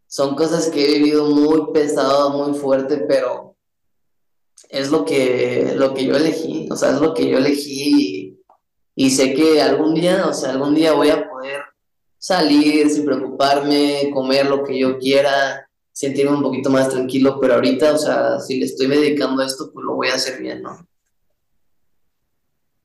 son 0.06 0.34
cosas 0.34 0.68
que 0.68 0.84
he 0.84 0.98
vivido 0.98 1.26
muy 1.26 1.72
pesado, 1.72 2.30
muy 2.30 2.58
fuerte, 2.58 3.04
pero 3.08 3.56
es 4.68 4.90
lo 4.90 5.04
que, 5.04 5.74
lo 5.76 5.92
que 5.94 6.06
yo 6.06 6.16
elegí, 6.16 6.68
o 6.70 6.76
sea, 6.76 6.90
es 6.90 7.00
lo 7.00 7.14
que 7.14 7.28
yo 7.28 7.38
elegí 7.38 8.40
y, 8.96 9.06
y 9.06 9.10
sé 9.10 9.34
que 9.34 9.60
algún 9.60 9.94
día, 9.94 10.26
o 10.26 10.32
sea, 10.32 10.50
algún 10.50 10.74
día 10.74 10.92
voy 10.92 11.10
a 11.10 11.28
poder 11.28 11.62
salir 12.18 12.88
sin 12.90 13.04
preocuparme, 13.04 14.10
comer 14.12 14.46
lo 14.46 14.64
que 14.64 14.78
yo 14.78 14.98
quiera, 14.98 15.69
sentirme 16.00 16.34
un 16.34 16.42
poquito 16.42 16.70
más 16.70 16.88
tranquilo, 16.88 17.38
pero 17.38 17.54
ahorita, 17.54 17.92
o 17.92 17.98
sea, 17.98 18.40
si 18.40 18.58
le 18.58 18.64
estoy 18.64 18.86
dedicando 18.86 19.42
a 19.42 19.46
esto, 19.46 19.70
pues 19.70 19.84
lo 19.84 19.96
voy 19.96 20.08
a 20.08 20.14
hacer 20.14 20.40
bien, 20.40 20.62
¿no? 20.62 20.88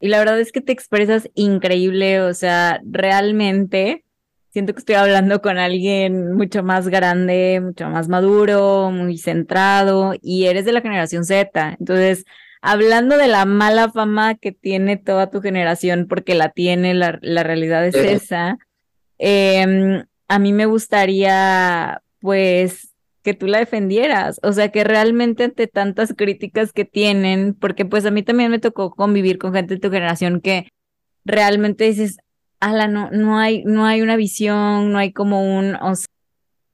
Y 0.01 0.09
la 0.09 0.19
verdad 0.19 0.37
es 0.37 0.51
que 0.51 0.59
te 0.59 0.73
expresas 0.73 1.29
increíble, 1.33 2.19
o 2.19 2.33
sea, 2.33 2.81
realmente 2.83 4.03
siento 4.49 4.73
que 4.73 4.79
estoy 4.79 4.95
hablando 4.95 5.41
con 5.41 5.57
alguien 5.57 6.33
mucho 6.33 6.61
más 6.61 6.89
grande, 6.89 7.61
mucho 7.63 7.89
más 7.89 8.09
maduro, 8.09 8.91
muy 8.91 9.17
centrado, 9.17 10.13
y 10.21 10.47
eres 10.47 10.65
de 10.65 10.73
la 10.73 10.81
generación 10.81 11.23
Z. 11.23 11.77
Entonces, 11.79 12.25
hablando 12.61 13.17
de 13.17 13.27
la 13.27 13.45
mala 13.45 13.89
fama 13.93 14.35
que 14.35 14.51
tiene 14.51 14.97
toda 14.97 15.29
tu 15.29 15.39
generación, 15.39 16.07
porque 16.09 16.35
la 16.35 16.49
tiene, 16.49 16.93
la, 16.93 17.17
la 17.21 17.43
realidad 17.43 17.85
es 17.85 17.95
esa, 17.95 18.57
eh, 19.19 20.03
a 20.27 20.39
mí 20.39 20.51
me 20.51 20.65
gustaría, 20.65 22.01
pues, 22.19 22.94
que 23.25 23.33
tú 23.33 23.47
la 23.47 23.57
defendieras, 23.57 24.39
o 24.43 24.53
sea, 24.53 24.69
que 24.69 24.83
realmente 24.83 25.45
ante 25.45 25.65
tantas 25.65 26.13
críticas 26.13 26.71
que 26.71 26.85
tienen, 26.85 27.55
porque 27.55 27.83
pues 27.83 28.05
a 28.05 28.11
mí 28.11 28.21
también 28.21 28.51
me 28.51 28.59
tocó 28.59 28.91
convivir 28.91 29.39
con 29.39 29.51
gente 29.51 29.73
de 29.73 29.79
tu 29.81 29.89
generación 29.89 30.41
que 30.41 30.69
realmente 31.25 31.85
dices, 31.85 32.17
ala, 32.59 32.87
no, 32.87 33.09
no 33.11 33.39
hay, 33.39 33.63
no 33.65 33.85
hay 33.87 34.03
una 34.03 34.15
visión, 34.15 34.91
no 34.91 34.99
hay 34.99 35.11
como 35.11 35.57
un, 35.57 35.75
o 35.75 35.95
sea, 35.95 36.07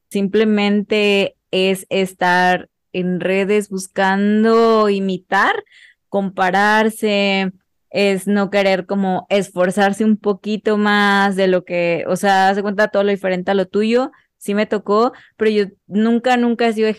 simplemente 0.09 1.37
es 1.51 1.85
estar 1.89 2.69
en 2.91 3.21
redes 3.21 3.69
buscando 3.69 4.89
imitar, 4.89 5.63
compararse, 6.09 7.53
es 7.91 8.27
no 8.27 8.49
querer 8.49 8.85
como 8.85 9.25
esforzarse 9.29 10.03
un 10.03 10.17
poquito 10.17 10.77
más 10.77 11.37
de 11.37 11.47
lo 11.47 11.63
que, 11.63 12.03
o 12.07 12.17
sea, 12.17 12.49
hace 12.49 12.61
cuenta 12.61 12.89
todo 12.89 13.03
lo 13.03 13.11
diferente 13.11 13.51
a 13.51 13.53
lo 13.53 13.67
tuyo 13.67 14.11
sí 14.41 14.55
me 14.55 14.65
tocó, 14.65 15.13
pero 15.37 15.51
yo 15.51 15.65
nunca, 15.85 16.35
nunca 16.35 16.67
he 16.67 16.73
sido 16.73 16.87
de 16.87 16.95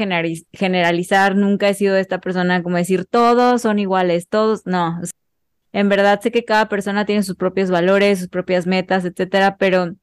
generalizar, 0.53 1.35
nunca 1.35 1.69
he 1.69 1.75
sido 1.75 1.97
esta 1.97 2.21
persona 2.21 2.63
como 2.63 2.77
decir 2.77 3.05
todos 3.05 3.63
son 3.63 3.81
iguales, 3.81 4.29
todos, 4.29 4.65
no. 4.65 5.01
En 5.73 5.89
verdad 5.89 6.21
sé 6.21 6.31
que 6.31 6.45
cada 6.45 6.69
persona 6.69 7.05
tiene 7.05 7.25
sus 7.25 7.35
propios 7.35 7.69
valores, 7.71 8.21
sus 8.21 8.29
propias 8.29 8.69
metas, 8.69 9.05
etcétera, 9.05 9.57
pero 9.57 9.97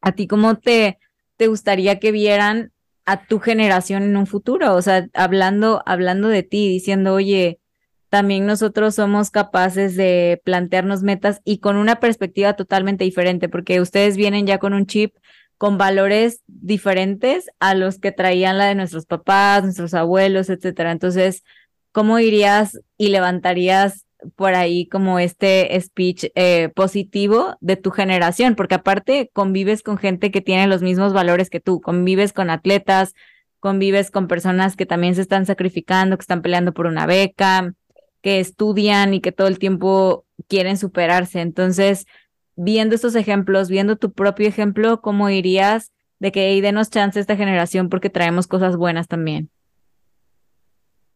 a 0.00 0.12
ti 0.12 0.26
cómo 0.26 0.56
te, 0.56 0.98
te 1.36 1.48
gustaría 1.48 1.98
que 1.98 2.12
vieran 2.12 2.72
a 3.04 3.26
tu 3.26 3.40
generación 3.40 4.02
en 4.02 4.16
un 4.16 4.26
futuro, 4.26 4.74
o 4.74 4.80
sea, 4.80 5.06
hablando, 5.12 5.82
hablando 5.84 6.28
de 6.28 6.44
ti, 6.44 6.68
diciendo, 6.70 7.12
oye, 7.12 7.60
también 8.08 8.46
nosotros 8.46 8.94
somos 8.94 9.30
capaces 9.30 9.96
de 9.96 10.40
plantearnos 10.44 11.02
metas 11.02 11.42
y 11.44 11.58
con 11.58 11.76
una 11.76 11.96
perspectiva 11.96 12.54
totalmente 12.54 13.04
diferente, 13.04 13.50
porque 13.50 13.82
ustedes 13.82 14.16
vienen 14.16 14.46
ya 14.46 14.58
con 14.58 14.72
un 14.72 14.86
chip 14.86 15.14
con 15.58 15.78
valores 15.78 16.42
diferentes 16.46 17.46
a 17.60 17.74
los 17.74 17.98
que 17.98 18.12
traían 18.12 18.58
la 18.58 18.66
de 18.66 18.74
nuestros 18.74 19.06
papás, 19.06 19.62
nuestros 19.64 19.94
abuelos, 19.94 20.50
etcétera. 20.50 20.92
Entonces, 20.92 21.42
¿cómo 21.92 22.18
irías 22.18 22.80
y 22.96 23.08
levantarías 23.08 24.04
por 24.36 24.54
ahí 24.54 24.86
como 24.88 25.18
este 25.18 25.78
speech 25.80 26.26
eh, 26.34 26.70
positivo 26.74 27.56
de 27.60 27.76
tu 27.76 27.90
generación? 27.90 28.54
Porque 28.56 28.74
aparte 28.74 29.30
convives 29.32 29.82
con 29.82 29.98
gente 29.98 30.30
que 30.30 30.40
tiene 30.40 30.66
los 30.66 30.82
mismos 30.82 31.12
valores 31.12 31.50
que 31.50 31.60
tú, 31.60 31.80
convives 31.80 32.32
con 32.32 32.50
atletas, 32.50 33.14
convives 33.60 34.10
con 34.10 34.28
personas 34.28 34.76
que 34.76 34.86
también 34.86 35.14
se 35.14 35.22
están 35.22 35.46
sacrificando, 35.46 36.18
que 36.18 36.22
están 36.22 36.42
peleando 36.42 36.72
por 36.74 36.86
una 36.86 37.06
beca, 37.06 37.74
que 38.20 38.40
estudian 38.40 39.14
y 39.14 39.20
que 39.20 39.32
todo 39.32 39.48
el 39.48 39.58
tiempo 39.58 40.26
quieren 40.48 40.76
superarse. 40.76 41.40
Entonces, 41.40 42.06
viendo 42.56 42.94
estos 42.94 43.14
ejemplos, 43.14 43.68
viendo 43.68 43.96
tu 43.96 44.12
propio 44.12 44.48
ejemplo, 44.48 45.00
¿cómo 45.00 45.28
dirías 45.28 45.92
de 46.18 46.32
que 46.32 46.48
hey, 46.48 46.60
denos 46.60 46.90
chance 46.90 47.18
a 47.18 47.22
esta 47.22 47.36
generación 47.36 47.88
porque 47.88 48.10
traemos 48.10 48.46
cosas 48.46 48.76
buenas 48.76 49.08
también? 49.08 49.50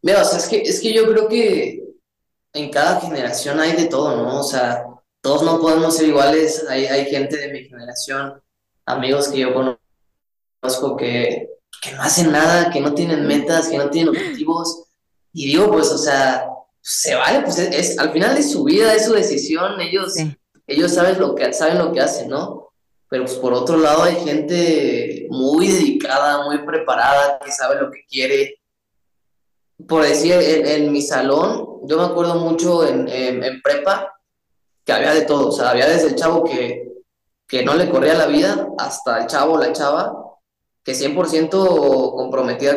Mira, 0.01 0.21
o 0.21 0.25
sea, 0.25 0.39
es 0.39 0.47
que, 0.47 0.61
es 0.61 0.79
que 0.79 0.93
yo 0.93 1.09
creo 1.11 1.27
que 1.27 1.83
en 2.53 2.71
cada 2.71 3.01
generación 3.01 3.59
hay 3.59 3.73
de 3.73 3.85
todo, 3.85 4.15
¿no? 4.15 4.39
O 4.39 4.43
sea, 4.43 4.85
todos 5.21 5.43
no 5.43 5.59
podemos 5.59 5.95
ser 5.95 6.07
iguales. 6.07 6.65
Hay, 6.69 6.85
hay 6.85 7.05
gente 7.05 7.37
de 7.37 7.51
mi 7.51 7.65
generación, 7.65 8.41
amigos 8.85 9.27
que 9.27 9.39
yo 9.39 9.53
conozco 9.53 10.95
que, 10.95 11.49
que 11.81 11.91
no 11.91 12.01
hacen 12.01 12.31
nada, 12.31 12.69
que 12.71 12.79
no 12.81 12.93
tienen 12.93 13.27
metas, 13.27 13.67
que 13.67 13.77
no 13.77 13.89
tienen 13.89 14.09
objetivos. 14.09 14.85
Y 15.33 15.47
digo, 15.47 15.69
pues, 15.69 15.91
o 15.91 15.97
sea, 15.97 16.47
se 16.81 17.15
vale, 17.15 17.41
pues 17.41 17.59
es, 17.59 17.99
al 17.99 18.11
final 18.11 18.37
es 18.37 18.51
su 18.51 18.63
vida, 18.63 18.93
es 18.93 19.05
su 19.05 19.13
decisión. 19.13 19.79
Ellos 19.81 20.15
ellos 20.69 20.93
saben 20.93 21.19
lo 21.19 21.35
que, 21.35 21.51
saben 21.53 21.77
lo 21.77 21.91
que 21.91 22.01
hacen, 22.01 22.29
¿no? 22.29 22.71
Pero 23.09 23.25
pues 23.25 23.37
por 23.37 23.53
otro 23.53 23.77
lado 23.77 24.03
hay 24.03 24.15
gente 24.15 25.27
muy 25.29 25.67
dedicada, 25.67 26.45
muy 26.45 26.59
preparada, 26.59 27.39
que 27.43 27.51
sabe 27.51 27.81
lo 27.81 27.89
que 27.89 28.05
quiere. 28.07 28.59
Por 29.87 30.03
decir, 30.03 30.33
en, 30.33 30.91
mi 30.91 31.01
salón, 31.01 31.79
yo 31.85 31.97
me 31.97 32.05
acuerdo 32.05 32.35
mucho 32.35 32.87
en, 32.87 33.07
en, 33.07 33.61
prepa 33.61 34.13
que 34.85 34.91
había 34.91 35.13
de 35.13 35.21
todo, 35.21 35.49
o 35.49 35.51
sea, 35.51 35.71
había 35.71 35.87
desde 35.87 36.09
el 36.09 36.15
chavo 36.15 36.43
que, 36.43 36.91
que 37.47 37.63
no 37.63 37.73
le 37.73 37.89
corría 37.89 38.13
la 38.13 38.27
vida 38.27 38.67
hasta 38.77 39.21
el 39.21 39.27
chavo 39.27 39.57
la 39.57 39.73
chava 39.73 40.13
que 40.83 40.93
100% 40.93 42.11
comprometida 42.15 42.75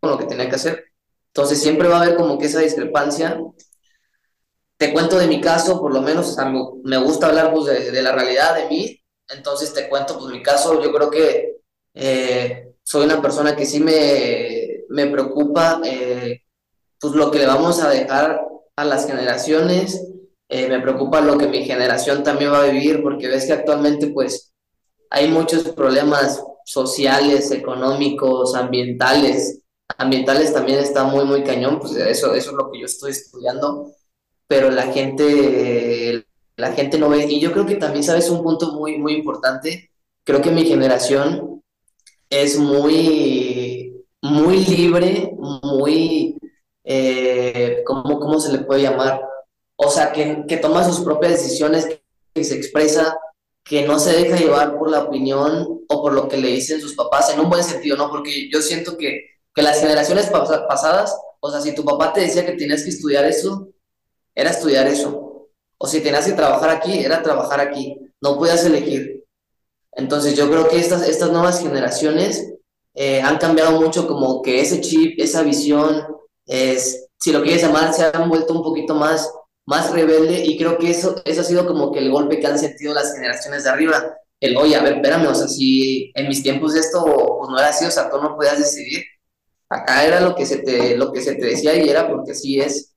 con 0.00 0.10
lo 0.10 0.18
que 0.18 0.26
tenía 0.26 0.48
que 0.48 0.56
hacer. 0.56 0.84
Entonces 1.28 1.60
siempre 1.60 1.88
va 1.88 1.98
a 1.98 2.02
haber 2.02 2.16
como 2.16 2.38
que 2.38 2.46
esa 2.46 2.60
discrepancia 2.60 3.40
te 4.82 4.92
cuento 4.92 5.16
de 5.16 5.28
mi 5.28 5.40
caso, 5.40 5.80
por 5.80 5.94
lo 5.94 6.02
menos 6.02 6.36
me 6.82 6.96
gusta 6.96 7.28
hablar 7.28 7.52
pues, 7.52 7.66
de, 7.66 8.02
la 8.02 8.10
realidad 8.10 8.56
de 8.56 8.66
mí, 8.66 9.00
entonces 9.28 9.72
te 9.72 9.88
cuento 9.88 10.18
pues 10.18 10.32
mi 10.32 10.42
caso, 10.42 10.82
yo 10.82 10.92
creo 10.92 11.08
que 11.08 11.58
eh, 11.94 12.74
soy 12.82 13.04
una 13.04 13.22
persona 13.22 13.54
que 13.54 13.64
sí 13.64 13.78
me, 13.78 14.82
me 14.88 15.06
preocupa 15.06 15.80
eh, 15.84 16.40
pues 16.98 17.14
lo 17.14 17.30
que 17.30 17.38
le 17.38 17.46
vamos 17.46 17.80
a 17.80 17.90
dejar 17.90 18.40
a 18.74 18.84
las 18.84 19.06
generaciones, 19.06 20.04
eh, 20.48 20.66
me 20.68 20.80
preocupa 20.80 21.20
lo 21.20 21.38
que 21.38 21.46
mi 21.46 21.64
generación 21.64 22.24
también 22.24 22.52
va 22.52 22.64
a 22.64 22.66
vivir, 22.66 23.04
porque 23.04 23.28
ves 23.28 23.46
que 23.46 23.52
actualmente 23.52 24.08
pues 24.08 24.52
hay 25.10 25.28
muchos 25.28 25.62
problemas 25.76 26.42
sociales, 26.64 27.52
económicos, 27.52 28.56
ambientales, 28.56 29.62
ambientales 29.96 30.52
también 30.52 30.80
está 30.80 31.04
muy, 31.04 31.24
muy 31.24 31.44
cañón, 31.44 31.78
pues 31.78 31.92
eso, 31.94 32.34
eso 32.34 32.50
es 32.50 32.56
lo 32.56 32.68
que 32.72 32.80
yo 32.80 32.86
estoy 32.86 33.12
estudiando 33.12 33.92
pero 34.46 34.70
la 34.70 34.92
gente, 34.92 36.24
la 36.56 36.72
gente 36.72 36.98
no 36.98 37.08
ve. 37.08 37.26
Y 37.28 37.40
yo 37.40 37.52
creo 37.52 37.66
que 37.66 37.76
también, 37.76 38.04
¿sabes? 38.04 38.30
Un 38.30 38.42
punto 38.42 38.72
muy, 38.72 38.98
muy 38.98 39.14
importante. 39.14 39.90
Creo 40.24 40.40
que 40.40 40.50
mi 40.50 40.64
generación 40.64 41.62
es 42.30 42.58
muy, 42.58 44.04
muy 44.22 44.64
libre, 44.64 45.32
muy, 45.38 46.38
eh, 46.84 47.82
¿cómo, 47.84 48.40
se 48.40 48.52
le 48.52 48.58
puede 48.60 48.82
llamar? 48.82 49.20
O 49.76 49.90
sea, 49.90 50.12
que, 50.12 50.44
que 50.48 50.56
toma 50.56 50.84
sus 50.84 51.00
propias 51.00 51.32
decisiones, 51.32 51.86
que 52.34 52.44
se 52.44 52.54
expresa, 52.54 53.18
que 53.64 53.86
no 53.86 53.98
se 53.98 54.12
deja 54.12 54.36
llevar 54.36 54.78
por 54.78 54.90
la 54.90 55.00
opinión 55.00 55.84
o 55.88 56.02
por 56.02 56.12
lo 56.12 56.28
que 56.28 56.36
le 56.36 56.48
dicen 56.48 56.80
sus 56.80 56.94
papás, 56.94 57.32
en 57.32 57.40
un 57.40 57.50
buen 57.50 57.62
sentido, 57.62 57.96
¿no? 57.96 58.10
Porque 58.10 58.48
yo 58.50 58.60
siento 58.60 58.96
que, 58.96 59.26
que 59.54 59.62
las 59.62 59.80
generaciones 59.80 60.30
pasadas, 60.30 61.16
o 61.40 61.50
sea, 61.50 61.60
si 61.60 61.74
tu 61.74 61.84
papá 61.84 62.12
te 62.12 62.22
decía 62.22 62.46
que 62.46 62.52
tenías 62.52 62.82
que 62.82 62.90
estudiar 62.90 63.24
eso, 63.24 63.68
era 64.34 64.50
estudiar 64.50 64.86
eso. 64.86 65.48
O 65.78 65.86
si 65.86 66.00
tenías 66.00 66.26
que 66.26 66.32
trabajar 66.32 66.70
aquí, 66.70 66.98
era 66.98 67.22
trabajar 67.22 67.60
aquí. 67.60 67.98
No 68.20 68.38
podías 68.38 68.64
elegir. 68.64 69.24
Entonces 69.92 70.36
yo 70.36 70.48
creo 70.48 70.68
que 70.68 70.78
estas, 70.78 71.06
estas 71.08 71.30
nuevas 71.30 71.60
generaciones 71.60 72.52
eh, 72.94 73.20
han 73.20 73.38
cambiado 73.38 73.80
mucho 73.80 74.06
como 74.06 74.42
que 74.42 74.60
ese 74.60 74.80
chip, 74.80 75.18
esa 75.18 75.42
visión, 75.42 76.06
es, 76.46 77.08
si 77.18 77.32
lo 77.32 77.42
quieres 77.42 77.62
llamar, 77.62 77.92
se 77.92 78.04
han 78.04 78.28
vuelto 78.28 78.54
un 78.54 78.62
poquito 78.62 78.94
más, 78.94 79.30
más 79.66 79.90
rebelde 79.92 80.44
y 80.44 80.56
creo 80.58 80.78
que 80.78 80.90
eso, 80.90 81.22
eso 81.24 81.40
ha 81.40 81.44
sido 81.44 81.66
como 81.66 81.92
que 81.92 82.00
el 82.00 82.10
golpe 82.10 82.40
que 82.40 82.46
han 82.46 82.58
sentido 82.58 82.94
las 82.94 83.14
generaciones 83.14 83.64
de 83.64 83.70
arriba. 83.70 84.16
El, 84.40 84.56
oye, 84.56 84.74
a 84.76 84.82
ver, 84.82 84.94
espérame, 84.94 85.26
o 85.28 85.34
sea, 85.34 85.46
si 85.48 86.10
en 86.14 86.28
mis 86.28 86.42
tiempos 86.42 86.74
esto 86.74 87.04
pues 87.04 87.50
no 87.50 87.58
era 87.58 87.68
así, 87.68 87.84
o 87.84 87.90
sea, 87.90 88.10
tú 88.10 88.20
no 88.20 88.34
podías 88.36 88.58
decidir. 88.58 89.04
Acá 89.68 90.04
era 90.04 90.20
lo 90.20 90.34
que 90.34 90.44
se 90.46 90.58
te, 90.58 90.96
lo 90.96 91.12
que 91.12 91.22
se 91.22 91.34
te 91.36 91.46
decía 91.46 91.74
y 91.74 91.88
era 91.88 92.08
porque 92.08 92.32
así 92.32 92.60
es. 92.60 92.91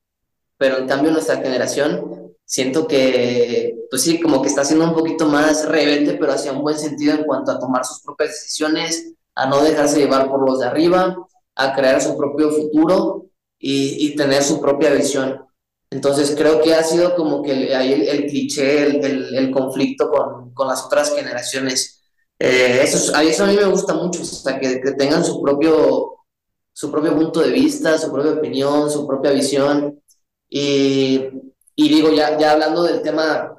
Pero 0.57 0.77
en 0.77 0.87
cambio 0.87 1.11
nuestra 1.11 1.37
generación 1.37 2.33
siento 2.45 2.87
que, 2.87 3.75
pues 3.89 4.03
sí, 4.03 4.19
como 4.19 4.41
que 4.41 4.47
está 4.47 4.63
siendo 4.63 4.85
un 4.85 4.93
poquito 4.93 5.27
más 5.27 5.67
rebelde, 5.67 6.13
pero 6.13 6.31
hacia 6.31 6.51
un 6.51 6.61
buen 6.61 6.77
sentido 6.77 7.15
en 7.15 7.25
cuanto 7.25 7.51
a 7.51 7.59
tomar 7.59 7.85
sus 7.85 8.01
propias 8.01 8.29
decisiones, 8.31 9.13
a 9.35 9.47
no 9.47 9.61
dejarse 9.61 9.99
llevar 9.99 10.29
por 10.29 10.47
los 10.47 10.59
de 10.59 10.67
arriba, 10.67 11.15
a 11.55 11.75
crear 11.75 12.01
su 12.01 12.17
propio 12.17 12.51
futuro 12.51 13.25
y, 13.59 14.05
y 14.07 14.15
tener 14.15 14.43
su 14.43 14.61
propia 14.61 14.91
visión. 14.91 15.45
Entonces 15.89 16.35
creo 16.35 16.61
que 16.61 16.73
ha 16.73 16.83
sido 16.83 17.15
como 17.15 17.41
que 17.41 17.73
ahí 17.73 17.93
el, 17.93 18.25
cliché, 18.25 18.83
el, 18.83 19.35
el, 19.35 19.51
conflicto 19.51 20.09
con, 20.09 20.53
con, 20.53 20.67
las 20.67 20.83
otras 20.83 21.15
generaciones. 21.15 22.01
Eh, 22.39 22.81
eso, 22.83 23.15
a 23.15 23.23
eso 23.23 23.43
a 23.43 23.47
mí 23.47 23.55
me 23.55 23.65
gusta 23.65 23.93
mucho, 23.93 24.23
sea, 24.25 24.59
que, 24.59 24.81
que, 24.81 24.91
tengan 24.93 25.23
su 25.23 25.41
propio, 25.41 26.25
su 26.73 26.91
propio 26.91 27.15
punto 27.15 27.39
de 27.39 27.51
vista, 27.51 27.97
su 27.97 28.11
propia 28.11 28.33
opinión, 28.33 28.89
su 28.89 29.07
propia 29.07 29.31
visión. 29.31 30.01
Y, 30.49 31.29
y 31.75 31.89
digo, 31.89 32.11
ya, 32.11 32.37
ya 32.37 32.51
hablando 32.51 32.83
del 32.83 33.01
tema 33.01 33.55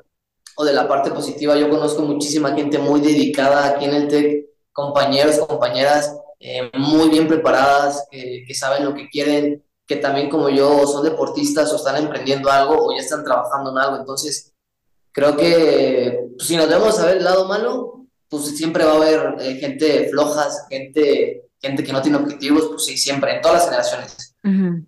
o 0.57 0.65
de 0.65 0.73
la 0.73 0.89
parte 0.89 1.11
positiva, 1.11 1.57
yo 1.57 1.69
conozco 1.69 2.03
muchísima 2.03 2.55
gente 2.55 2.79
muy 2.79 3.01
dedicada 3.01 3.67
aquí 3.67 3.85
en 3.85 3.95
el 3.95 4.09
TEC, 4.09 4.47
compañeros, 4.73 5.39
compañeras 5.41 6.17
eh, 6.39 6.71
muy 6.75 7.09
bien 7.09 7.29
preparadas, 7.29 8.07
que, 8.11 8.45
que 8.47 8.55
saben 8.55 8.85
lo 8.85 8.95
que 8.95 9.09
quieren, 9.09 9.65
que 9.87 9.97
también 9.97 10.29
como 10.29 10.49
yo 10.49 10.87
son 10.87 11.05
deportistas 11.05 11.73
o 11.73 11.77
están 11.77 11.97
emprendiendo 11.97 12.51
algo 12.51 12.87
o 12.87 12.93
ya 12.93 13.01
están 13.01 13.25
trabajando 13.25 13.71
en 13.71 13.79
algo. 13.79 13.97
Entonces, 13.97 14.53
creo 15.13 15.37
que 15.37 16.29
pues, 16.37 16.49
si 16.49 16.57
nos 16.57 16.69
vemos 16.69 16.99
a 16.99 17.07
ver 17.07 17.19
el 17.19 17.25
lado 17.25 17.47
malo, 17.47 18.07
pues 18.29 18.57
siempre 18.57 18.85
va 18.85 18.93
a 18.93 18.97
haber 18.97 19.37
eh, 19.41 19.55
gente 19.57 20.09
flojas, 20.11 20.67
gente, 20.69 21.49
gente 21.61 21.85
que 21.85 21.93
no 21.93 22.03
tiene 22.03 22.19
objetivos, 22.19 22.67
pues 22.69 22.85
sí, 22.85 22.99
siempre, 22.99 23.37
en 23.37 23.43
todas 23.43 23.59
las 23.59 23.65
generaciones. 23.67 24.36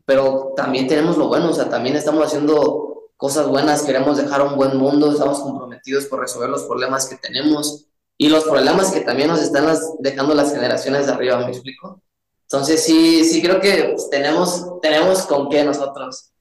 Pero 0.05 0.53
también 0.57 0.87
tenemos 0.87 1.17
lo 1.17 1.29
bueno, 1.29 1.51
o 1.51 1.53
sea, 1.53 1.69
también 1.69 1.97
estamos 1.97 2.25
haciendo 2.25 3.11
cosas 3.17 3.49
buenas, 3.49 3.83
queremos 3.83 4.17
dejar 4.17 4.43
un 4.43 4.55
buen 4.55 4.77
mundo, 4.77 5.11
estamos 5.11 5.41
comprometidos 5.41 6.07
por 6.07 6.21
resolver 6.21 6.49
los 6.49 6.65
problemas 6.65 7.07
que 7.07 7.17
tenemos 7.17 7.89
y 8.17 8.29
los 8.29 8.45
problemas 8.45 8.93
que 8.93 9.01
también 9.01 9.29
nos 9.29 9.43
están 9.43 9.67
dejando 10.01 10.35
las 10.35 10.53
generaciones 10.53 11.07
de 11.07 11.13
arriba, 11.13 11.39
¿me 11.39 11.49
explico? 11.49 12.03
Entonces 12.43 12.83
sí, 12.83 13.25
sí 13.25 13.43
creo 13.43 13.61
que 13.61 13.91
pues, 13.93 14.09
tenemos, 14.11 14.81
tenemos 14.81 15.27
con 15.27 15.49
qué 15.49 15.65
nosotros. 15.65 16.33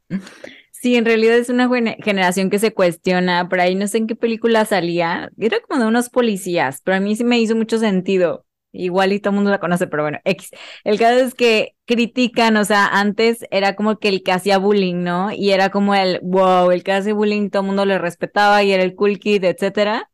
Sí, 0.72 0.95
en 0.95 1.05
realidad 1.05 1.38
es 1.38 1.49
una 1.49 1.68
generación 2.03 2.49
que 2.49 2.59
se 2.59 2.74
cuestiona. 2.74 3.49
Por 3.49 3.59
ahí 3.59 3.76
no 3.76 3.88
sé 3.88 3.97
en 3.97 4.07
qué 4.07 4.15
película 4.15 4.63
salía. 4.63 5.30
Era 5.38 5.57
como 5.59 5.82
de 5.82 5.88
unos 5.88 6.09
policías, 6.09 6.82
pero 6.84 6.97
a 6.97 6.99
mí 6.99 7.15
sí 7.15 7.24
me 7.24 7.39
hizo 7.39 7.55
mucho 7.55 7.80
sentido. 7.80 8.45
Igual 8.78 9.13
y 9.13 9.19
todo 9.19 9.32
el 9.32 9.36
mundo 9.36 9.51
la 9.51 9.59
conoce, 9.59 9.88
pero 9.88 10.03
bueno, 10.03 10.19
X. 10.23 10.51
El 10.84 10.99
caso 10.99 11.19
es 11.25 11.34
que 11.34 11.75
critican, 11.86 12.57
o 12.57 12.65
sea, 12.65 12.88
antes 12.88 13.45
era 13.51 13.75
como 13.75 13.99
que 13.99 14.09
el 14.09 14.23
que 14.23 14.32
hacía 14.32 14.57
bullying, 14.57 15.03
¿no? 15.03 15.32
Y 15.32 15.51
era 15.51 15.69
como 15.69 15.95
el, 15.95 16.19
wow, 16.23 16.71
el 16.71 16.84
que 16.84 16.91
hace 16.93 17.13
bullying 17.13 17.49
todo 17.49 17.61
el 17.63 17.67
mundo 17.67 17.86
le 17.86 17.97
respetaba 17.97 18.63
y 18.63 18.71
era 18.71 18.84
el 18.84 18.95
cool 18.95 19.19
kid, 19.19 19.43
etcétera 19.43 20.09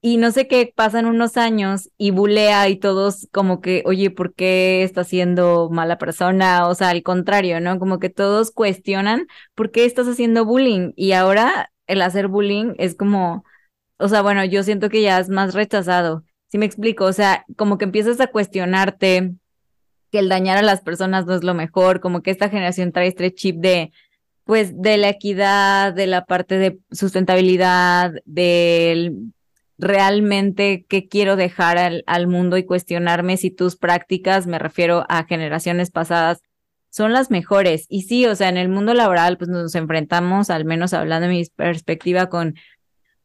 y 0.00 0.16
no 0.16 0.32
sé 0.32 0.48
qué, 0.48 0.72
pasan 0.74 1.06
unos 1.06 1.36
años 1.36 1.88
y 1.96 2.10
bulea 2.10 2.68
y 2.68 2.76
todos 2.76 3.28
como 3.32 3.60
que, 3.60 3.82
oye, 3.86 4.10
¿por 4.10 4.34
qué 4.34 4.82
está 4.82 5.04
siendo 5.04 5.70
mala 5.70 5.96
persona? 5.98 6.66
O 6.68 6.74
sea, 6.74 6.88
al 6.90 7.02
contrario, 7.04 7.60
¿no? 7.60 7.78
Como 7.78 8.00
que 8.00 8.10
todos 8.10 8.50
cuestionan 8.50 9.28
por 9.54 9.70
qué 9.70 9.84
estás 9.84 10.08
haciendo 10.08 10.44
bullying 10.44 10.92
y 10.96 11.12
ahora 11.12 11.72
el 11.86 12.02
hacer 12.02 12.26
bullying 12.28 12.74
es 12.78 12.96
como, 12.96 13.44
o 13.98 14.08
sea, 14.08 14.22
bueno, 14.22 14.44
yo 14.44 14.62
siento 14.64 14.88
que 14.90 15.02
ya 15.02 15.18
es 15.20 15.28
más 15.30 15.54
rechazado. 15.54 16.24
Si 16.52 16.58
me 16.58 16.66
explico, 16.66 17.06
o 17.06 17.12
sea, 17.14 17.46
como 17.56 17.78
que 17.78 17.86
empiezas 17.86 18.20
a 18.20 18.26
cuestionarte 18.26 19.32
que 20.10 20.18
el 20.18 20.28
dañar 20.28 20.58
a 20.58 20.62
las 20.62 20.82
personas 20.82 21.24
no 21.24 21.34
es 21.34 21.42
lo 21.42 21.54
mejor, 21.54 22.00
como 22.00 22.22
que 22.22 22.30
esta 22.30 22.50
generación 22.50 22.92
trae 22.92 23.06
este 23.08 23.32
chip 23.32 23.56
de 23.56 23.90
pues 24.44 24.82
de 24.82 24.98
la 24.98 25.08
equidad, 25.08 25.94
de 25.94 26.06
la 26.06 26.26
parte 26.26 26.58
de 26.58 26.78
sustentabilidad, 26.90 28.12
del 28.26 29.32
realmente 29.78 30.84
qué 30.90 31.08
quiero 31.08 31.36
dejar 31.36 31.78
al, 31.78 32.04
al, 32.06 32.26
mundo 32.26 32.58
y 32.58 32.66
cuestionarme 32.66 33.38
si 33.38 33.50
tus 33.50 33.76
prácticas, 33.76 34.46
me 34.46 34.58
refiero 34.58 35.06
a 35.08 35.24
generaciones 35.24 35.90
pasadas, 35.90 36.42
son 36.90 37.14
las 37.14 37.30
mejores. 37.30 37.86
Y 37.88 38.02
sí, 38.02 38.26
o 38.26 38.34
sea, 38.36 38.50
en 38.50 38.58
el 38.58 38.68
mundo 38.68 38.92
laboral, 38.92 39.38
pues 39.38 39.48
nos 39.48 39.74
enfrentamos, 39.74 40.50
al 40.50 40.66
menos 40.66 40.92
hablando 40.92 41.28
de 41.28 41.32
mi 41.32 41.46
perspectiva, 41.56 42.28
con 42.28 42.56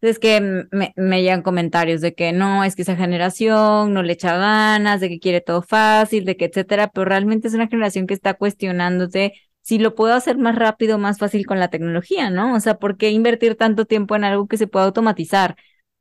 es 0.02 0.20
que 0.20 0.42
me, 0.72 0.94
me, 0.96 1.22
llegan 1.22 1.42
comentarios 1.42 2.02
de 2.02 2.14
que 2.14 2.32
no, 2.32 2.64
es 2.64 2.76
que 2.76 2.84
esa 2.84 2.96
generación 2.96 3.94
no 3.94 4.04
le 4.04 4.14
echa 4.14 4.38
ganas, 4.38 5.02
de 5.02 5.10
que 5.10 5.20
quiere 5.20 5.42
todo 5.42 5.62
fácil, 5.62 6.26
de 6.26 6.38
que 6.38 6.46
etcétera, 6.46 6.90
pero 6.90 7.06
realmente 7.06 7.48
es 7.48 7.54
una 7.54 7.68
generación 7.68 8.08
que 8.08 8.14
está 8.14 8.36
cuestionándote 8.36 9.34
si 9.68 9.80
lo 9.80 9.96
puedo 9.96 10.14
hacer 10.14 10.38
más 10.38 10.56
rápido, 10.56 10.98
más 10.98 11.20
fácil 11.20 11.46
con 11.46 11.60
la 11.60 11.70
tecnología, 11.70 12.30
¿no? 12.30 12.56
O 12.56 12.60
sea, 12.62 12.76
¿por 12.80 12.96
qué 12.98 13.12
invertir 13.12 13.56
tanto 13.56 13.84
tiempo 13.86 14.16
en 14.16 14.24
algo 14.24 14.48
que 14.48 14.58
se 14.58 14.68
pueda 14.68 14.86
automatizar? 14.86 15.58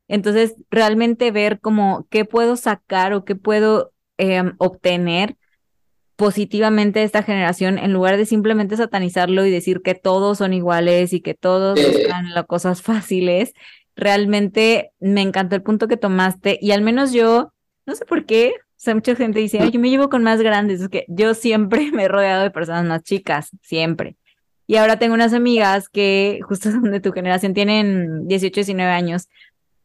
Entonces, 0.07 0.55
realmente 0.71 1.33
ver 1.33 1.59
como 1.61 2.07
qué 2.09 2.25
puedo 2.25 2.57
sacar 2.57 3.13
o 3.13 3.25
qué 3.25 3.35
puedo 3.35 3.93
em, 4.19 4.55
obtener 4.59 5.37
positivamente 6.17 7.01
de 7.01 7.07
esta 7.07 7.23
generación 7.23 7.79
en 7.79 7.93
lugar 7.93 8.17
de 8.17 8.27
simplemente 8.27 8.77
satanizarlo 8.77 9.45
y 9.45 9.51
decir 9.51 9.83
que 9.83 9.95
todos 9.95 10.39
son 10.39 10.55
iguales 10.55 11.13
y 11.13 11.21
que 11.21 11.35
todos 11.35 11.79
están 11.79 12.35
las 12.35 12.47
cosas 12.47 12.83
fáciles. 12.83 13.53
Realmente 13.97 14.93
me 15.01 15.23
encantó 15.23 15.57
el 15.57 15.63
punto 15.63 15.89
que 15.89 15.97
tomaste 15.97 16.59
y 16.61 16.71
al 16.73 16.83
menos 16.83 17.13
yo, 17.13 17.53
no 17.87 17.95
sé 17.95 18.05
por 18.05 18.27
qué, 18.27 18.55
o 18.59 18.79
sea, 18.79 18.95
mucha 18.95 19.17
gente 19.17 19.41
dice, 19.41 19.59
Ay, 19.61 19.71
yo 19.71 19.81
me 19.81 19.91
llevo 19.91 20.11
con 20.11 20.23
más 20.23 20.41
grandes, 20.41 20.81
es 20.81 20.89
que 20.89 21.07
yo 21.09 21.35
siempre 21.35 21.91
me 21.93 22.05
he 22.05 22.09
rodeado 22.09 22.43
de 22.43 22.51
personas 22.51 22.85
más 22.85 23.03
chicas, 23.03 23.51
siempre. 23.63 24.17
Y 24.69 24.77
ahora 24.77 24.99
tengo 24.99 25.15
unas 25.15 25.33
amigas 25.33 25.89
que 25.89 26.41
justo 26.47 26.71
son 26.71 26.91
de 26.91 27.01
tu 27.01 27.13
generación, 27.13 27.55
tienen 27.55 28.29
18, 28.29 28.55
19 28.55 28.91
años, 28.91 29.29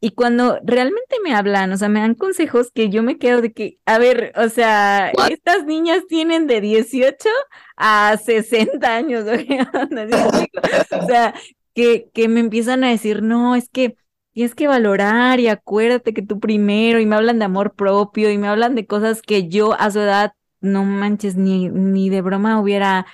y 0.03 0.11
cuando 0.11 0.59
realmente 0.63 1.17
me 1.23 1.35
hablan, 1.35 1.71
o 1.71 1.77
sea, 1.77 1.87
me 1.87 1.99
dan 1.99 2.15
consejos 2.15 2.71
que 2.71 2.89
yo 2.89 3.03
me 3.03 3.19
quedo 3.19 3.39
de 3.39 3.53
que, 3.53 3.77
a 3.85 3.99
ver, 3.99 4.33
o 4.35 4.49
sea, 4.49 5.11
estas 5.29 5.63
niñas 5.65 6.07
tienen 6.09 6.47
de 6.47 6.59
18 6.59 7.29
a 7.77 8.17
60 8.17 8.95
años, 8.95 9.25
o 10.91 11.05
sea, 11.05 11.35
que, 11.73 12.09
que 12.13 12.27
me 12.27 12.39
empiezan 12.39 12.83
a 12.83 12.89
decir, 12.89 13.21
no, 13.23 13.55
es 13.55 13.69
que 13.69 13.95
tienes 14.33 14.55
que 14.55 14.67
valorar 14.67 15.39
y 15.39 15.47
acuérdate 15.47 16.13
que 16.13 16.21
tú 16.21 16.39
primero, 16.39 16.99
y 16.99 17.05
me 17.05 17.15
hablan 17.15 17.39
de 17.39 17.45
amor 17.45 17.75
propio, 17.75 18.31
y 18.31 18.37
me 18.37 18.47
hablan 18.47 18.75
de 18.75 18.85
cosas 18.85 19.21
que 19.21 19.47
yo 19.47 19.73
a 19.79 19.91
su 19.91 19.99
edad, 19.99 20.33
no 20.61 20.83
manches, 20.83 21.35
ni, 21.35 21.69
ni 21.69 22.09
de 22.09 22.21
broma 22.21 22.59
hubiera 22.59 23.05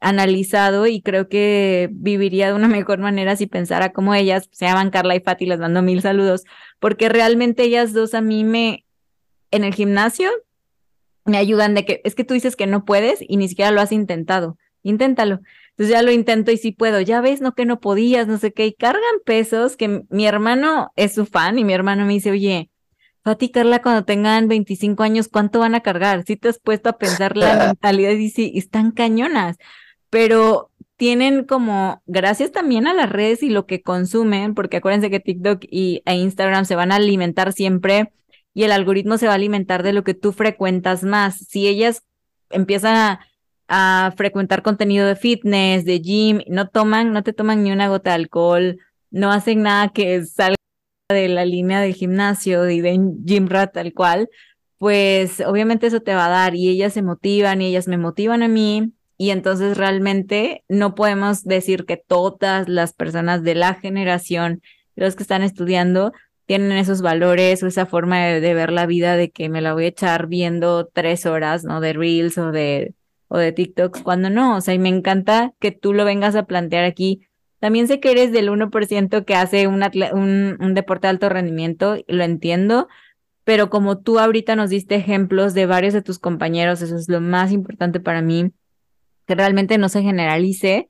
analizado 0.00 0.86
y 0.86 1.02
creo 1.02 1.28
que 1.28 1.90
viviría 1.92 2.48
de 2.48 2.54
una 2.54 2.68
mejor 2.68 2.98
manera 2.98 3.36
si 3.36 3.46
pensara 3.46 3.92
como 3.92 4.14
ellas, 4.14 4.48
se 4.52 4.66
llaman 4.66 4.90
Carla 4.90 5.14
y 5.14 5.20
Fati, 5.20 5.46
les 5.46 5.60
mando 5.60 5.82
mil 5.82 6.02
saludos, 6.02 6.44
porque 6.78 7.08
realmente 7.08 7.64
ellas 7.64 7.92
dos 7.92 8.14
a 8.14 8.20
mí 8.20 8.44
me, 8.44 8.84
en 9.50 9.64
el 9.64 9.74
gimnasio, 9.74 10.30
me 11.24 11.36
ayudan 11.36 11.74
de 11.74 11.84
que, 11.84 12.00
es 12.04 12.14
que 12.14 12.24
tú 12.24 12.34
dices 12.34 12.56
que 12.56 12.66
no 12.66 12.84
puedes 12.84 13.20
y 13.20 13.36
ni 13.36 13.48
siquiera 13.48 13.70
lo 13.70 13.80
has 13.80 13.92
intentado, 13.92 14.56
inténtalo. 14.82 15.40
Entonces 15.80 15.96
ya 15.96 16.02
lo 16.02 16.12
intento 16.12 16.52
y 16.52 16.58
sí 16.58 16.72
puedo, 16.72 17.00
ya 17.00 17.20
ves, 17.20 17.40
no 17.40 17.54
que 17.54 17.64
no 17.64 17.80
podías, 17.80 18.28
no 18.28 18.38
sé 18.38 18.52
qué, 18.52 18.66
y 18.66 18.74
cargan 18.74 19.02
pesos 19.24 19.76
que 19.76 20.04
mi 20.10 20.26
hermano 20.26 20.92
es 20.96 21.14
su 21.14 21.26
fan 21.26 21.58
y 21.58 21.64
mi 21.64 21.72
hermano 21.72 22.04
me 22.04 22.12
dice, 22.12 22.30
oye, 22.30 22.70
Fati 23.24 23.50
Carla, 23.50 23.82
cuando 23.82 24.04
tengan 24.04 24.48
25 24.48 25.02
años, 25.02 25.28
¿cuánto 25.28 25.60
van 25.60 25.74
a 25.74 25.80
cargar? 25.80 26.24
Si 26.26 26.36
te 26.36 26.48
has 26.48 26.58
puesto 26.58 26.90
a 26.90 26.98
pensar 26.98 27.36
la 27.36 27.56
mentalidad 27.66 28.12
y 28.12 28.30
sí, 28.30 28.52
están 28.54 28.92
cañonas 28.92 29.56
pero 30.10 30.70
tienen 30.96 31.44
como, 31.44 32.02
gracias 32.06 32.52
también 32.52 32.86
a 32.86 32.92
las 32.92 33.08
redes 33.08 33.42
y 33.42 33.48
lo 33.48 33.64
que 33.66 33.80
consumen, 33.80 34.54
porque 34.54 34.78
acuérdense 34.78 35.10
que 35.10 35.20
TikTok 35.20 35.64
y, 35.70 36.02
e 36.04 36.16
Instagram 36.16 36.66
se 36.66 36.74
van 36.74 36.92
a 36.92 36.96
alimentar 36.96 37.54
siempre 37.54 38.12
y 38.52 38.64
el 38.64 38.72
algoritmo 38.72 39.16
se 39.16 39.26
va 39.26 39.32
a 39.32 39.36
alimentar 39.36 39.82
de 39.82 39.94
lo 39.94 40.04
que 40.04 40.12
tú 40.14 40.32
frecuentas 40.32 41.04
más. 41.04 41.38
Si 41.48 41.68
ellas 41.68 42.02
empiezan 42.50 42.96
a, 42.96 43.20
a 43.70 44.12
frecuentar 44.16 44.62
contenido 44.62 45.06
de 45.06 45.14
fitness, 45.14 45.84
de 45.84 46.00
gym, 46.00 46.40
no 46.48 46.68
toman, 46.68 47.12
no 47.12 47.22
te 47.22 47.32
toman 47.32 47.62
ni 47.62 47.70
una 47.70 47.88
gota 47.88 48.10
de 48.10 48.16
alcohol, 48.16 48.78
no 49.12 49.30
hacen 49.30 49.62
nada 49.62 49.90
que 49.90 50.24
salga 50.24 50.56
de 51.08 51.28
la 51.28 51.44
línea 51.44 51.80
del 51.80 51.94
gimnasio 51.94 52.68
y 52.68 52.80
de 52.80 52.98
gym 53.24 53.48
rat 53.48 53.72
tal 53.72 53.94
cual, 53.94 54.28
pues 54.78 55.40
obviamente 55.40 55.86
eso 55.86 56.00
te 56.00 56.14
va 56.14 56.26
a 56.26 56.30
dar 56.30 56.56
y 56.56 56.68
ellas 56.68 56.92
se 56.92 57.02
motivan 57.02 57.62
y 57.62 57.66
ellas 57.66 57.86
me 57.86 57.96
motivan 57.96 58.42
a 58.42 58.48
mí 58.48 58.92
y 59.16 59.30
entonces 59.30 59.76
realmente 59.76 60.64
no 60.68 60.96
podemos 60.96 61.44
decir 61.44 61.84
que 61.86 61.96
todas 61.96 62.68
las 62.68 62.92
personas 62.92 63.44
de 63.44 63.54
la 63.54 63.74
generación, 63.74 64.62
los 64.96 65.14
que 65.14 65.22
están 65.22 65.42
estudiando, 65.42 66.12
tienen 66.46 66.72
esos 66.72 67.02
valores 67.02 67.62
o 67.62 67.68
esa 67.68 67.86
forma 67.86 68.18
de, 68.18 68.40
de, 68.40 68.54
ver 68.54 68.72
la 68.72 68.86
vida 68.86 69.16
de 69.16 69.30
que 69.30 69.48
me 69.48 69.60
la 69.60 69.74
voy 69.74 69.84
a 69.84 69.88
echar 69.88 70.26
viendo 70.26 70.86
tres 70.86 71.24
horas, 71.26 71.62
¿no? 71.62 71.80
De 71.80 71.92
Reels 71.92 72.36
o 72.38 72.50
de, 72.50 72.94
o 73.30 73.38
de 73.38 73.52
TikToks, 73.52 74.02
cuando 74.02 74.28
no, 74.28 74.56
o 74.56 74.60
sea, 74.60 74.74
y 74.74 74.80
me 74.80 74.88
encanta 74.88 75.54
que 75.60 75.70
tú 75.70 75.94
lo 75.94 76.04
vengas 76.04 76.34
a 76.34 76.46
plantear 76.46 76.84
aquí. 76.84 77.22
También 77.60 77.86
sé 77.86 78.00
que 78.00 78.10
eres 78.10 78.32
del 78.32 78.50
1% 78.50 79.24
que 79.24 79.34
hace 79.36 79.68
un, 79.68 79.84
un, 80.12 80.56
un 80.60 80.74
deporte 80.74 81.06
de 81.06 81.10
alto 81.10 81.28
rendimiento, 81.28 81.96
lo 82.08 82.24
entiendo, 82.24 82.88
pero 83.44 83.70
como 83.70 83.98
tú 83.98 84.18
ahorita 84.18 84.56
nos 84.56 84.70
diste 84.70 84.96
ejemplos 84.96 85.54
de 85.54 85.66
varios 85.66 85.94
de 85.94 86.02
tus 86.02 86.18
compañeros, 86.18 86.82
eso 86.82 86.96
es 86.96 87.08
lo 87.08 87.20
más 87.20 87.52
importante 87.52 88.00
para 88.00 88.20
mí, 88.20 88.50
que 89.26 89.36
realmente 89.36 89.78
no 89.78 89.88
se 89.88 90.02
generalice. 90.02 90.88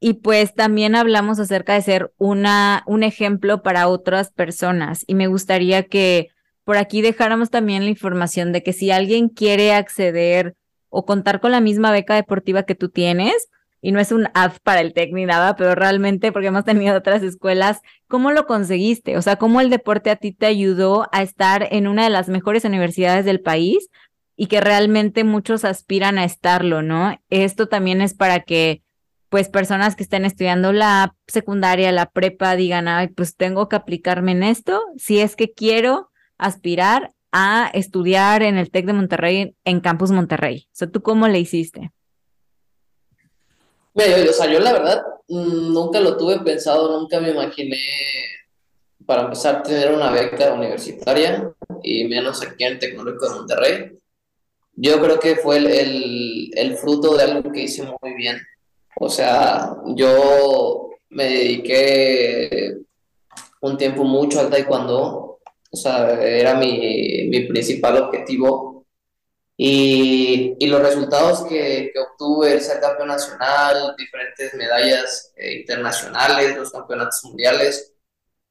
Y 0.00 0.14
pues 0.14 0.54
también 0.54 0.96
hablamos 0.96 1.38
acerca 1.38 1.74
de 1.74 1.82
ser 1.82 2.12
una, 2.16 2.84
un 2.86 3.02
ejemplo 3.02 3.62
para 3.62 3.86
otras 3.86 4.32
personas. 4.32 5.04
Y 5.06 5.14
me 5.14 5.26
gustaría 5.26 5.84
que 5.84 6.28
por 6.64 6.78
aquí 6.78 7.02
dejáramos 7.02 7.50
también 7.50 7.84
la 7.84 7.90
información 7.90 8.50
de 8.50 8.62
que 8.62 8.72
si 8.72 8.90
alguien 8.90 9.28
quiere 9.28 9.74
acceder 9.74 10.56
o 10.92 11.04
contar 11.04 11.40
con 11.40 11.50
la 11.50 11.60
misma 11.60 11.90
beca 11.90 12.14
deportiva 12.14 12.62
que 12.62 12.76
tú 12.76 12.90
tienes, 12.90 13.48
y 13.80 13.90
no 13.90 13.98
es 13.98 14.12
un 14.12 14.28
ad 14.34 14.52
para 14.62 14.80
el 14.80 14.92
TEC 14.92 15.12
ni 15.12 15.26
nada, 15.26 15.56
pero 15.56 15.74
realmente 15.74 16.30
porque 16.30 16.46
hemos 16.46 16.64
tenido 16.64 16.96
otras 16.96 17.22
escuelas, 17.24 17.80
¿cómo 18.06 18.30
lo 18.30 18.46
conseguiste? 18.46 19.16
O 19.16 19.22
sea, 19.22 19.36
¿cómo 19.36 19.60
el 19.60 19.70
deporte 19.70 20.10
a 20.10 20.16
ti 20.16 20.32
te 20.32 20.46
ayudó 20.46 21.08
a 21.10 21.22
estar 21.22 21.66
en 21.72 21.88
una 21.88 22.04
de 22.04 22.10
las 22.10 22.28
mejores 22.28 22.64
universidades 22.64 23.24
del 23.24 23.40
país 23.40 23.88
y 24.36 24.46
que 24.46 24.60
realmente 24.60 25.24
muchos 25.24 25.64
aspiran 25.64 26.18
a 26.18 26.24
estarlo, 26.24 26.82
¿no? 26.82 27.18
Esto 27.28 27.66
también 27.66 28.00
es 28.02 28.14
para 28.14 28.40
que 28.40 28.82
pues 29.28 29.48
personas 29.48 29.96
que 29.96 30.02
estén 30.02 30.26
estudiando 30.26 30.72
la 30.74 31.14
secundaria, 31.26 31.90
la 31.90 32.10
prepa, 32.10 32.54
digan, 32.54 32.86
ay, 32.86 33.08
pues 33.08 33.34
tengo 33.34 33.68
que 33.68 33.76
aplicarme 33.76 34.32
en 34.32 34.42
esto, 34.42 34.82
si 34.98 35.20
es 35.20 35.36
que 35.36 35.52
quiero 35.52 36.10
aspirar 36.36 37.12
a 37.32 37.70
estudiar 37.72 38.42
en 38.42 38.58
el 38.58 38.70
TEC 38.70 38.86
de 38.86 38.92
Monterrey, 38.92 39.56
en 39.64 39.80
Campus 39.80 40.10
Monterrey. 40.10 40.66
O 40.66 40.74
sea, 40.74 40.90
¿tú 40.90 41.02
cómo 41.02 41.26
le 41.28 41.40
hiciste? 41.40 41.90
Mira, 43.94 44.18
yo, 44.18 44.30
o 44.30 44.34
sea, 44.34 44.50
yo 44.50 44.60
la 44.60 44.72
verdad 44.72 45.02
mm, 45.28 45.72
nunca 45.72 46.00
lo 46.00 46.16
tuve 46.16 46.40
pensado, 46.40 46.98
nunca 46.98 47.20
me 47.20 47.30
imaginé 47.30 47.78
para 49.06 49.22
empezar 49.22 49.62
tener 49.62 49.92
una 49.92 50.10
beca 50.10 50.52
universitaria 50.52 51.52
y 51.82 52.04
menos 52.04 52.42
aquí 52.42 52.64
en 52.64 52.72
el 52.74 52.78
Tecnológico 52.78 53.28
de 53.28 53.34
Monterrey. 53.34 53.98
Yo 54.74 55.00
creo 55.02 55.18
que 55.18 55.36
fue 55.36 55.58
el, 55.58 56.50
el, 56.54 56.76
fruto 56.76 57.14
de 57.16 57.24
algo 57.24 57.52
que 57.52 57.64
hice 57.64 57.82
muy 57.82 58.14
bien. 58.14 58.40
O 58.96 59.08
sea, 59.08 59.76
yo 59.96 60.90
me 61.10 61.24
dediqué 61.24 62.78
un 63.60 63.76
tiempo 63.76 64.04
mucho 64.04 64.40
al 64.40 64.50
taekwondo, 64.50 65.31
o 65.72 65.76
sea, 65.76 66.22
era 66.22 66.54
mi, 66.54 67.26
mi 67.28 67.40
principal 67.46 67.96
objetivo 67.96 68.84
y, 69.56 70.54
y, 70.58 70.66
los 70.66 70.82
resultados 70.82 71.44
que, 71.44 71.90
que, 71.92 71.98
obtuve, 71.98 72.52
el 72.52 72.60
ser 72.60 72.80
campeón 72.80 73.08
nacional, 73.08 73.94
diferentes 73.96 74.52
medallas 74.54 75.32
eh, 75.36 75.60
internacionales, 75.60 76.56
los 76.56 76.70
campeonatos 76.70 77.24
mundiales, 77.24 77.94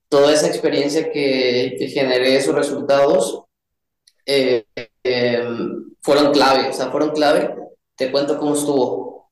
toda 0.09 0.33
esa 0.33 0.47
experiencia 0.47 1.11
que, 1.11 1.75
que 1.77 1.87
generé, 1.89 2.37
esos 2.37 2.55
resultados, 2.55 3.43
eh, 4.25 4.65
eh, 5.03 5.43
fueron 6.01 6.33
clave, 6.33 6.69
o 6.69 6.73
sea, 6.73 6.89
fueron 6.91 7.11
clave. 7.11 7.55
Te 7.95 8.11
cuento 8.11 8.39
cómo 8.39 8.55
estuvo. 8.55 9.31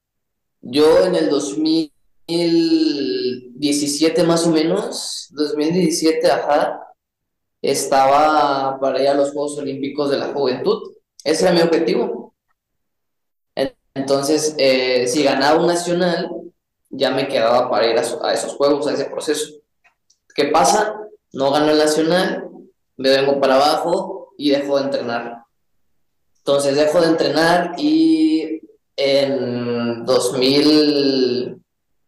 Yo 0.61 1.05
en 1.05 1.15
el 1.15 1.29
2017 1.29 4.23
más 4.23 4.45
o 4.45 4.51
menos, 4.51 5.29
2017, 5.31 6.29
ajá, 6.29 6.88
estaba 7.61 8.79
para 8.79 9.01
ir 9.01 9.09
a 9.09 9.13
los 9.13 9.31
Juegos 9.31 9.57
Olímpicos 9.57 10.09
de 10.09 10.17
la 10.17 10.27
Juventud 10.27 10.93
ese 11.23 11.45
era 11.45 11.53
mi 11.53 11.61
objetivo. 11.61 12.33
Entonces, 13.93 14.55
eh, 14.57 15.07
si 15.07 15.23
ganaba 15.23 15.59
un 15.59 15.67
nacional, 15.67 16.29
ya 16.89 17.11
me 17.11 17.27
quedaba 17.27 17.69
para 17.69 17.87
ir 17.87 17.97
a, 17.97 18.33
esos 18.33 18.53
juegos, 18.53 18.87
a 18.87 18.93
ese 18.93 19.05
proceso. 19.05 19.55
¿Qué 20.33 20.45
pasa? 20.45 20.95
No 21.33 21.51
gano 21.51 21.71
el 21.71 21.77
nacional, 21.77 22.47
me 22.97 23.09
vengo 23.09 23.39
para 23.39 23.55
abajo 23.55 24.33
y 24.37 24.51
dejo 24.51 24.77
de 24.77 24.85
entrenar. 24.85 25.43
Entonces 26.37 26.75
dejo 26.75 27.01
de 27.01 27.07
entrenar 27.07 27.73
y 27.77 28.61
en 28.95 30.05
2000... 30.05 31.61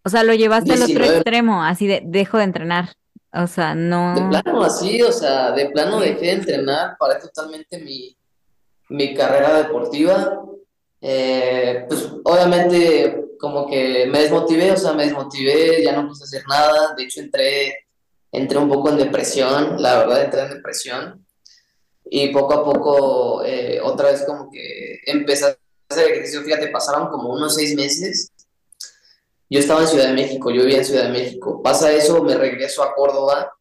O 0.04 0.10
sea, 0.10 0.24
lo 0.24 0.34
llevaste 0.34 0.74
al 0.74 0.84
otro 0.84 1.04
extremo, 1.04 1.64
así 1.64 1.86
de 1.86 2.02
dejo 2.04 2.38
de 2.38 2.45
entrenar. 2.45 2.89
O 3.34 3.48
sea, 3.48 3.74
no... 3.76 4.16
De 4.16 4.28
plano 4.28 4.64
así, 4.64 5.02
o 5.02 5.12
sea, 5.12 5.52
de 5.52 5.70
plano 5.70 6.00
dejé 6.00 6.26
de 6.26 6.32
entrenar, 6.32 6.98
para 7.00 7.20
totalmente 7.20 7.78
mi, 7.80 8.16
mi 8.90 9.14
carrera 9.14 9.58
deportiva, 9.58 10.42
eh, 11.00 11.86
pues 11.88 12.10
obviamente 12.24 13.26
como 13.40 13.68
que 13.68 14.06
me 14.06 14.22
desmotivé, 14.22 14.72
o 14.72 14.78
sea, 14.78 14.94
me 14.94 15.06
desmotivé, 15.06 15.84
ya 15.84 15.94
no 15.94 16.08
puse 16.08 16.26
hacer 16.26 16.44
nada, 16.48 16.94
de 16.96 17.04
hecho 17.04 17.22
entré, 17.22 17.88
entré 18.32 18.58
un 18.58 18.70
poco 18.70 18.90
en 18.90 18.98
depresión, 18.98 19.82
la 19.82 19.98
verdad 19.98 20.26
entré 20.26 20.42
en 20.42 20.50
depresión. 20.50 21.26
Y 22.06 22.28
poco 22.30 22.54
a 22.54 22.64
poco 22.66 23.44
eh, 23.46 23.80
otra 23.82 24.12
vez 24.12 24.24
como 24.26 24.52
que 24.52 25.00
empecé 25.06 25.46
a 25.46 25.58
hacer 25.90 26.12
ejercicio, 26.12 26.42
fíjate, 26.42 26.68
pasaron 26.68 27.08
como 27.08 27.30
unos 27.30 27.56
seis 27.56 27.74
meses, 27.76 28.31
yo 29.52 29.60
estaba 29.60 29.82
en 29.82 29.88
Ciudad 29.88 30.08
de 30.08 30.14
México, 30.14 30.49
yo 30.49 30.62
vivía 30.62 30.78
en 30.78 30.86
Ciudad 30.86 31.04
de 31.04 31.10
México, 31.10 31.62
pasa 31.62 31.91
eso, 31.91 32.24
me 32.24 32.36
regreso 32.36 32.82
a 32.84 32.95
Córdoba, 32.95 33.52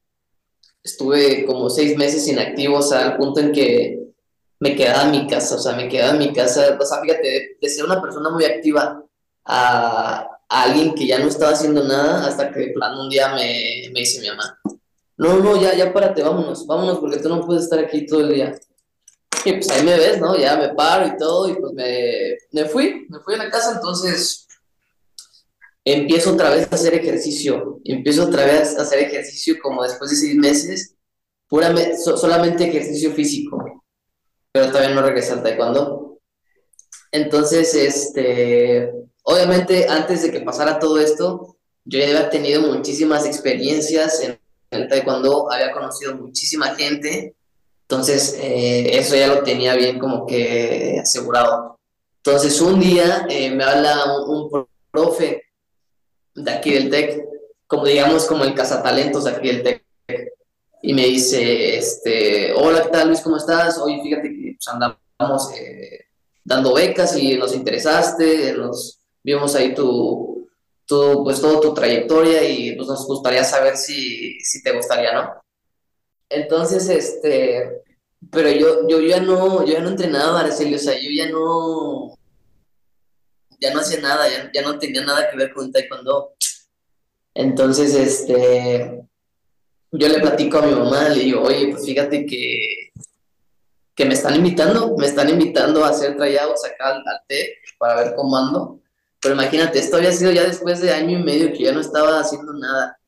estuve 0.85 1.45
como 1.45 1.69
seis 1.69 1.97
meses 1.99 2.29
inactivo, 2.29 2.79
o 2.79 2.83
sea, 2.83 3.01
al 3.01 3.17
punto 3.17 3.41
en 3.41 3.51
que 3.51 3.99
me 4.61 4.77
quedaba 4.77 5.03
en 5.03 5.11
mi 5.11 5.27
casa, 5.27 5.57
o 5.57 5.59
sea, 5.59 5.73
me 5.75 5.89
quedaba 5.89 6.13
en 6.13 6.21
mi 6.21 6.33
casa, 6.33 6.79
o 6.81 6.87
sea, 6.87 7.01
fíjate, 7.01 7.57
de, 7.61 7.69
ser 7.69 7.85
una 7.85 8.01
persona 8.01 8.31
muy 8.31 8.45
activa 8.45 9.03
a, 9.45 10.29
alguien 10.49 10.95
que 10.95 11.09
ya 11.09 11.19
no 11.19 11.27
estaba 11.27 11.53
haciendo 11.53 11.83
nada, 11.83 12.25
hasta 12.25 12.53
que 12.53 12.61
de 12.61 12.69
plano 12.69 13.03
un 13.03 13.09
día 13.09 13.35
me, 13.35 13.91
me 13.93 14.01
dice 14.01 14.21
mi 14.21 14.29
mamá, 14.29 14.61
no, 15.17 15.39
no, 15.41 15.61
ya, 15.61 15.75
ya 15.75 15.93
párate, 15.93 16.23
vámonos, 16.23 16.69
vámonos, 16.69 17.01
porque 17.01 17.19
tú 17.19 17.29
no 17.29 17.45
puedes 17.45 17.65
estar 17.65 17.81
aquí 17.81 18.07
todo 18.07 18.21
el 18.21 18.33
día. 18.33 18.55
Y 19.45 19.53
pues 19.55 19.71
ahí 19.71 19.85
me 19.85 19.97
ves, 19.97 20.21
¿no? 20.21 20.37
Ya 20.37 20.57
me 20.57 20.69
paro 20.71 21.07
y 21.07 21.17
todo, 21.17 21.49
y 21.49 21.55
pues 21.55 21.73
me, 21.73 22.37
me 22.53 22.65
fui, 22.67 23.07
me 23.09 23.19
fui 23.21 23.35
a 23.35 23.39
la 23.39 23.51
casa, 23.51 23.73
entonces 23.75 24.47
empiezo 25.93 26.35
otra 26.35 26.51
vez 26.51 26.69
a 26.71 26.75
hacer 26.75 26.95
ejercicio, 26.95 27.81
empiezo 27.85 28.25
otra 28.25 28.45
vez 28.45 28.79
a 28.79 28.83
hacer 28.83 29.01
ejercicio 29.01 29.57
como 29.63 29.83
después 29.83 30.11
de 30.11 30.17
seis 30.17 30.35
meses, 30.37 30.97
puramente, 31.49 31.97
solamente 31.99 32.69
ejercicio 32.69 33.13
físico 33.13 33.81
pero 34.53 34.69
todavía 34.69 34.95
no 34.95 35.03
regresé 35.03 35.33
al 35.33 35.43
taekwondo. 35.43 36.19
Entonces, 37.13 37.75
este, 37.75 38.93
obviamente 39.23 39.89
antes 39.89 40.23
de 40.23 40.31
que 40.31 40.41
pasara 40.41 40.79
todo 40.79 40.99
esto, 40.99 41.57
yo 41.85 41.99
ya 41.99 42.07
había 42.07 42.31
tenido 42.31 42.63
muchísimas 42.63 43.27
experiencias 43.27 44.21
en 44.23 44.39
el 44.71 44.89
taekwondo, 44.89 45.51
había 45.51 45.73
conocido 45.73 46.15
muchísima 46.17 46.75
gente, 46.75 47.35
entonces 47.83 48.37
eh, 48.39 48.99
eso 48.99 49.17
ya 49.17 49.27
lo 49.27 49.43
tenía 49.43 49.75
bien 49.75 49.99
como 49.99 50.27
que 50.27 50.99
asegurado. 51.03 51.79
Entonces 52.19 52.61
un 52.61 52.79
día 52.79 53.27
eh, 53.29 53.51
me 53.51 53.65
habla 53.65 54.15
un, 54.27 54.49
un, 54.53 54.67
profe 54.93 55.45
de 56.35 56.51
aquí 56.51 56.73
del 56.73 56.91
TEC, 56.91 57.25
como 57.67 57.87
digamos 57.87 58.27
como 58.27 58.45
el 58.45 58.55
cazatalentos 58.55 59.25
de 59.25 59.31
aquí 59.31 59.49
del 59.49 59.63
TEC, 59.63 59.85
y 60.83 60.95
me 60.95 61.05
dice, 61.07 61.77
este, 61.77 62.53
hola, 62.55 62.83
¿qué 62.83 62.89
tal 62.89 63.09
Luis? 63.09 63.21
¿Cómo 63.21 63.37
estás? 63.37 63.79
Oye, 63.79 64.01
fíjate 64.03 64.29
que 64.31 64.57
pues, 64.57 64.69
andamos 64.69 65.53
eh, 65.55 66.07
dando 66.43 66.75
becas 66.75 67.17
y 67.17 67.37
nos 67.37 67.55
interesaste, 67.55 68.55
nos 68.55 68.99
vimos 69.23 69.55
ahí 69.55 69.75
tu, 69.75 70.49
tu, 70.87 71.23
pues 71.23 71.41
toda 71.41 71.61
tu 71.61 71.75
trayectoria 71.75 72.43
y 72.49 72.75
pues 72.77 72.89
nos 72.89 73.07
gustaría 73.07 73.45
saber 73.45 73.77
si, 73.77 74.41
si 74.41 74.63
te 74.63 74.73
gustaría, 74.73 75.13
¿no? 75.13 75.35
Entonces, 76.31 76.89
este, 76.89 77.83
pero 78.31 78.51
yo, 78.51 78.89
yo 78.89 79.01
ya 79.01 79.21
no, 79.21 79.65
yo 79.65 79.75
ya 79.75 79.81
no 79.81 79.91
entrenaba, 79.91 80.41
Araceli, 80.41 80.75
o 80.75 80.79
sea, 80.79 80.95
yo 80.95 81.11
ya 81.11 81.29
no, 81.29 82.17
ya 83.61 83.73
no 83.73 83.81
hacía 83.81 84.01
nada, 84.01 84.29
ya, 84.29 84.51
ya 84.53 84.63
no 84.63 84.79
tenía 84.79 85.05
nada 85.05 85.31
que 85.31 85.37
ver 85.37 85.53
con 85.53 85.71
taekwondo. 85.71 86.33
Entonces, 87.35 87.95
este, 87.95 89.03
yo 89.93 90.09
le 90.09 90.21
platico 90.21 90.59
a 90.59 90.63
mi 90.63 90.73
mamá, 90.73 91.09
le 91.09 91.25
digo, 91.25 91.43
oye, 91.43 91.69
pues 91.69 91.85
fíjate 91.85 92.27
que, 92.27 92.93
que 93.95 94.05
me 94.05 94.15
están 94.15 94.37
invitando, 94.37 94.97
me 94.97 95.07
están 95.07 95.29
invitando 95.29 95.85
a 95.85 95.91
hacer 95.91 96.17
tryouts 96.17 96.65
acá 96.65 96.89
al, 96.89 97.03
TEC 97.29 97.51
para 97.79 98.03
ver 98.03 98.15
cómo 98.15 98.37
ando. 98.37 98.81
Pero 99.21 99.35
imagínate, 99.35 99.79
esto 99.79 99.97
había 99.97 100.13
sido 100.13 100.33
ya 100.33 100.45
después 100.45 100.81
de 100.81 100.93
año 100.93 101.19
y 101.19 101.23
medio 101.23 101.53
que 101.53 101.65
ya 101.65 101.73
no 101.73 101.81
estaba 101.81 102.19
haciendo 102.19 102.53
nada. 102.55 102.99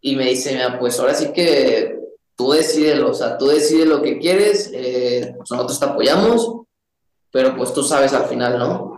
Y 0.00 0.14
me 0.16 0.26
dice, 0.26 0.52
mira, 0.52 0.78
pues 0.78 0.98
ahora 0.98 1.14
sí 1.14 1.32
que 1.32 1.98
tú 2.36 2.52
decides, 2.52 3.00
o 3.00 3.14
sea, 3.14 3.38
tú 3.38 3.48
decides 3.48 3.86
lo 3.86 4.02
que 4.02 4.18
quieres, 4.18 4.68
pues 5.36 5.50
nosotros 5.50 5.78
te 5.78 5.86
apoyamos, 5.86 6.62
pero 7.30 7.56
pues 7.56 7.72
tú 7.72 7.82
sabes 7.82 8.12
al 8.12 8.26
final, 8.26 8.58
¿no? 8.58 8.96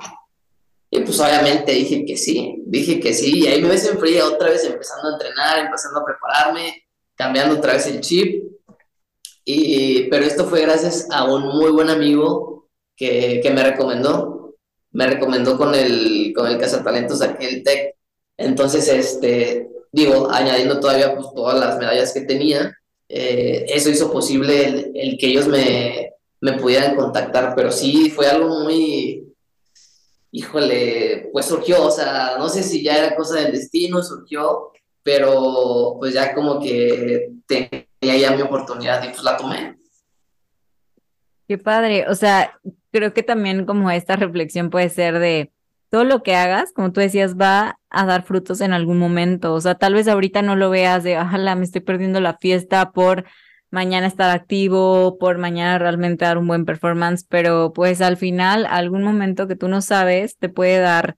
Y 0.97 1.01
pues 1.01 1.19
obviamente 1.19 1.73
dije 1.73 2.05
que 2.05 2.17
sí, 2.17 2.63
dije 2.67 3.01
que 3.01 3.13
sí, 3.13 3.41
y 3.41 3.47
ahí 3.49 3.61
me 3.61 3.71
ves 3.71 3.85
en 3.91 3.99
fría 3.99 4.25
otra 4.27 4.51
vez 4.51 4.65
empezando 4.65 5.09
a 5.09 5.13
entrenar, 5.15 5.59
empezando 5.65 5.99
a 5.99 6.05
prepararme, 6.05 6.85
cambiando 7.17 7.57
otra 7.57 7.73
vez 7.73 7.89
el 7.89 8.01
chip. 8.01 8.45
Y, 9.45 10.05
pero 10.05 10.25
esto 10.25 10.45
fue 10.45 10.61
gracias 10.61 11.09
a 11.11 11.25
un 11.25 11.49
muy 11.49 11.73
buen 11.73 11.91
amigo 11.91 12.69
que, 12.95 13.41
que 13.43 13.51
me 13.51 13.65
recomendó, 13.65 14.55
me 14.93 15.09
recomendó 15.09 15.59
con 15.59 15.75
el, 15.75 16.33
con 16.33 16.47
el 16.47 16.59
cazatalentos 16.59 17.23
aquel 17.23 17.65
Tech. 17.65 17.97
Entonces, 18.37 18.87
este, 18.87 19.69
digo, 19.91 20.31
añadiendo 20.31 20.79
todavía 20.79 21.13
pues 21.17 21.27
todas 21.35 21.59
las 21.59 21.77
medallas 21.77 22.13
que 22.13 22.21
tenía, 22.21 22.73
eh, 23.09 23.67
eso 23.69 23.91
hizo 23.91 24.13
posible 24.13 24.65
el, 24.65 24.93
el 24.95 25.19
que 25.19 25.27
ellos 25.27 25.49
me, 25.49 26.13
me 26.41 26.53
pudieran 26.53 26.95
contactar, 26.95 27.55
pero 27.57 27.73
sí 27.73 28.11
fue 28.11 28.29
algo 28.29 28.61
muy, 28.61 29.34
híjole, 30.35 31.31
pues 31.33 31.47
surgió, 31.47 31.85
o 31.85 31.91
sea, 31.93 32.35
no 32.37 32.49
sé 32.49 32.65
si 32.65 32.83
ya 32.83 32.99
era 32.99 33.15
cosa 33.15 33.39
del 33.39 33.53
destino, 33.53 34.03
surgió, 34.03 34.73
pero 35.05 35.95
pues 36.01 36.13
ya 36.13 36.35
como 36.35 36.59
que 36.59 37.31
tenía 37.47 38.19
ya 38.19 38.33
mi 38.35 38.43
oportunidad 38.43 39.05
y 39.05 39.11
pues 39.11 39.23
la 39.23 39.37
tomé. 39.37 39.77
Qué 41.47 41.57
padre, 41.57 42.07
o 42.09 42.17
sea, 42.17 42.59
creo 42.91 43.15
que 43.15 43.23
también 43.23 43.65
como 43.65 43.93
esta 43.93 44.17
reflexión 44.17 44.71
puede 44.71 44.89
ser 44.89 45.21
de 45.21 45.53
todo 45.89 46.03
lo 46.03 46.25
que 46.25 46.35
hagas, 46.35 46.73
como 46.73 46.91
tú 46.91 46.99
decías, 46.99 47.37
va 47.37 47.79
a 47.89 48.05
dar 48.05 48.25
frutos 48.25 48.61
en 48.61 48.73
algún 48.73 48.99
momento, 48.99 49.55
o 49.55 49.61
sea, 49.61 49.77
tal 49.77 49.95
vez 49.95 50.09
ahorita 50.09 50.43
no 50.43 50.57
lo 50.57 50.69
veas 50.69 51.05
de, 51.05 51.17
ojalá 51.17 51.55
me 51.55 51.65
estoy 51.65 51.83
perdiendo 51.83 52.21
la 52.21 52.39
fiesta 52.39 52.91
por 52.91 53.25
mañana 53.75 54.07
estar 54.07 54.31
activo, 54.31 55.19
por 55.19 55.37
mañana 55.37 55.79
realmente 55.79 56.25
dar 56.25 56.39
un 56.39 56.47
buen 56.47 56.65
performance, 56.65 57.27
pero 57.29 57.73
pues 57.75 58.01
al 58.01 58.17
final 58.17 58.67
algún 58.67 59.03
momento 59.03 59.49
que 59.49 59.57
tú 59.57 59.69
no 59.69 59.83
sabes 59.83 60.39
te 60.39 60.49
puede 60.49 60.79
dar 60.79 61.17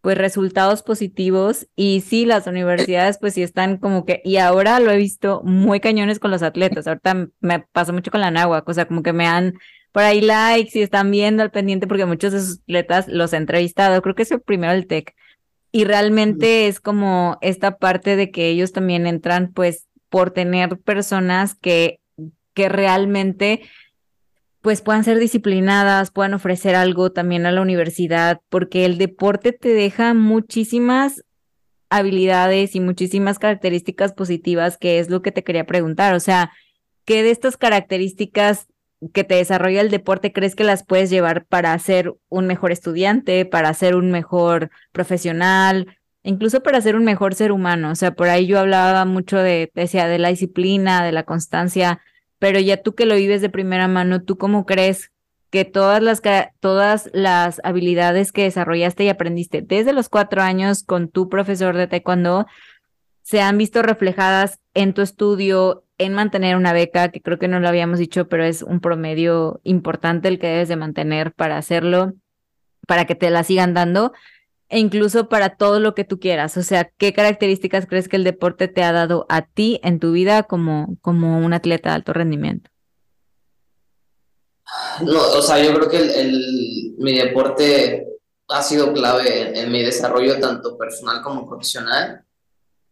pues 0.00 0.16
resultados 0.16 0.82
positivos. 0.82 1.66
Y 1.74 2.00
sí, 2.00 2.24
las 2.24 2.46
universidades 2.46 3.18
pues 3.18 3.34
sí 3.34 3.42
están 3.42 3.78
como 3.78 4.06
que, 4.06 4.22
y 4.24 4.36
ahora 4.36 4.78
lo 4.78 4.92
he 4.92 4.96
visto 4.96 5.42
muy 5.44 5.80
cañones 5.80 6.20
con 6.20 6.30
los 6.30 6.42
atletas, 6.42 6.86
ahorita 6.86 7.28
me 7.40 7.60
pasa 7.60 7.92
mucho 7.92 8.12
con 8.12 8.20
la 8.20 8.30
náhuac, 8.30 8.66
o 8.68 8.74
sea, 8.74 8.86
como 8.86 9.02
que 9.02 9.12
me 9.12 9.26
han 9.26 9.54
por 9.90 10.04
ahí 10.04 10.20
likes 10.20 10.78
y 10.78 10.82
están 10.82 11.10
viendo 11.10 11.42
al 11.42 11.50
pendiente 11.50 11.88
porque 11.88 12.06
muchos 12.06 12.32
de 12.32 12.38
esos 12.38 12.60
atletas 12.60 13.08
los 13.08 13.32
he 13.32 13.36
entrevistado, 13.36 14.00
creo 14.02 14.14
que 14.14 14.22
es 14.22 14.30
el 14.30 14.40
primero 14.40 14.72
el 14.72 14.86
TEC, 14.86 15.14
y 15.72 15.84
realmente 15.84 16.68
es 16.68 16.78
como 16.78 17.38
esta 17.40 17.78
parte 17.78 18.14
de 18.14 18.30
que 18.30 18.48
ellos 18.48 18.72
también 18.72 19.06
entran 19.06 19.52
pues 19.52 19.87
por 20.08 20.30
tener 20.30 20.78
personas 20.78 21.54
que, 21.54 22.00
que 22.54 22.68
realmente 22.68 23.62
pues 24.60 24.82
puedan 24.82 25.04
ser 25.04 25.18
disciplinadas, 25.18 26.10
puedan 26.10 26.34
ofrecer 26.34 26.74
algo 26.74 27.12
también 27.12 27.46
a 27.46 27.52
la 27.52 27.62
universidad, 27.62 28.40
porque 28.48 28.84
el 28.84 28.98
deporte 28.98 29.52
te 29.52 29.68
deja 29.68 30.14
muchísimas 30.14 31.24
habilidades 31.90 32.74
y 32.74 32.80
muchísimas 32.80 33.38
características 33.38 34.12
positivas, 34.12 34.76
que 34.76 34.98
es 34.98 35.10
lo 35.10 35.22
que 35.22 35.32
te 35.32 35.44
quería 35.44 35.64
preguntar. 35.64 36.14
O 36.14 36.20
sea, 36.20 36.52
¿qué 37.04 37.22
de 37.22 37.30
estas 37.30 37.56
características 37.56 38.66
que 39.12 39.24
te 39.24 39.36
desarrolla 39.36 39.80
el 39.80 39.90
deporte 39.90 40.32
crees 40.32 40.56
que 40.56 40.64
las 40.64 40.84
puedes 40.84 41.08
llevar 41.08 41.46
para 41.46 41.78
ser 41.78 42.14
un 42.28 42.46
mejor 42.46 42.72
estudiante, 42.72 43.46
para 43.46 43.72
ser 43.74 43.94
un 43.94 44.10
mejor 44.10 44.70
profesional, 44.92 45.97
incluso 46.22 46.62
para 46.62 46.80
ser 46.80 46.96
un 46.96 47.04
mejor 47.04 47.34
ser 47.34 47.52
humano. 47.52 47.90
O 47.90 47.94
sea, 47.94 48.12
por 48.12 48.28
ahí 48.28 48.46
yo 48.46 48.58
hablaba 48.58 49.04
mucho 49.04 49.38
de, 49.38 49.70
decía, 49.74 50.08
de 50.08 50.18
la 50.18 50.28
disciplina, 50.28 51.04
de 51.04 51.12
la 51.12 51.24
constancia, 51.24 52.00
pero 52.38 52.60
ya 52.60 52.82
tú 52.82 52.94
que 52.94 53.06
lo 53.06 53.14
vives 53.14 53.40
de 53.40 53.50
primera 53.50 53.88
mano, 53.88 54.22
¿tú 54.22 54.38
cómo 54.38 54.66
crees 54.66 55.10
que 55.50 55.64
todas 55.64 56.02
las, 56.02 56.20
todas 56.60 57.10
las 57.12 57.60
habilidades 57.64 58.32
que 58.32 58.42
desarrollaste 58.42 59.04
y 59.04 59.08
aprendiste 59.08 59.62
desde 59.62 59.92
los 59.92 60.08
cuatro 60.08 60.42
años 60.42 60.82
con 60.84 61.08
tu 61.08 61.28
profesor 61.28 61.76
de 61.76 61.86
taekwondo 61.86 62.46
se 63.22 63.40
han 63.40 63.58
visto 63.58 63.82
reflejadas 63.82 64.58
en 64.74 64.94
tu 64.94 65.02
estudio, 65.02 65.84
en 65.98 66.14
mantener 66.14 66.56
una 66.56 66.72
beca, 66.72 67.10
que 67.10 67.20
creo 67.20 67.38
que 67.38 67.48
no 67.48 67.60
lo 67.60 67.68
habíamos 67.68 67.98
dicho, 67.98 68.26
pero 68.28 68.44
es 68.44 68.62
un 68.62 68.80
promedio 68.80 69.60
importante 69.64 70.28
el 70.28 70.38
que 70.38 70.46
debes 70.46 70.68
de 70.68 70.76
mantener 70.76 71.32
para 71.32 71.58
hacerlo, 71.58 72.14
para 72.86 73.04
que 73.04 73.14
te 73.14 73.28
la 73.28 73.44
sigan 73.44 73.74
dando 73.74 74.12
e 74.68 74.78
incluso 74.78 75.28
para 75.28 75.56
todo 75.56 75.80
lo 75.80 75.94
que 75.94 76.04
tú 76.04 76.20
quieras. 76.20 76.56
O 76.56 76.62
sea, 76.62 76.90
¿qué 76.98 77.12
características 77.12 77.86
crees 77.86 78.08
que 78.08 78.16
el 78.16 78.24
deporte 78.24 78.68
te 78.68 78.82
ha 78.82 78.92
dado 78.92 79.26
a 79.28 79.42
ti 79.42 79.80
en 79.82 79.98
tu 79.98 80.12
vida 80.12 80.42
como, 80.42 80.96
como 81.00 81.38
un 81.38 81.52
atleta 81.54 81.90
de 81.90 81.94
alto 81.96 82.12
rendimiento? 82.12 82.70
No, 85.00 85.18
o 85.18 85.42
sea, 85.42 85.62
yo 85.62 85.72
creo 85.74 85.88
que 85.88 86.20
el, 86.20 86.94
mi 86.98 87.16
deporte 87.18 88.06
ha 88.48 88.62
sido 88.62 88.92
clave 88.92 89.58
en, 89.58 89.72
mi 89.72 89.82
desarrollo 89.82 90.38
tanto 90.38 90.76
personal 90.76 91.22
como 91.22 91.48
profesional. 91.48 92.22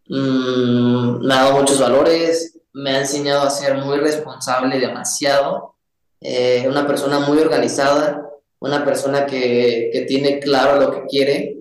Mm, 0.09 1.27
me 1.27 1.35
ha 1.35 1.45
dado 1.45 1.59
muchos 1.59 1.79
valores, 1.79 2.59
me 2.73 2.91
ha 2.91 3.01
enseñado 3.01 3.43
a 3.43 3.51
ser 3.51 3.77
muy 3.77 3.99
responsable 3.99 4.79
demasiado, 4.79 5.75
eh, 6.21 6.65
una 6.69 6.87
persona 6.87 7.19
muy 7.19 7.39
organizada, 7.39 8.23
una 8.59 8.85
persona 8.85 9.27
que, 9.27 9.91
que, 9.93 10.03
tiene 10.03 10.41
claro 10.41 10.81
lo 10.81 10.91
que 10.91 11.07
quiere 11.09 11.56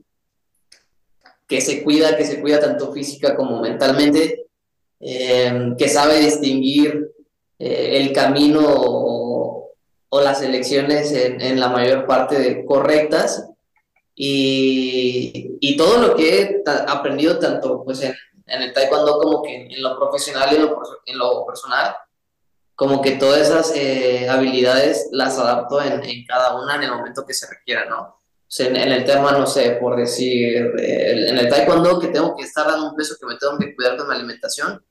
que 1.48 1.62
se 1.62 1.84
cuida, 1.84 2.18
que 2.18 2.26
se 2.26 2.42
cuida 2.42 2.60
tanto 2.60 2.92
física 2.92 3.36
como 3.36 3.62
mentalmente, 3.62 4.48
eh, 5.00 5.74
que 5.78 5.90
sabe 5.90 6.20
distinguir 6.20 7.12
eh, 7.60 7.98
el 7.98 8.14
camino 8.14 8.62
o, 8.66 9.72
las 10.24 10.42
elecciones 10.42 11.12
en, 11.12 11.60
la 11.60 11.68
mayor 11.68 12.08
parte 12.08 12.64
correctas 12.66 13.50
y, 14.16 15.76
todo 15.78 15.98
lo 15.98 16.16
que 16.16 16.42
he 16.42 16.64
aprendido 16.88 17.38
tanto 17.38 17.84
pues 17.84 18.02
en, 18.02 18.16
el 18.46 18.72
taekwondo 18.72 19.20
como 19.20 19.44
que 19.44 19.68
en, 19.68 19.84
lo 19.84 20.00
profesional 20.00 20.50
y 20.54 21.12
en 21.12 21.18
lo, 21.18 21.46
personal, 21.46 21.98
como 22.76 23.02
que 23.02 23.12
todas 23.12 23.42
esas 23.42 23.76
eh, 23.76 24.30
habilidades 24.30 25.10
las 25.12 25.38
adapto 25.38 25.82
en, 25.82 26.26
cada 26.26 26.62
una 26.64 26.76
en 26.76 26.84
el 26.84 26.92
momento 26.92 27.26
que 27.26 27.34
se 27.34 27.48
requiera, 27.50 27.84
¿no? 27.84 28.22
En, 28.60 28.76
el 28.76 29.06
tema, 29.06 29.32
no 29.32 29.48
sé, 29.48 29.72
por 29.72 29.98
decir, 29.98 30.74
en 30.78 31.38
el 31.38 31.50
taekwondo 31.50 32.00
que 32.00 32.08
tengo 32.08 32.36
que 32.36 32.44
estar 32.44 32.68
dando 32.68 32.90
un 32.90 32.96
peso, 32.96 33.16
que 33.20 33.26
me 33.26 33.38
tengo 33.38 33.58
que 33.58 33.76
cuidar 33.76 33.98
con 33.98 34.08
mi 34.08 34.16
alimentación, 34.16 34.74
o 34.74 34.84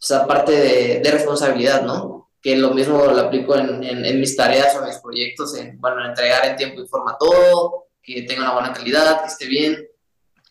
sea, 0.00 0.26
parte 0.26 0.52
de, 0.52 1.00
de 1.00 1.10
responsabilidad, 1.10 1.82
¿no? 1.82 2.30
Que 2.40 2.56
lo 2.56 2.70
mismo 2.70 3.04
lo 3.04 3.20
aplico 3.20 3.56
en, 3.56 3.82
en, 3.82 4.20
mis 4.20 4.36
tareas 4.36 4.74
o 4.74 4.80
en 4.80 4.86
mis 4.86 4.98
proyectos, 4.98 5.56
en, 5.56 5.80
bueno, 5.80 6.04
entregar 6.04 6.46
en 6.46 6.56
tiempo 6.56 6.80
y 6.80 6.88
forma 6.88 7.16
todo, 7.18 7.88
que 8.02 8.22
tenga 8.22 8.42
una 8.42 8.54
buena 8.54 8.72
calidad, 8.72 9.22
que 9.22 9.26
esté 9.26 9.46
bien. 9.46 9.86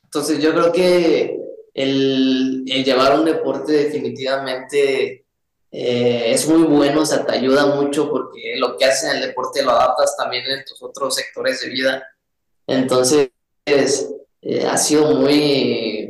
Entonces 0.03 0.39
yo 0.39 0.51
creo 0.51 0.71
que 0.71 1.39
el, 1.73 2.65
el 2.67 2.83
llevar 2.83 3.17
un 3.17 3.25
deporte 3.25 3.71
definitivamente 3.71 5.25
eh, 5.71 6.31
es 6.31 6.47
muy 6.47 6.63
bueno, 6.63 7.01
o 7.01 7.05
sea, 7.05 7.25
te 7.25 7.33
ayuda 7.33 7.65
mucho 7.67 8.09
porque 8.09 8.55
lo 8.57 8.77
que 8.77 8.85
haces 8.85 9.09
en 9.09 9.17
el 9.17 9.27
deporte 9.27 9.63
lo 9.63 9.71
adaptas 9.71 10.15
también 10.17 10.45
en 10.45 10.65
tus 10.65 10.81
otros 10.81 11.15
sectores 11.15 11.61
de 11.61 11.69
vida 11.69 12.05
entonces, 12.67 13.31
eh, 13.65 14.65
ha 14.69 14.77
sido 14.77 15.15
muy 15.15 16.09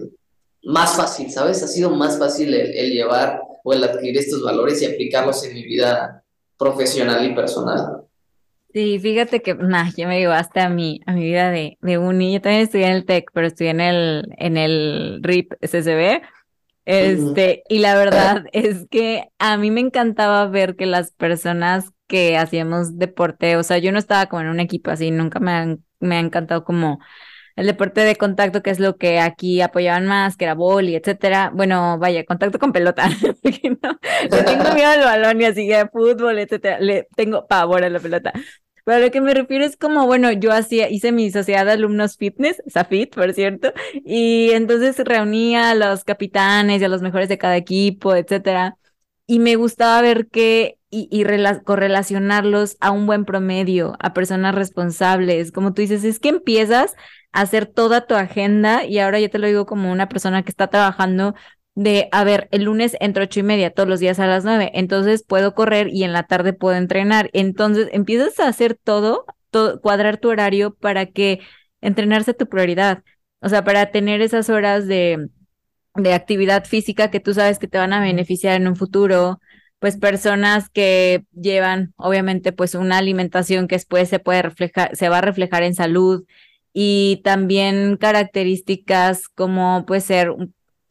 más 0.64 0.98
fácil, 0.98 1.32
¿sabes? 1.32 1.64
Ha 1.64 1.68
sido 1.68 1.92
más 1.92 2.20
fácil 2.20 2.54
el, 2.54 2.92
llevar 2.92 3.42
o 3.64 3.74
el 3.74 3.84
adquirir 3.84 4.18
estos 4.18 4.44
valores 4.44 4.82
y 4.82 4.86
aplicarlos 4.86 5.44
en 5.46 5.54
mi 5.54 5.64
vida 5.64 6.24
profesional 6.58 7.26
y 7.26 7.34
personal. 7.34 8.02
Sí, 8.74 9.00
fíjate 9.00 9.42
que 9.42 9.56
nah, 9.56 9.90
ya 9.96 10.08
me 10.08 10.20
llevaste 10.20 10.60
a 10.60 10.70
mi, 10.70 11.00
a 11.06 11.14
mi 11.14 11.24
vida 11.24 11.52
de, 11.52 11.78
de 11.82 11.98
uni. 11.98 12.34
Yo 12.34 12.42
también 12.42 12.64
estudié 12.64 12.88
en 12.88 12.94
el 12.94 13.06
TEC, 13.06 13.32
pero 13.34 13.48
estudié 13.48 13.72
en 13.72 13.82
el, 13.82 14.28
en 14.38 14.58
el 14.58 15.20
RIP 15.24 15.54
SSB. 15.62 16.22
Este, 16.86 17.64
y 17.68 17.80
la 17.80 17.98
verdad 17.98 18.46
es 18.54 18.88
que 18.90 19.30
a 19.40 19.58
mí 19.58 19.72
me 19.72 19.82
encantaba 19.82 20.48
ver 20.48 20.76
que 20.76 20.86
las 20.86 21.12
personas 21.12 21.92
que 22.08 22.38
hacíamos 22.38 22.98
deporte, 22.98 23.58
o 23.58 23.64
sea, 23.64 23.78
yo 23.78 23.92
no 23.92 24.00
estaba 24.00 24.28
como 24.28 24.42
en 24.42 24.48
un 24.50 24.60
equipo 24.60 24.92
así, 24.92 25.12
nunca 25.12 25.40
me 25.40 25.52
han 25.52 25.84
me 26.00 26.18
ha 26.18 26.20
encantado 26.20 26.64
como 26.64 27.00
el 27.56 27.66
deporte 27.66 28.02
de 28.02 28.16
contacto, 28.16 28.62
que 28.62 28.70
es 28.70 28.80
lo 28.80 28.98
que 28.98 29.20
aquí 29.20 29.62
apoyaban 29.62 30.06
más, 30.06 30.38
que 30.38 30.46
era 30.46 30.54
boli, 30.54 30.96
etcétera. 30.96 31.52
Bueno, 31.54 31.98
vaya, 31.98 32.24
contacto 32.24 32.60
con 32.60 32.72
pelota. 32.72 33.10
no, 33.82 33.98
tengo 34.46 34.74
miedo 34.76 34.90
al 34.90 35.00
balón 35.00 35.42
y 35.42 35.46
así, 35.46 35.68
de 35.68 35.88
fútbol, 35.90 36.38
etcétera. 36.40 36.80
Le 36.80 37.08
tengo 37.16 37.48
pavor 37.48 37.84
a 37.84 37.90
la 37.90 38.00
pelota. 38.00 38.32
Pero 38.86 38.98
a 38.98 39.00
lo 39.02 39.12
que 39.12 39.22
me 39.22 39.34
refiero 39.34 39.66
es 39.66 39.76
como, 39.76 40.06
bueno, 40.06 40.32
yo 40.32 40.54
hacía, 40.54 40.90
hice 40.90 41.12
mi 41.12 41.32
sociedad 41.32 41.66
de 41.66 41.72
alumnos 41.74 42.16
fitness, 42.16 42.62
SAFIT, 42.68 43.16
por 43.16 43.34
cierto, 43.34 43.74
y 44.06 44.52
entonces 44.52 44.98
reunía 45.00 45.72
a 45.72 45.76
los 45.76 46.06
capitanes 46.06 46.82
y 46.82 46.86
a 46.86 46.90
los 46.90 47.02
mejores 47.02 47.28
de 47.28 47.38
cada 47.38 47.58
equipo, 47.58 48.16
etcétera. 48.16 48.78
Y 49.26 49.40
me 49.40 49.56
gustaba 49.56 50.02
ver 50.02 50.28
que 50.28 50.77
y, 50.90 51.10
y 51.12 51.24
correlacionarlos 51.64 52.78
a 52.80 52.92
un 52.92 53.06
buen 53.08 53.26
promedio, 53.26 53.96
a 54.00 54.14
personas 54.14 54.56
responsables. 54.56 55.52
Como 55.52 55.74
tú 55.74 55.82
dices, 55.82 56.04
es 56.04 56.20
que 56.20 56.30
empiezas 56.30 56.96
a 57.32 57.42
hacer 57.42 57.66
toda 57.66 58.08
tu 58.08 58.16
agenda 58.16 58.86
y 58.86 59.00
ahora 59.00 59.20
yo 59.20 59.30
te 59.30 59.40
lo 59.40 59.48
digo 59.48 59.66
como 59.66 59.92
una 59.92 60.10
persona 60.10 60.44
que 60.44 60.52
está 60.52 60.68
trabajando 60.68 61.36
de, 61.76 62.10
a 62.12 62.24
ver, 62.24 62.48
el 62.52 62.64
lunes 62.64 62.98
entro 63.00 63.24
ocho 63.24 63.40
y 63.42 63.44
media, 63.44 63.72
todos 63.72 63.88
los 63.88 64.00
días 64.00 64.20
a 64.20 64.26
las 64.26 64.44
nueve, 64.44 64.72
entonces 64.74 65.24
puedo 65.24 65.54
correr 65.54 65.90
y 65.90 66.04
en 66.04 66.14
la 66.14 66.24
tarde 66.24 66.54
puedo 66.54 66.76
entrenar. 66.76 67.30
Entonces 67.34 67.90
empiezas 67.92 68.40
a 68.40 68.48
hacer 68.48 68.76
todo, 68.76 69.26
todo 69.52 69.80
cuadrar 69.82 70.18
tu 70.18 70.30
horario 70.30 70.74
para 70.74 71.06
que 71.08 71.40
entrenarse 71.82 72.34
tu 72.34 72.48
prioridad. 72.48 73.04
O 73.42 73.50
sea, 73.50 73.64
para 73.64 73.92
tener 73.92 74.22
esas 74.22 74.50
horas 74.50 74.88
de, 74.88 75.30
de 75.96 76.14
actividad 76.14 76.66
física 76.66 77.12
que 77.12 77.20
tú 77.20 77.34
sabes 77.34 77.60
que 77.60 77.68
te 77.68 77.78
van 77.78 77.94
a 77.94 78.02
beneficiar 78.02 78.56
en 78.56 78.68
un 78.68 78.76
futuro, 78.76 79.40
pues 79.80 79.98
personas 79.98 80.70
que 80.70 81.24
llevan 81.34 81.94
obviamente 81.98 82.52
pues 82.52 82.76
una 82.76 82.98
alimentación 82.98 83.68
que 83.68 83.76
después 83.76 84.10
se 84.10 84.20
puede 84.20 84.42
reflejar, 84.42 84.96
se 84.96 85.10
va 85.10 85.20
a 85.20 85.22
reflejar 85.22 85.64
en 85.64 85.76
salud 85.76 86.26
y 86.74 87.22
también 87.24 87.98
características 87.98 89.28
como 89.28 89.86
puede 89.86 90.02
ser 90.02 90.34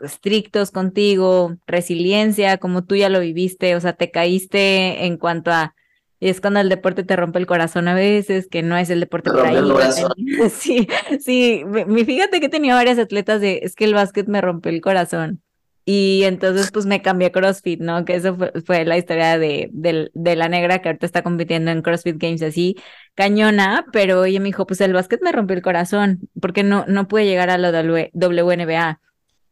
estrictos 0.00 0.70
contigo, 0.70 1.56
resiliencia, 1.66 2.58
como 2.58 2.84
tú 2.84 2.96
ya 2.96 3.08
lo 3.08 3.20
viviste, 3.20 3.76
o 3.76 3.80
sea, 3.80 3.94
te 3.94 4.10
caíste 4.10 5.06
en 5.06 5.16
cuanto 5.16 5.50
a 5.50 5.74
y 6.18 6.28
es 6.30 6.40
cuando 6.40 6.60
el 6.60 6.70
deporte 6.70 7.04
te 7.04 7.14
rompe 7.14 7.38
el 7.38 7.46
corazón 7.46 7.88
a 7.88 7.94
veces, 7.94 8.48
que 8.48 8.62
no 8.62 8.76
es 8.78 8.88
el 8.88 9.00
deporte 9.00 9.30
para 9.30 9.52
ir. 9.52 9.64
Sí, 10.50 10.88
sí, 11.20 11.62
fíjate 12.06 12.40
que 12.40 12.48
tenía 12.48 12.74
varias 12.74 12.98
atletas 12.98 13.40
de, 13.40 13.60
es 13.62 13.74
que 13.74 13.84
el 13.84 13.94
básquet 13.94 14.26
me 14.26 14.40
rompió 14.40 14.72
el 14.72 14.80
corazón. 14.80 15.42
Y 15.88 16.24
entonces 16.24 16.72
pues 16.72 16.84
me 16.84 17.00
cambié 17.00 17.28
a 17.28 17.32
CrossFit, 17.32 17.80
¿no? 17.80 18.04
Que 18.04 18.16
eso 18.16 18.36
fue, 18.66 18.84
la 18.84 18.98
historia 18.98 19.38
de, 19.38 19.70
de, 19.72 20.36
la 20.36 20.48
negra 20.48 20.80
que 20.80 20.88
ahorita 20.88 21.06
está 21.06 21.22
compitiendo 21.22 21.70
en 21.70 21.80
CrossFit 21.80 22.16
Games 22.18 22.42
así, 22.42 22.76
cañona, 23.14 23.86
pero 23.92 24.24
ella 24.24 24.40
me 24.40 24.46
dijo, 24.46 24.66
pues 24.66 24.80
el 24.80 24.92
básquet 24.92 25.22
me 25.22 25.30
rompió 25.30 25.56
el 25.56 25.62
corazón, 25.62 26.28
porque 26.40 26.64
no, 26.64 26.84
no 26.88 27.06
pude 27.06 27.24
llegar 27.24 27.50
a 27.50 27.58
la 27.58 27.70
WNBA. 27.70 29.00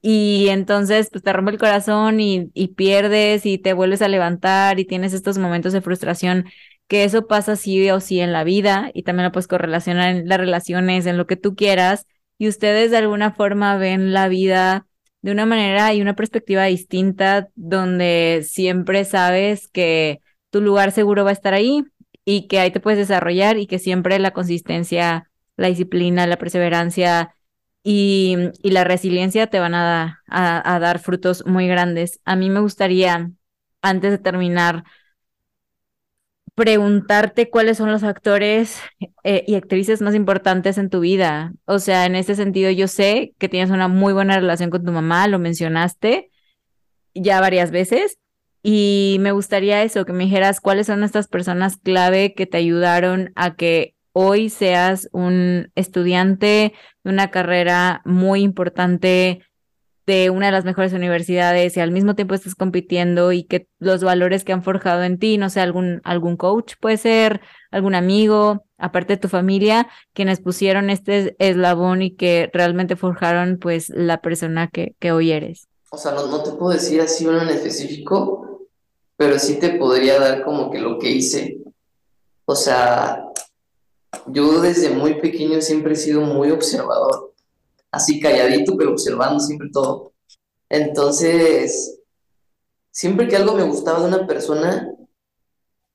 Y 0.03 0.49
entonces 0.51 1.09
pues 1.11 1.22
te 1.22 1.32
rompe 1.32 1.53
el 1.53 1.59
corazón 1.59 2.20
y, 2.20 2.51
y 2.53 2.68
pierdes 2.68 3.47
y 3.47 3.59
te 3.59 3.72
vuelves 3.72 4.03
a 4.03 4.09
levantar 4.09 4.80
y 4.80 4.85
tienes 4.85 5.14
estos 5.14 5.39
momentos 5.39 5.72
de 5.72 5.82
frustración 5.82 6.47
que 6.89 7.05
eso 7.05 7.26
pasa 7.26 7.57
sí 7.57 7.89
o 7.91 8.01
sí 8.01 8.20
en 8.20 8.32
la 8.32 8.45
vida 8.45 8.91
y 8.93 9.05
también 9.05 9.24
lo 9.26 9.32
puedes 9.32 9.49
correlacionar 9.49 10.11
en 10.11 10.28
las 10.28 10.39
relaciones, 10.39 11.07
en 11.07 11.16
lo 11.16 11.26
que 11.26 11.37
tú 11.37 11.55
quieras 11.55 12.07
y 12.39 12.49
ustedes 12.49 12.91
de 12.91 12.99
alguna 12.99 13.32
forma 13.32 13.76
ven 13.78 14.12
la 14.12 14.28
vida 14.28 14.87
de 15.25 15.33
una 15.33 15.47
manera 15.47 15.95
y 15.95 16.03
una 16.03 16.14
perspectiva 16.14 16.64
distinta 16.64 17.49
donde 17.55 18.45
siempre 18.47 19.07
sabes 19.07 19.68
que 19.68 20.20
tu 20.51 20.61
lugar 20.61 20.93
seguro 20.93 21.25
va 21.25 21.31
a 21.31 21.33
estar 21.33 21.55
ahí 21.55 21.83
y 22.27 22.47
que 22.47 22.61
ahí 22.61 22.70
te 22.70 22.79
puedes 22.79 22.99
desarrollar 22.99 23.57
y 23.57 23.66
que 23.66 23.79
siempre 23.79 24.18
la 24.18 24.33
consistencia, 24.33 25.31
la 25.57 25.68
disciplina, 25.68 26.27
la 26.27 26.37
perseverancia 26.37 27.35
y, 27.83 28.37
la 28.64 28.85
resiliencia 28.85 29.47
te 29.47 29.61
van 29.61 29.75
a, 29.75 30.22
a, 30.29 30.79
dar 30.79 30.99
frutos 30.99 31.47
muy 31.47 31.68
grandes. 31.68 32.20
A 32.27 32.37
mí 32.37 32.51
me 32.51 32.61
gustaría, 32.61 33.31
antes 33.81 34.11
de 34.11 34.18
terminar, 34.18 34.85
preguntarte 36.55 37.51
cuáles 37.51 37.79
son 37.79 37.91
los 37.91 38.05
actores 38.05 38.81
eh, 39.25 39.45
y 39.47 39.57
actrices 39.57 40.01
más 40.01 40.15
importantes 40.15 40.79
en 40.79 40.91
tu 40.91 41.01
vida. 41.01 41.53
O 41.65 41.79
sea, 41.79 42.07
en 42.07 42.15
este 42.15 42.35
sentido, 42.35 42.71
yo 42.71 42.89
sé 42.89 43.35
que 43.39 43.49
tienes 43.49 43.71
una 43.71 43.89
muy 43.89 44.13
buena 44.13 44.37
relación 44.37 44.71
con 44.71 44.85
tu 44.85 44.93
mamá, 44.93 45.27
lo 45.29 45.39
mencionaste 45.39 46.31
ya 47.15 47.41
varias 47.41 47.71
veces. 47.71 48.19
Y 48.63 49.19
me 49.21 49.33
gustaría 49.33 49.83
eso, 49.83 50.07
que 50.07 50.15
me 50.15 50.25
dijeras 50.25 50.61
cuáles 50.61 50.87
son 50.87 51.05
estas 51.05 51.29
personas 51.29 51.77
clave 51.77 52.35
que 52.35 52.47
te 52.47 52.57
ayudaron 52.57 53.33
a 53.37 53.57
que 53.57 53.95
hoy 54.13 54.49
seas 54.49 55.09
un 55.13 55.71
estudiante 55.75 56.73
de 57.03 57.11
una 57.11 57.31
carrera 57.31 58.01
muy 58.07 58.41
importante 58.43 59.43
de 60.07 60.31
una 60.31 60.47
de 60.47 60.53
las 60.53 60.65
mejores 60.65 60.93
universidades 60.93 61.77
y 61.77 61.81
al 61.81 61.91
mismo 61.91 62.15
tiempo 62.15 62.35
estás 62.35 62.55
compitiendo 62.55 63.33
y 63.33 63.45
que 63.45 63.69
los 63.79 64.05
valores 64.05 64.45
que 64.45 64.53
han 64.53 64.63
forjado 64.63 65.03
en 65.03 65.19
ti, 65.19 65.39
no 65.39 65.49
sé, 65.49 65.61
algún, 65.61 66.01
algún 66.05 66.37
coach 66.37 66.75
puede 66.81 66.99
ser, 66.99 67.41
algún 67.71 67.95
amigo, 67.95 68.67
aparte 68.77 69.15
de 69.15 69.21
tu 69.21 69.29
familia, 69.29 69.89
quienes 70.13 70.41
pusieron 70.41 70.91
este 70.91 71.37
eslabón 71.39 72.03
y 72.03 72.15
que 72.15 72.51
realmente 72.53 72.97
forjaron 72.97 73.59
pues 73.59 73.89
la 73.89 74.21
persona 74.21 74.69
que, 74.69 74.95
que 74.99 75.13
hoy 75.13 75.33
eres. 75.33 75.69
O 75.91 75.97
sea, 75.97 76.13
no, 76.13 76.27
no 76.27 76.43
te 76.43 76.53
puedo 76.53 76.73
decir 76.73 77.01
así 77.01 77.27
uno 77.27 77.41
en 77.43 77.49
específico, 77.49 78.69
pero 79.17 79.39
sí 79.39 79.59
te 79.59 79.71
podría 79.71 80.19
dar 80.19 80.45
como 80.45 80.71
que 80.71 80.81
lo 80.81 80.99
que 80.99 81.11
hice. 81.11 81.59
O 82.45 82.55
sea, 82.55 83.25
yo 84.27 84.61
desde 84.61 84.91
muy 84.91 85.21
pequeño 85.21 85.63
siempre 85.63 85.95
he 85.95 85.97
sido 85.97 86.21
muy 86.21 86.51
observador 86.51 87.34
así 87.95 88.20
calladito, 88.20 88.76
pero 88.76 88.92
observando 88.92 89.40
siempre 89.40 89.68
todo. 89.72 90.12
Entonces, 90.68 92.01
siempre 92.90 93.28
que 93.28 93.36
algo 93.36 93.55
me 93.55 93.62
gustaba 93.64 94.01
de 94.01 94.09
una 94.09 94.26
persona, 94.26 94.90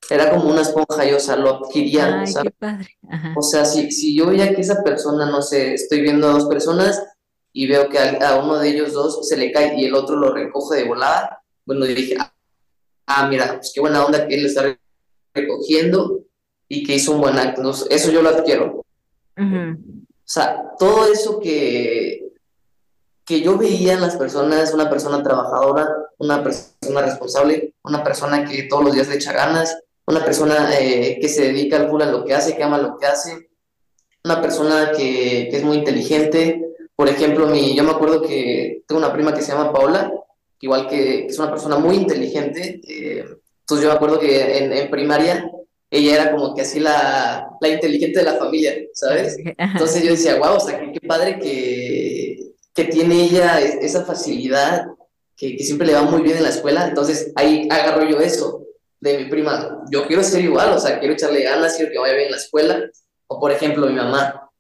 era 0.09 0.31
como 0.31 0.49
una 0.49 0.61
esponja, 0.61 1.05
yo, 1.05 1.17
o 1.17 1.19
sea, 1.19 1.35
lo 1.35 1.65
adquiría. 1.65 2.21
Ay, 2.21 2.33
qué 2.41 2.51
padre. 2.51 2.97
O 3.35 3.41
sea, 3.41 3.65
si, 3.65 3.91
si 3.91 4.15
yo 4.15 4.27
veía 4.27 4.53
que 4.53 4.61
esa 4.61 4.83
persona, 4.83 5.25
no 5.25 5.41
sé, 5.41 5.73
estoy 5.73 6.01
viendo 6.01 6.27
a 6.27 6.31
dos 6.31 6.47
personas 6.47 7.03
y 7.53 7.67
veo 7.67 7.89
que 7.89 7.99
a, 7.99 8.39
uno 8.43 8.57
de 8.57 8.69
ellos 8.69 8.93
dos 8.93 9.27
se 9.27 9.37
le 9.37 9.51
cae 9.51 9.79
y 9.79 9.85
el 9.85 9.95
otro 9.95 10.15
lo 10.15 10.33
recoge 10.33 10.77
de 10.77 10.85
volada, 10.85 11.43
bueno, 11.65 11.85
yo 11.85 11.93
dije, 11.93 12.17
ah, 13.05 13.27
mira, 13.27 13.55
pues 13.57 13.71
qué 13.73 13.81
buena 13.81 14.05
onda 14.05 14.27
que 14.27 14.35
él 14.35 14.43
lo 14.43 14.47
está 14.47 14.79
recogiendo 15.33 16.21
y 16.67 16.83
que 16.83 16.95
hizo 16.95 17.13
un 17.13 17.21
buen 17.21 17.37
acto. 17.37 17.71
Eso 17.89 18.11
yo 18.11 18.21
lo 18.21 18.29
adquiero. 18.29 18.85
Sea, 20.32 20.63
todo 20.77 21.11
eso 21.11 21.39
que, 21.39 22.34
que 23.25 23.41
yo 23.41 23.57
veía 23.57 23.93
en 23.93 24.01
las 24.01 24.15
personas, 24.15 24.73
una 24.73 24.89
persona 24.89 25.23
trabajadora, 25.23 25.89
una 26.19 26.43
persona 26.43 27.01
responsable, 27.01 27.73
una 27.84 28.03
persona 28.03 28.45
que 28.45 28.63
todos 28.63 28.84
los 28.84 28.93
días 28.93 29.07
le 29.07 29.15
echa 29.15 29.34
ganas, 29.34 29.75
una 30.05 30.23
persona 30.23 30.69
eh, 30.80 31.17
que 31.19 31.30
se 31.30 31.51
dedica 31.51 31.77
al 31.77 31.89
full 31.89 32.03
a 32.03 32.11
lo 32.11 32.23
que 32.23 32.36
hace, 32.36 32.55
que 32.55 32.63
ama 32.63 32.77
lo 32.77 32.97
que 32.97 33.07
hace, 33.07 33.49
una 34.23 34.39
persona 34.39 34.91
que, 34.91 35.49
es 35.49 35.63
muy 35.63 35.77
inteligente. 35.77 36.75
Por 36.95 37.09
ejemplo, 37.09 37.47
mi, 37.47 37.75
yo 37.75 37.84
me 37.84 37.91
acuerdo 37.91 38.21
que 38.21 38.84
tengo 38.88 38.99
una 38.99 39.13
prima 39.13 39.34
que 39.34 39.41
se 39.41 39.51
llama 39.51 39.73
Paola, 39.73 40.13
igual 40.59 40.88
que, 40.88 41.25
es 41.25 41.39
una 41.39 41.49
persona 41.49 41.77
muy 41.77 41.95
inteligente. 41.95 42.82
Eh, 42.88 43.25
entonces 43.61 43.84
yo 43.84 43.89
me 43.89 43.95
acuerdo 43.95 44.19
que 44.19 44.59
en, 44.59 44.73
en 44.73 44.91
primaria 44.91 45.49
ella 45.91 46.15
era 46.15 46.31
como 46.31 46.53
que 46.53 46.61
así 46.61 46.79
la, 46.79 47.49
la 47.59 47.67
inteligente 47.67 48.19
de 48.19 48.25
la 48.25 48.35
familia, 48.35 48.75
¿sabes? 48.93 49.37
Entonces 49.57 50.03
yo 50.03 50.11
decía, 50.11 50.37
wow, 50.37 50.57
o 50.57 50.59
sea, 50.59 50.79
qué, 50.79 51.01
padre 51.01 51.39
que, 51.39 52.53
que, 52.73 52.85
tiene 52.85 53.23
ella 53.23 53.59
esa 53.59 54.05
facilidad, 54.05 54.85
que, 55.35 55.57
que, 55.57 55.63
siempre 55.63 55.87
le 55.87 55.93
va 55.93 56.03
muy 56.03 56.21
bien 56.21 56.37
en 56.37 56.43
la 56.43 56.49
escuela. 56.49 56.87
Entonces 56.87 57.31
ahí 57.35 57.67
agarro 57.71 58.07
yo 58.07 58.19
eso 58.19 58.65
de 58.99 59.17
mi 59.17 59.25
prima. 59.29 59.83
Yo 59.91 60.05
quiero 60.05 60.23
ser 60.23 60.43
igual, 60.43 60.73
o 60.73 60.79
sea, 60.79 60.99
quiero 60.99 61.15
echarle 61.15 61.43
ganas, 61.43 61.75
quiero 61.75 61.91
que 61.91 61.97
vaya 61.97 62.13
bien 62.13 62.25
en 62.27 62.31
la 62.33 62.37
escuela. 62.37 62.83
O 63.25 63.39
por 63.39 63.51
ejemplo, 63.51 63.87
mi 63.87 63.93
mamá, 63.93 64.51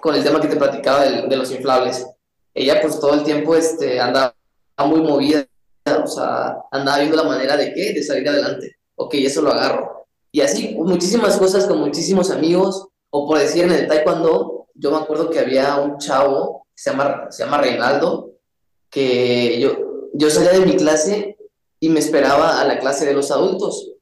con 0.00 0.14
el 0.14 0.22
tema 0.22 0.40
que 0.40 0.48
te 0.48 0.56
platicaba 0.56 1.04
de, 1.04 1.26
de 1.26 1.36
los 1.36 1.50
inflables. 1.50 2.06
Ella 2.54 2.80
pues 2.80 3.00
todo 3.00 3.14
el 3.14 3.24
tiempo 3.24 3.56
este, 3.56 4.00
andaba 4.00 4.34
muy 4.78 5.00
movida, 5.00 5.46
o 5.84 6.06
sea, 6.06 6.56
andaba 6.70 6.98
viendo 6.98 7.16
la 7.16 7.24
manera 7.24 7.56
de 7.56 7.74
qué, 7.74 7.92
de 7.92 8.02
salir 8.04 8.28
adelante. 8.28 8.76
Ok, 8.94 9.14
eso 9.14 9.42
lo 9.42 9.50
agarro 9.50 9.95
y 10.36 10.42
así, 10.42 10.74
muchísimas 10.74 11.38
cosas 11.38 11.64
con 11.64 11.80
muchísimos 11.80 12.30
amigos, 12.30 12.88
o 13.08 13.26
por 13.26 13.38
decir 13.38 13.64
en 13.64 13.72
el 13.72 13.88
taekwondo, 13.88 14.66
yo 14.74 14.90
me 14.90 14.98
acuerdo 14.98 15.30
que 15.30 15.38
había 15.38 15.76
un 15.76 15.96
chavo, 15.96 16.66
se 16.74 16.90
llama, 16.90 17.28
se 17.30 17.42
llama 17.42 17.56
Reinaldo, 17.56 18.32
que 18.90 19.58
yo, 19.58 20.10
yo 20.12 20.28
salía 20.28 20.50
de 20.50 20.66
mi 20.66 20.76
clase 20.76 21.38
y 21.80 21.88
me 21.88 22.00
esperaba 22.00 22.60
a 22.60 22.66
la 22.66 22.78
clase 22.78 23.06
de 23.06 23.14
los 23.14 23.30
adultos. 23.30 23.92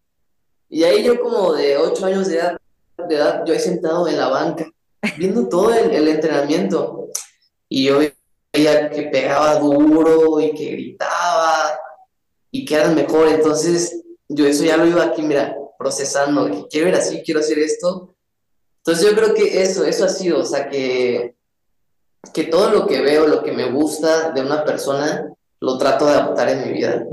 Y 0.69 0.83
ahí 0.83 1.05
yo 1.05 1.21
como 1.21 1.53
de 1.53 1.77
8 1.77 2.05
años 2.05 2.27
de 2.27 2.39
edad, 2.39 2.57
de 3.09 3.15
edad 3.15 3.45
yo 3.47 3.55
he 3.55 3.61
sentado 3.61 4.09
en 4.09 4.17
la 4.17 4.27
banca, 4.27 4.69
viendo 5.17 5.49
todo 5.49 5.73
el, 5.73 5.93
el 5.93 6.09
entrenamiento. 6.09 7.11
Y 7.69 7.85
yo 7.85 8.01
veía 8.53 8.91
que 8.91 9.03
pegaba 9.03 9.61
duro 9.61 10.41
y 10.41 10.53
que 10.53 10.73
gritaba 10.73 11.79
y 12.51 12.65
que 12.65 12.75
eran 12.75 12.97
mejor. 12.97 13.29
Entonces, 13.29 14.03
yo 14.27 14.45
eso 14.49 14.65
ya 14.65 14.77
lo 14.77 14.85
iba 14.85 15.05
aquí, 15.05 15.23
mira, 15.23 15.57
procesando, 15.79 16.47
que 16.51 16.69
quiero 16.69 16.89
ir 16.89 16.95
así, 16.95 17.23
quiero 17.25 17.41
hacer 17.41 17.59
esto. 17.59 18.15
Entonces 18.79 19.11
yo 19.11 19.17
creo 19.17 19.35
que 19.35 19.63
eso, 19.63 19.85
eso 19.85 20.05
ha 20.05 20.09
sido, 20.09 20.41
o 20.41 20.45
sea, 20.45 20.69
que, 20.69 21.35
que 22.33 22.45
todo 22.45 22.71
lo 22.71 22.87
que 22.87 23.01
veo, 23.01 23.27
lo 23.27 23.43
que 23.43 23.53
me 23.53 23.71
gusta 23.71 24.33
de 24.33 24.43
una 24.43 24.65
persona, 24.65 25.33
lo 25.61 25.79
trato 25.79 26.07
de 26.07 26.13
adaptar 26.13 26.49
en 26.51 26.67
mi 26.67 26.73
vida. 26.73 27.05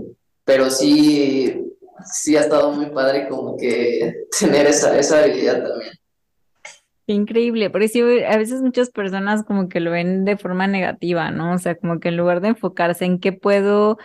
Pero 0.44 0.70
sí, 0.70 1.64
sí 2.06 2.36
ha 2.36 2.42
estado 2.42 2.72
muy 2.72 2.88
padre 2.88 3.28
como 3.30 3.56
que 3.58 4.26
tener 4.40 4.68
esa, 4.68 4.98
esa 4.98 5.20
habilidad 5.20 5.64
también. 5.64 5.92
Increíble, 7.08 7.70
porque 7.70 7.90
sí, 7.90 8.02
a 8.02 8.38
veces 8.38 8.62
muchas 8.62 8.90
personas 8.90 9.44
como 9.44 9.68
que 9.68 9.80
lo 9.80 9.92
ven 9.92 10.24
de 10.24 10.38
forma 10.38 10.68
negativa, 10.68 11.30
¿no? 11.32 11.54
O 11.54 11.58
sea, 11.58 11.76
como 11.76 12.00
que 12.00 12.10
en 12.10 12.18
lugar 12.18 12.42
de 12.42 12.50
enfocarse 12.50 13.06
en 13.06 13.20
qué 13.20 13.34
puedo 13.34 13.98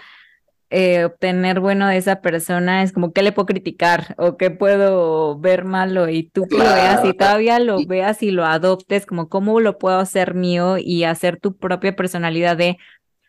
eh, 0.79 1.07
obtener 1.07 1.61
bueno 1.61 1.89
de 1.89 1.97
esa 1.97 2.21
persona 2.21 2.83
es 2.83 2.93
como 2.93 3.15
qué 3.15 3.23
le 3.23 3.33
puedo 3.33 3.47
criticar 3.47 4.15
o 4.19 4.37
qué 4.37 4.51
puedo 4.51 5.39
ver 5.39 5.65
malo 5.65 6.11
y 6.11 6.25
tú 6.25 6.47
que 6.47 6.59
lo 6.59 6.65
veas 6.65 7.03
y 7.03 7.15
todavía 7.15 7.59
lo 7.59 7.79
veas 7.87 8.23
y 8.23 8.31
lo 8.31 8.45
adoptes 8.45 9.07
como 9.07 9.31
cómo 9.31 9.59
lo 9.61 9.79
puedo 9.79 9.99
hacer 9.99 10.35
mío 10.35 10.77
y 10.77 11.05
hacer 11.05 11.41
tu 11.41 11.57
propia 11.57 11.97
personalidad 11.97 12.59
de 12.59 12.77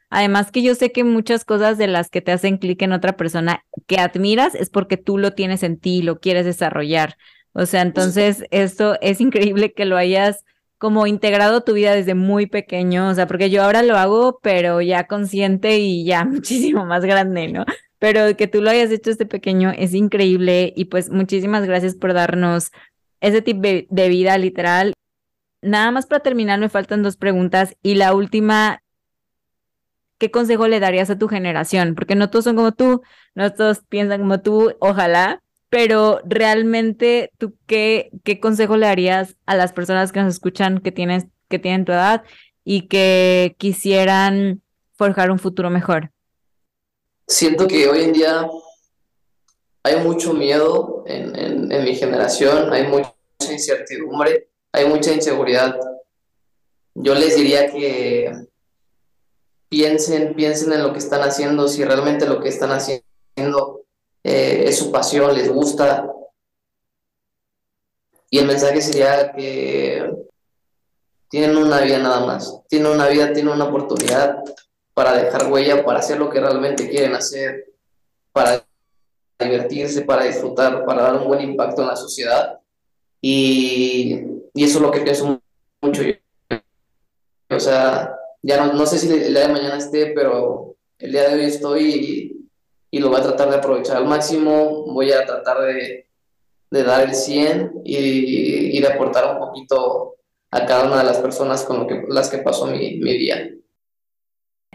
Además 0.09 0.51
que 0.51 0.61
yo 0.61 0.75
sé 0.75 0.91
que 0.91 1.05
muchas 1.05 1.45
cosas 1.45 1.77
de 1.77 1.87
las 1.87 2.09
que 2.09 2.21
te 2.21 2.33
hacen 2.33 2.57
clic 2.57 2.81
en 2.81 2.91
otra 2.91 3.15
persona 3.15 3.63
que 3.87 3.97
admiras 3.97 4.53
es 4.53 4.69
porque 4.69 4.97
tú 4.97 5.17
lo 5.17 5.33
tienes 5.33 5.63
en 5.63 5.79
ti, 5.79 6.01
lo 6.01 6.19
quieres 6.19 6.45
desarrollar. 6.45 7.17
O 7.53 7.65
sea, 7.65 7.81
entonces 7.81 8.43
esto 8.51 8.97
es 9.01 9.21
increíble 9.21 9.73
que 9.73 9.85
lo 9.85 9.95
hayas 9.95 10.43
como 10.77 11.07
integrado 11.07 11.61
tu 11.61 11.73
vida 11.73 11.95
desde 11.95 12.13
muy 12.13 12.45
pequeño, 12.47 13.09
o 13.09 13.13
sea, 13.13 13.27
porque 13.27 13.49
yo 13.49 13.63
ahora 13.63 13.83
lo 13.83 13.97
hago, 13.97 14.39
pero 14.41 14.81
ya 14.81 15.07
consciente 15.07 15.79
y 15.79 16.05
ya 16.05 16.25
muchísimo 16.25 16.85
más 16.85 17.03
grande, 17.03 17.47
¿no? 17.47 17.65
Pero 17.99 18.35
que 18.37 18.47
tú 18.47 18.61
lo 18.61 18.69
hayas 18.69 18.91
hecho 18.91 19.09
desde 19.09 19.25
pequeño 19.25 19.71
es 19.75 19.93
increíble 19.93 20.73
y 20.75 20.85
pues 20.85 21.09
muchísimas 21.09 21.65
gracias 21.65 21.95
por 21.95 22.13
darnos 22.13 22.71
ese 23.21 23.41
tipo 23.41 23.61
de 23.61 24.09
vida 24.09 24.37
literal. 24.37 24.93
Nada 25.61 25.89
más 25.91 26.05
para 26.05 26.21
terminar, 26.21 26.59
me 26.59 26.69
faltan 26.69 27.01
dos 27.01 27.17
preguntas 27.17 27.75
y 27.81 27.95
la 27.95 28.13
última, 28.13 28.83
¿qué 30.19 30.29
consejo 30.29 30.67
le 30.67 30.79
darías 30.79 31.09
a 31.09 31.17
tu 31.17 31.27
generación? 31.27 31.95
Porque 31.95 32.15
no 32.15 32.29
todos 32.29 32.45
son 32.45 32.55
como 32.55 32.71
tú, 32.73 33.01
no 33.33 33.51
todos 33.53 33.79
piensan 33.89 34.21
como 34.21 34.41
tú, 34.41 34.75
ojalá, 34.79 35.41
pero 35.69 36.19
realmente 36.25 37.31
tú 37.37 37.55
qué, 37.65 38.09
qué 38.23 38.39
consejo 38.39 38.77
le 38.77 38.87
darías 38.87 39.35
a 39.45 39.55
las 39.55 39.73
personas 39.73 40.11
que 40.11 40.21
nos 40.21 40.33
escuchan 40.33 40.79
que, 40.79 40.91
tienes, 40.91 41.25
que 41.49 41.59
tienen 41.59 41.85
tu 41.85 41.91
edad 41.91 42.23
y 42.63 42.87
que 42.87 43.55
quisieran 43.57 44.61
forjar 44.95 45.31
un 45.31 45.39
futuro 45.39 45.69
mejor? 45.69 46.11
Siento 47.27 47.67
que 47.67 47.87
hoy 47.87 48.03
en 48.03 48.13
día 48.13 48.49
hay 49.83 49.97
mucho 49.97 50.33
miedo 50.33 51.03
en, 51.05 51.35
en, 51.35 51.71
en 51.71 51.83
mi 51.83 51.95
generación, 51.95 52.71
hay 52.71 52.87
mucha 52.87 53.13
incertidumbre, 53.51 54.49
hay 54.71 54.85
mucha 54.85 55.13
inseguridad. 55.13 55.77
Yo 56.95 57.13
les 57.13 57.35
diría 57.35 57.71
que 57.71 58.33
piensen, 59.69 60.33
piensen 60.33 60.73
en 60.73 60.83
lo 60.83 60.93
que 60.93 60.99
están 60.99 61.21
haciendo, 61.21 61.67
si 61.67 61.83
realmente 61.83 62.25
lo 62.25 62.41
que 62.41 62.49
están 62.49 62.71
haciendo 62.71 63.86
eh, 64.27 64.67
es 64.67 64.77
su 64.77 64.91
pasión, 64.91 65.33
les 65.33 65.49
gusta. 65.49 66.11
Y 68.29 68.39
el 68.39 68.45
mensaje 68.45 68.81
sería 68.81 69.31
que 69.31 70.11
tienen 71.29 71.55
una 71.55 71.79
vida 71.79 71.99
nada 71.99 72.25
más, 72.25 72.61
tienen 72.67 72.91
una 72.91 73.07
vida, 73.07 73.31
tienen 73.31 73.53
una 73.53 73.63
oportunidad 73.63 74.43
para 74.93 75.13
dejar 75.13 75.49
huella, 75.49 75.85
para 75.85 75.99
hacer 75.99 76.19
lo 76.19 76.29
que 76.29 76.41
realmente 76.41 76.89
quieren 76.89 77.15
hacer, 77.15 77.67
para 78.33 78.65
divertirse, 79.39 80.01
para 80.01 80.25
disfrutar, 80.25 80.83
para 80.83 81.03
dar 81.03 81.15
un 81.15 81.27
buen 81.27 81.41
impacto 81.41 81.83
en 81.83 81.87
la 81.87 81.95
sociedad. 81.95 82.59
Y, 83.21 84.25
y 84.53 84.63
eso 84.65 84.79
es 84.79 84.81
lo 84.81 84.91
que 84.91 85.01
pienso 85.01 85.41
mucho 85.81 86.03
yo. 86.03 86.13
O 87.49 87.59
sea, 87.61 88.13
ya 88.41 88.57
no, 88.57 88.73
no 88.73 88.85
sé 88.85 88.99
si 88.99 89.09
el 89.09 89.33
día 89.33 89.47
de 89.47 89.53
mañana 89.53 89.77
esté, 89.77 90.07
pero 90.07 90.75
el 90.99 91.13
día 91.13 91.29
de 91.29 91.35
hoy 91.35 91.45
estoy 91.45 92.36
lo 92.91 93.09
voy 93.09 93.19
a 93.19 93.23
tratar 93.23 93.49
de 93.49 93.57
aprovechar 93.57 93.97
al 93.97 94.05
máximo, 94.05 94.85
voy 94.85 95.11
a 95.11 95.25
tratar 95.25 95.59
de, 95.61 96.07
de 96.71 96.83
dar 96.83 97.07
el 97.07 97.13
100 97.13 97.81
y, 97.83 98.77
y, 98.77 98.81
de 98.81 98.87
aportar 98.87 99.33
un 99.33 99.39
poquito 99.39 100.15
a 100.51 100.65
cada 100.65 100.85
una 100.85 100.99
de 100.99 101.03
las 101.03 101.17
personas 101.17 101.63
con 101.63 101.79
lo 101.79 101.87
que, 101.87 102.03
las 102.09 102.29
que 102.29 102.39
pasó 102.39 102.67
mi, 102.67 102.97
mi 102.97 103.17
día. 103.17 103.49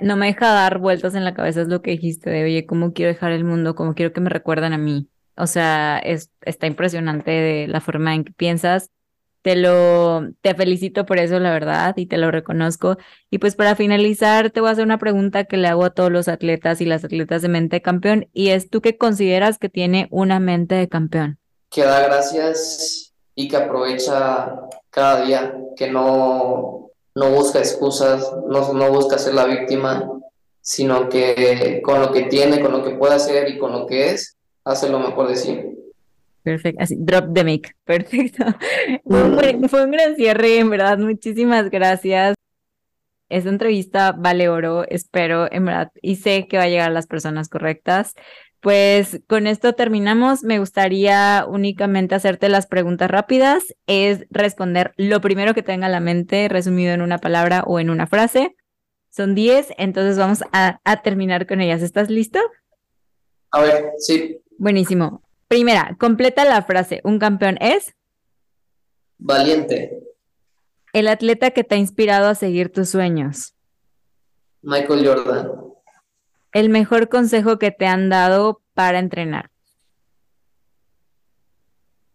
No 0.00 0.16
me 0.16 0.26
deja 0.26 0.52
dar 0.52 0.78
vueltas 0.78 1.14
en 1.14 1.24
la 1.24 1.34
cabeza, 1.34 1.62
es 1.62 1.68
lo 1.68 1.82
que 1.82 1.92
dijiste 1.92 2.30
de, 2.30 2.44
oye, 2.44 2.66
¿cómo 2.66 2.92
quiero 2.92 3.12
dejar 3.12 3.32
el 3.32 3.44
mundo? 3.44 3.74
¿Cómo 3.74 3.94
quiero 3.94 4.12
que 4.12 4.20
me 4.20 4.30
recuerden 4.30 4.72
a 4.72 4.78
mí? 4.78 5.08
O 5.36 5.46
sea, 5.46 5.98
es, 5.98 6.30
está 6.42 6.66
impresionante 6.66 7.30
de 7.30 7.68
la 7.68 7.80
forma 7.80 8.14
en 8.14 8.24
que 8.24 8.32
piensas 8.32 8.90
te 9.42 9.56
lo, 9.56 10.22
te 10.40 10.54
felicito 10.54 11.04
por 11.04 11.18
eso, 11.18 11.38
la 11.38 11.52
verdad, 11.52 11.94
y 11.96 12.06
te 12.06 12.16
lo 12.16 12.30
reconozco. 12.30 12.96
Y 13.30 13.38
pues 13.38 13.56
para 13.56 13.74
finalizar, 13.76 14.50
te 14.50 14.60
voy 14.60 14.70
a 14.70 14.72
hacer 14.72 14.84
una 14.84 14.98
pregunta 14.98 15.44
que 15.44 15.56
le 15.56 15.68
hago 15.68 15.84
a 15.84 15.90
todos 15.90 16.10
los 16.10 16.28
atletas 16.28 16.80
y 16.80 16.86
las 16.86 17.04
atletas 17.04 17.42
de 17.42 17.48
mente 17.48 17.76
de 17.76 17.82
campeón, 17.82 18.28
y 18.32 18.50
es 18.50 18.70
tú 18.70 18.80
qué 18.80 18.96
consideras 18.96 19.58
que 19.58 19.68
tiene 19.68 20.08
una 20.10 20.40
mente 20.40 20.76
de 20.76 20.88
campeón. 20.88 21.38
Que 21.70 21.82
da 21.82 22.00
gracias 22.02 23.12
y 23.34 23.48
que 23.48 23.56
aprovecha 23.56 24.54
cada 24.90 25.24
día, 25.24 25.54
que 25.76 25.90
no, 25.90 26.90
no 27.14 27.30
busca 27.30 27.58
excusas, 27.58 28.32
no, 28.48 28.72
no 28.72 28.90
busca 28.90 29.18
ser 29.18 29.34
la 29.34 29.46
víctima, 29.46 30.08
sino 30.60 31.08
que 31.08 31.80
con 31.84 32.00
lo 32.00 32.12
que 32.12 32.22
tiene, 32.22 32.60
con 32.60 32.72
lo 32.72 32.84
que 32.84 32.90
puede 32.90 33.14
hacer 33.14 33.48
y 33.48 33.58
con 33.58 33.72
lo 33.72 33.86
que 33.86 34.10
es, 34.10 34.36
hace 34.64 34.88
lo 34.88 35.00
mejor 35.00 35.28
de 35.28 35.36
sí. 35.36 35.71
Perfecto, 36.42 36.82
así, 36.82 36.96
drop 36.98 37.32
the 37.34 37.44
mic, 37.44 37.76
perfecto. 37.84 38.44
Fue 39.04 39.22
un, 39.22 39.68
fue 39.68 39.84
un 39.84 39.90
gran 39.90 40.16
cierre, 40.16 40.58
en 40.58 40.70
verdad, 40.70 40.98
muchísimas 40.98 41.70
gracias. 41.70 42.34
Esta 43.28 43.48
entrevista 43.48 44.12
vale 44.12 44.48
oro, 44.48 44.84
espero, 44.88 45.50
en 45.50 45.64
verdad, 45.64 45.90
y 46.02 46.16
sé 46.16 46.46
que 46.48 46.58
va 46.58 46.64
a 46.64 46.68
llegar 46.68 46.90
a 46.90 46.92
las 46.92 47.06
personas 47.06 47.48
correctas. 47.48 48.14
Pues 48.60 49.20
con 49.26 49.48
esto 49.48 49.72
terminamos. 49.72 50.44
Me 50.44 50.60
gustaría 50.60 51.44
únicamente 51.48 52.14
hacerte 52.14 52.48
las 52.48 52.68
preguntas 52.68 53.10
rápidas. 53.10 53.74
Es 53.88 54.24
responder 54.30 54.92
lo 54.96 55.20
primero 55.20 55.52
que 55.52 55.64
tenga 55.64 55.86
a 55.86 55.90
la 55.90 55.98
mente, 55.98 56.48
resumido 56.48 56.94
en 56.94 57.02
una 57.02 57.18
palabra 57.18 57.64
o 57.66 57.80
en 57.80 57.90
una 57.90 58.06
frase. 58.06 58.54
Son 59.10 59.34
10, 59.34 59.74
entonces 59.78 60.16
vamos 60.16 60.44
a, 60.52 60.78
a 60.84 61.02
terminar 61.02 61.48
con 61.48 61.60
ellas. 61.60 61.82
¿Estás 61.82 62.08
listo? 62.08 62.38
A 63.50 63.62
ver, 63.62 63.90
sí. 63.98 64.38
Buenísimo. 64.58 65.21
Primera, 65.52 65.98
completa 66.00 66.46
la 66.46 66.62
frase. 66.62 67.02
¿Un 67.04 67.18
campeón 67.18 67.58
es? 67.60 67.94
Valiente. 69.18 70.02
El 70.94 71.08
atleta 71.08 71.50
que 71.50 71.62
te 71.62 71.74
ha 71.74 71.78
inspirado 71.78 72.28
a 72.28 72.34
seguir 72.34 72.72
tus 72.72 72.88
sueños. 72.88 73.54
Michael 74.62 75.06
Jordan. 75.06 75.50
El 76.52 76.70
mejor 76.70 77.10
consejo 77.10 77.58
que 77.58 77.70
te 77.70 77.84
han 77.84 78.08
dado 78.08 78.62
para 78.72 78.98
entrenar. 78.98 79.50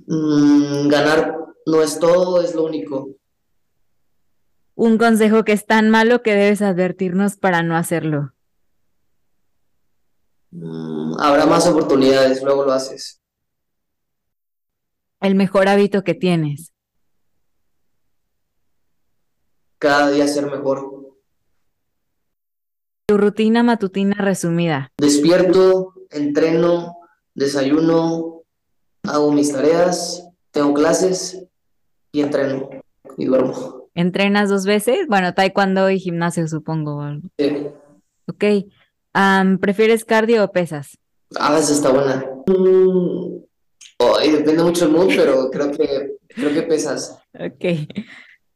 Mm, 0.08 0.88
ganar 0.88 1.38
no 1.68 1.84
es 1.84 2.00
todo, 2.00 2.42
es 2.42 2.56
lo 2.56 2.64
único. 2.66 3.12
Un 4.74 4.98
consejo 4.98 5.46
que 5.46 5.52
es 5.52 5.68
tan 5.68 5.92
malo 5.92 6.24
que 6.24 6.34
debes 6.34 6.64
advertirnos 6.64 7.38
para 7.38 7.62
no 7.62 7.78
hacerlo. 7.78 8.34
Mm, 10.50 11.20
habrá 11.20 11.46
más 11.46 11.68
oportunidades, 11.68 12.42
luego 12.42 12.66
lo 12.66 12.72
haces 12.72 13.22
el 15.22 15.36
mejor 15.36 15.68
hábito 15.68 16.04
que 16.04 16.14
tienes? 16.14 16.74
Cada 19.80 20.10
día 20.12 20.28
ser 20.28 20.46
mejor. 20.48 21.16
Tu 23.08 23.18
rutina 23.18 23.64
matutina 23.64 24.16
resumida. 24.16 24.92
Despierto, 24.98 25.94
entreno, 26.10 26.98
desayuno, 27.36 28.42
hago 29.04 29.32
mis 29.32 29.52
tareas, 29.52 30.28
tengo 30.52 30.74
clases 30.74 31.46
y 32.12 32.22
entreno 32.22 32.70
y 33.18 33.26
duermo. 33.26 33.90
¿Entrenas 33.94 34.50
dos 34.50 34.66
veces? 34.66 35.08
Bueno, 35.08 35.34
taekwondo 35.34 35.90
y 35.90 36.00
gimnasio, 36.00 36.48
supongo. 36.48 37.04
Sí. 37.38 37.68
Ok. 38.28 38.44
¿Prefieres 39.60 40.06
cardio 40.06 40.44
o 40.44 40.52
pesas? 40.52 40.98
A 41.40 41.52
veces 41.54 41.78
está 41.78 41.92
buena. 41.92 42.24
Mm, 42.46 43.37
Oh, 44.00 44.20
depende 44.20 44.64
mucho 44.64 44.86
del 44.86 44.96
mood, 44.96 45.08
pero 45.16 45.50
creo 45.50 45.72
que, 45.72 46.18
creo 46.28 46.54
que 46.54 46.62
pesas. 46.64 47.18
Ok. 47.34 47.90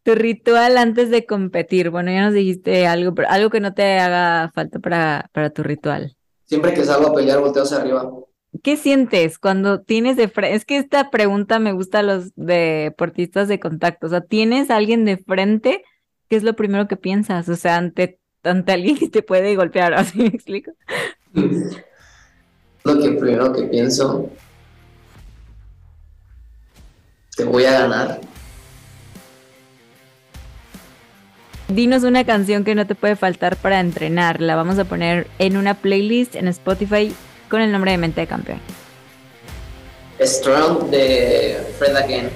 Tu 0.04 0.16
ritual 0.16 0.78
antes 0.78 1.10
de 1.10 1.26
competir. 1.26 1.90
Bueno, 1.90 2.12
ya 2.12 2.26
nos 2.26 2.34
dijiste 2.34 2.88
algo, 2.88 3.14
pero 3.14 3.30
algo 3.30 3.50
que 3.50 3.60
no 3.60 3.74
te 3.74 4.00
haga 4.00 4.52
falta 4.54 4.80
para, 4.80 5.30
para 5.34 5.50
tu 5.52 5.64
ritual. 5.64 6.16
Siempre 6.46 6.74
que 6.74 6.84
salgo 6.84 7.08
a 7.08 7.14
pelear, 7.14 7.40
volteo 7.40 7.64
hacia 7.64 7.78
arriba. 7.78 8.12
¿Qué 8.64 8.78
sientes 8.78 9.40
cuando 9.40 9.82
tienes 9.82 10.18
de 10.18 10.28
frente? 10.28 10.56
Es 10.56 10.66
que 10.66 10.78
esta 10.78 11.10
pregunta 11.10 11.58
me 11.60 11.72
gusta 11.72 12.00
a 12.00 12.04
los 12.04 12.32
deportistas 12.36 13.48
de 13.48 13.60
contacto. 13.60 14.08
O 14.08 14.10
sea, 14.10 14.22
¿tienes 14.22 14.70
a 14.70 14.76
alguien 14.76 15.06
de 15.06 15.18
frente? 15.18 15.84
¿Qué 16.30 16.36
es 16.36 16.44
lo 16.44 16.56
primero 16.56 16.88
que 16.88 16.98
piensas? 16.98 17.48
O 17.50 17.56
sea, 17.56 17.78
ante, 17.78 18.20
ante 18.44 18.74
alguien 18.74 18.98
que 18.98 19.10
te 19.10 19.24
puede 19.24 19.56
golpear, 19.56 19.94
¿así 19.96 20.20
me 20.20 20.28
explico? 20.28 20.72
Lo 22.84 23.00
que 23.00 23.12
primero 23.12 23.54
que 23.54 23.64
pienso 23.64 24.30
te 27.36 27.44
voy 27.44 27.66
a 27.66 27.72
ganar. 27.72 28.22
Dinos 31.68 32.04
una 32.04 32.26
canción 32.26 32.66
que 32.66 32.76
no 32.76 32.86
te 32.86 32.96
puede 32.96 33.16
faltar 33.16 33.56
para 33.56 33.80
entrenar. 33.80 34.42
La 34.42 34.56
vamos 34.56 34.78
a 34.78 34.84
poner 34.84 35.28
en 35.40 35.56
una 35.56 35.76
playlist 35.76 36.36
en 36.36 36.48
Spotify 36.50 37.14
con 37.50 37.62
el 37.62 37.72
nombre 37.72 37.92
de 37.92 37.98
Mente 37.98 38.22
de 38.22 38.28
Campeón. 38.28 38.60
Strong 40.20 40.90
de 40.90 41.58
Fred 41.80 41.96
Again. 41.96 42.30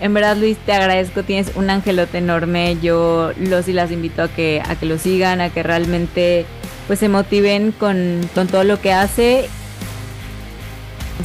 En 0.00 0.14
verdad, 0.14 0.36
Luis, 0.36 0.56
te 0.58 0.72
agradezco. 0.72 1.24
Tienes 1.24 1.56
un 1.56 1.68
angelote 1.68 2.18
enorme. 2.18 2.78
Yo 2.80 3.32
los 3.38 3.66
y 3.66 3.72
las 3.72 3.90
invito 3.90 4.22
a 4.22 4.28
que, 4.28 4.62
a 4.64 4.76
que 4.76 4.86
lo 4.86 4.98
sigan, 4.98 5.40
a 5.40 5.50
que 5.50 5.62
realmente 5.64 6.46
pues 6.86 7.00
se 7.00 7.08
motiven 7.08 7.72
con, 7.72 8.20
con 8.34 8.46
todo 8.46 8.62
lo 8.62 8.80
que 8.80 8.92
hace 8.92 9.48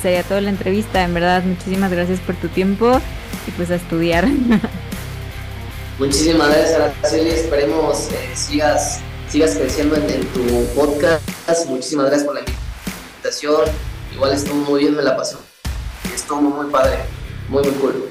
sería 0.02 0.24
toda 0.24 0.42
la 0.42 0.50
entrevista. 0.50 1.04
En 1.04 1.14
verdad, 1.14 1.44
muchísimas 1.44 1.92
gracias 1.92 2.20
por 2.20 2.36
tu 2.36 2.48
tiempo 2.48 3.00
y 3.48 3.52
pues 3.52 3.72
a 3.72 3.76
estudiar. 3.76 4.28
Muchísimas 6.00 6.48
gracias, 6.48 6.80
Araceli. 6.80 7.30
Esperemos 7.30 8.10
eh, 8.12 8.30
sigas, 8.34 9.00
sigas 9.30 9.56
creciendo 9.56 9.98
en, 9.98 10.26
tu 10.28 10.66
podcast. 10.74 11.22
Muchísimas 11.68 12.06
gracias 12.06 12.26
por 12.26 12.36
la 12.36 12.42
invitación. 12.42 13.62
Igual 14.14 14.32
estuvo 14.32 14.56
muy 14.56 14.80
bien, 14.82 14.96
me 14.96 15.04
la 15.04 15.18
pasé. 15.18 15.36
Estuvo 16.16 16.40
muy, 16.40 16.72
padre, 16.72 17.00
muy, 17.50 17.64
muy 17.64 17.74
cool. 17.74 18.10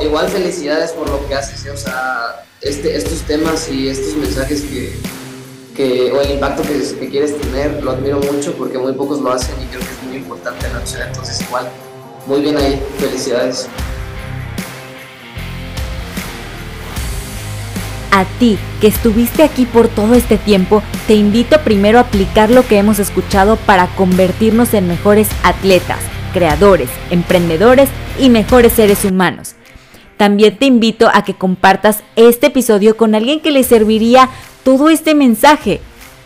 Igual 0.00 0.28
felicidades 0.28 0.92
por 0.92 1.08
lo 1.10 1.26
que 1.28 1.34
haces, 1.34 1.66
¿eh? 1.66 1.70
o 1.70 1.76
sea, 1.76 2.42
este, 2.62 2.96
estos 2.96 3.20
temas 3.20 3.68
y 3.70 3.88
estos 3.88 4.16
mensajes 4.16 4.62
que, 4.62 4.96
que 5.76 6.10
o 6.10 6.22
el 6.22 6.30
impacto 6.32 6.62
que, 6.62 6.80
que, 6.98 7.10
quieres 7.10 7.38
tener, 7.38 7.82
lo 7.82 7.90
admiro 7.90 8.18
mucho 8.18 8.54
porque 8.56 8.78
muy 8.78 8.94
pocos 8.94 9.20
lo 9.20 9.30
hacen 9.30 9.54
y 9.62 9.66
creo 9.66 9.80
que 9.80 9.86
es 9.86 10.03
importante 10.16 10.66
en 10.66 10.74
la 10.74 10.80
sociedad. 10.80 11.08
Entonces, 11.08 11.40
igual, 11.42 11.68
muy 12.26 12.40
bien 12.40 12.56
ahí, 12.56 12.82
felicidades. 12.98 13.68
A 18.10 18.24
ti, 18.38 18.58
que 18.80 18.86
estuviste 18.86 19.42
aquí 19.42 19.66
por 19.66 19.88
todo 19.88 20.14
este 20.14 20.38
tiempo, 20.38 20.82
te 21.08 21.14
invito 21.14 21.60
primero 21.62 21.98
a 21.98 22.02
aplicar 22.02 22.48
lo 22.48 22.64
que 22.64 22.78
hemos 22.78 23.00
escuchado 23.00 23.56
para 23.56 23.88
convertirnos 23.96 24.72
en 24.72 24.86
mejores 24.86 25.28
atletas, 25.42 25.98
creadores, 26.32 26.88
emprendedores 27.10 27.88
y 28.20 28.30
mejores 28.30 28.72
seres 28.72 29.04
humanos. 29.04 29.56
También 30.16 30.56
te 30.56 30.66
invito 30.66 31.10
a 31.12 31.24
que 31.24 31.34
compartas 31.34 32.04
este 32.14 32.46
episodio 32.46 32.96
con 32.96 33.16
alguien 33.16 33.40
que 33.40 33.50
le 33.50 33.64
serviría 33.64 34.28
todo 34.62 34.90
este 34.90 35.16
mensaje. 35.16 35.80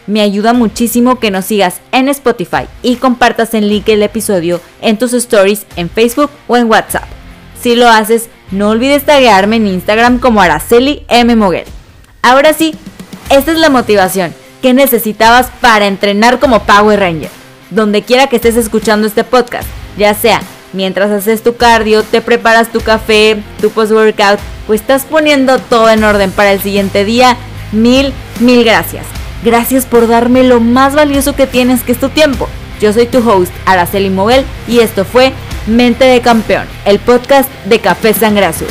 Me 0.09 0.23
ayuda 0.23 0.55
muchísimo 0.55 1.21
que 1.21 1.31
nos 1.31 1.45
sigas 1.45 1.83
en 1.93 2.09
Spotify 2.09 2.67
y 2.83 2.97
compartas 2.97 3.53
el 3.53 3.69
link 3.69 3.85
del 3.85 4.03
episodio 4.03 4.59
en 4.81 4.97
tus 4.97 5.13
stories 5.13 5.67
en 5.77 5.91
Facebook 5.91 6.31
o 6.47 6.57
en 6.57 6.69
WhatsApp. 6.71 7.05
Si 7.63 7.77
lo 7.77 7.91
haces, 7.91 8.31
no 8.51 8.71
olvides 8.71 9.05
taguearme 9.05 9.57
en 9.57 9.67
Instagram 9.67 10.19
como 10.19 10.41
Araceli 10.41 11.05
M. 11.09 11.37
Moguel. 11.37 11.67
Ahora 12.23 12.55
sí, 12.55 12.75
esta 13.29 13.53
es 13.53 13.59
la 13.59 13.69
motivación 13.69 14.33
que 14.63 14.73
necesitabas 14.73 15.51
para 15.61 15.87
entrenar 15.87 16.39
como 16.39 16.63
Power 16.63 16.99
Ranger. 16.99 17.31
Donde 17.69 18.01
quiera 18.01 18.29
que 18.29 18.37
estés 18.37 18.57
escuchando 18.57 19.07
este 19.07 19.25
podcast, 19.25 19.69
ya 19.99 20.15
sea 20.15 20.41
mientras 20.73 21.11
haces 21.11 21.43
tu 21.43 21.57
cardio, 21.57 22.03
te 22.03 22.23
preparas 22.23 22.73
tu 22.73 22.81
café, 22.81 23.43
tu 23.61 23.69
post-workout, 23.69 24.41
pues 24.67 24.81
estás 24.81 25.05
poniendo 25.05 25.59
todo 25.59 25.91
en 25.91 26.03
orden 26.03 26.31
para 26.31 26.53
el 26.53 26.63
siguiente 26.63 27.05
día. 27.05 27.37
Mil, 27.73 28.15
mil 28.41 28.65
gracias. 28.65 29.18
Gracias 29.45 29.87
por 29.87 30.09
darme 30.09 30.43
lo 30.43 30.61
más 30.61 30.95
valioso 30.95 31.35
que 31.35 31.47
tienes, 31.47 31.83
que 31.83 31.93
es 31.93 32.01
tu 32.01 32.09
tiempo. 32.09 32.49
Yo 32.81 32.93
soy 32.93 33.07
tu 33.07 33.19
host, 33.19 33.53
Araceli 33.67 34.11
Moguel, 34.11 34.45
y 34.67 34.81
esto 34.81 35.05
fue 35.05 35.33
Mente 35.67 36.05
de 36.05 36.21
Campeón, 36.21 36.67
el 36.85 36.99
podcast 36.99 37.51
de 37.65 37.81
Café 37.81 38.15
Sangre 38.15 38.47
Azul. 38.47 38.69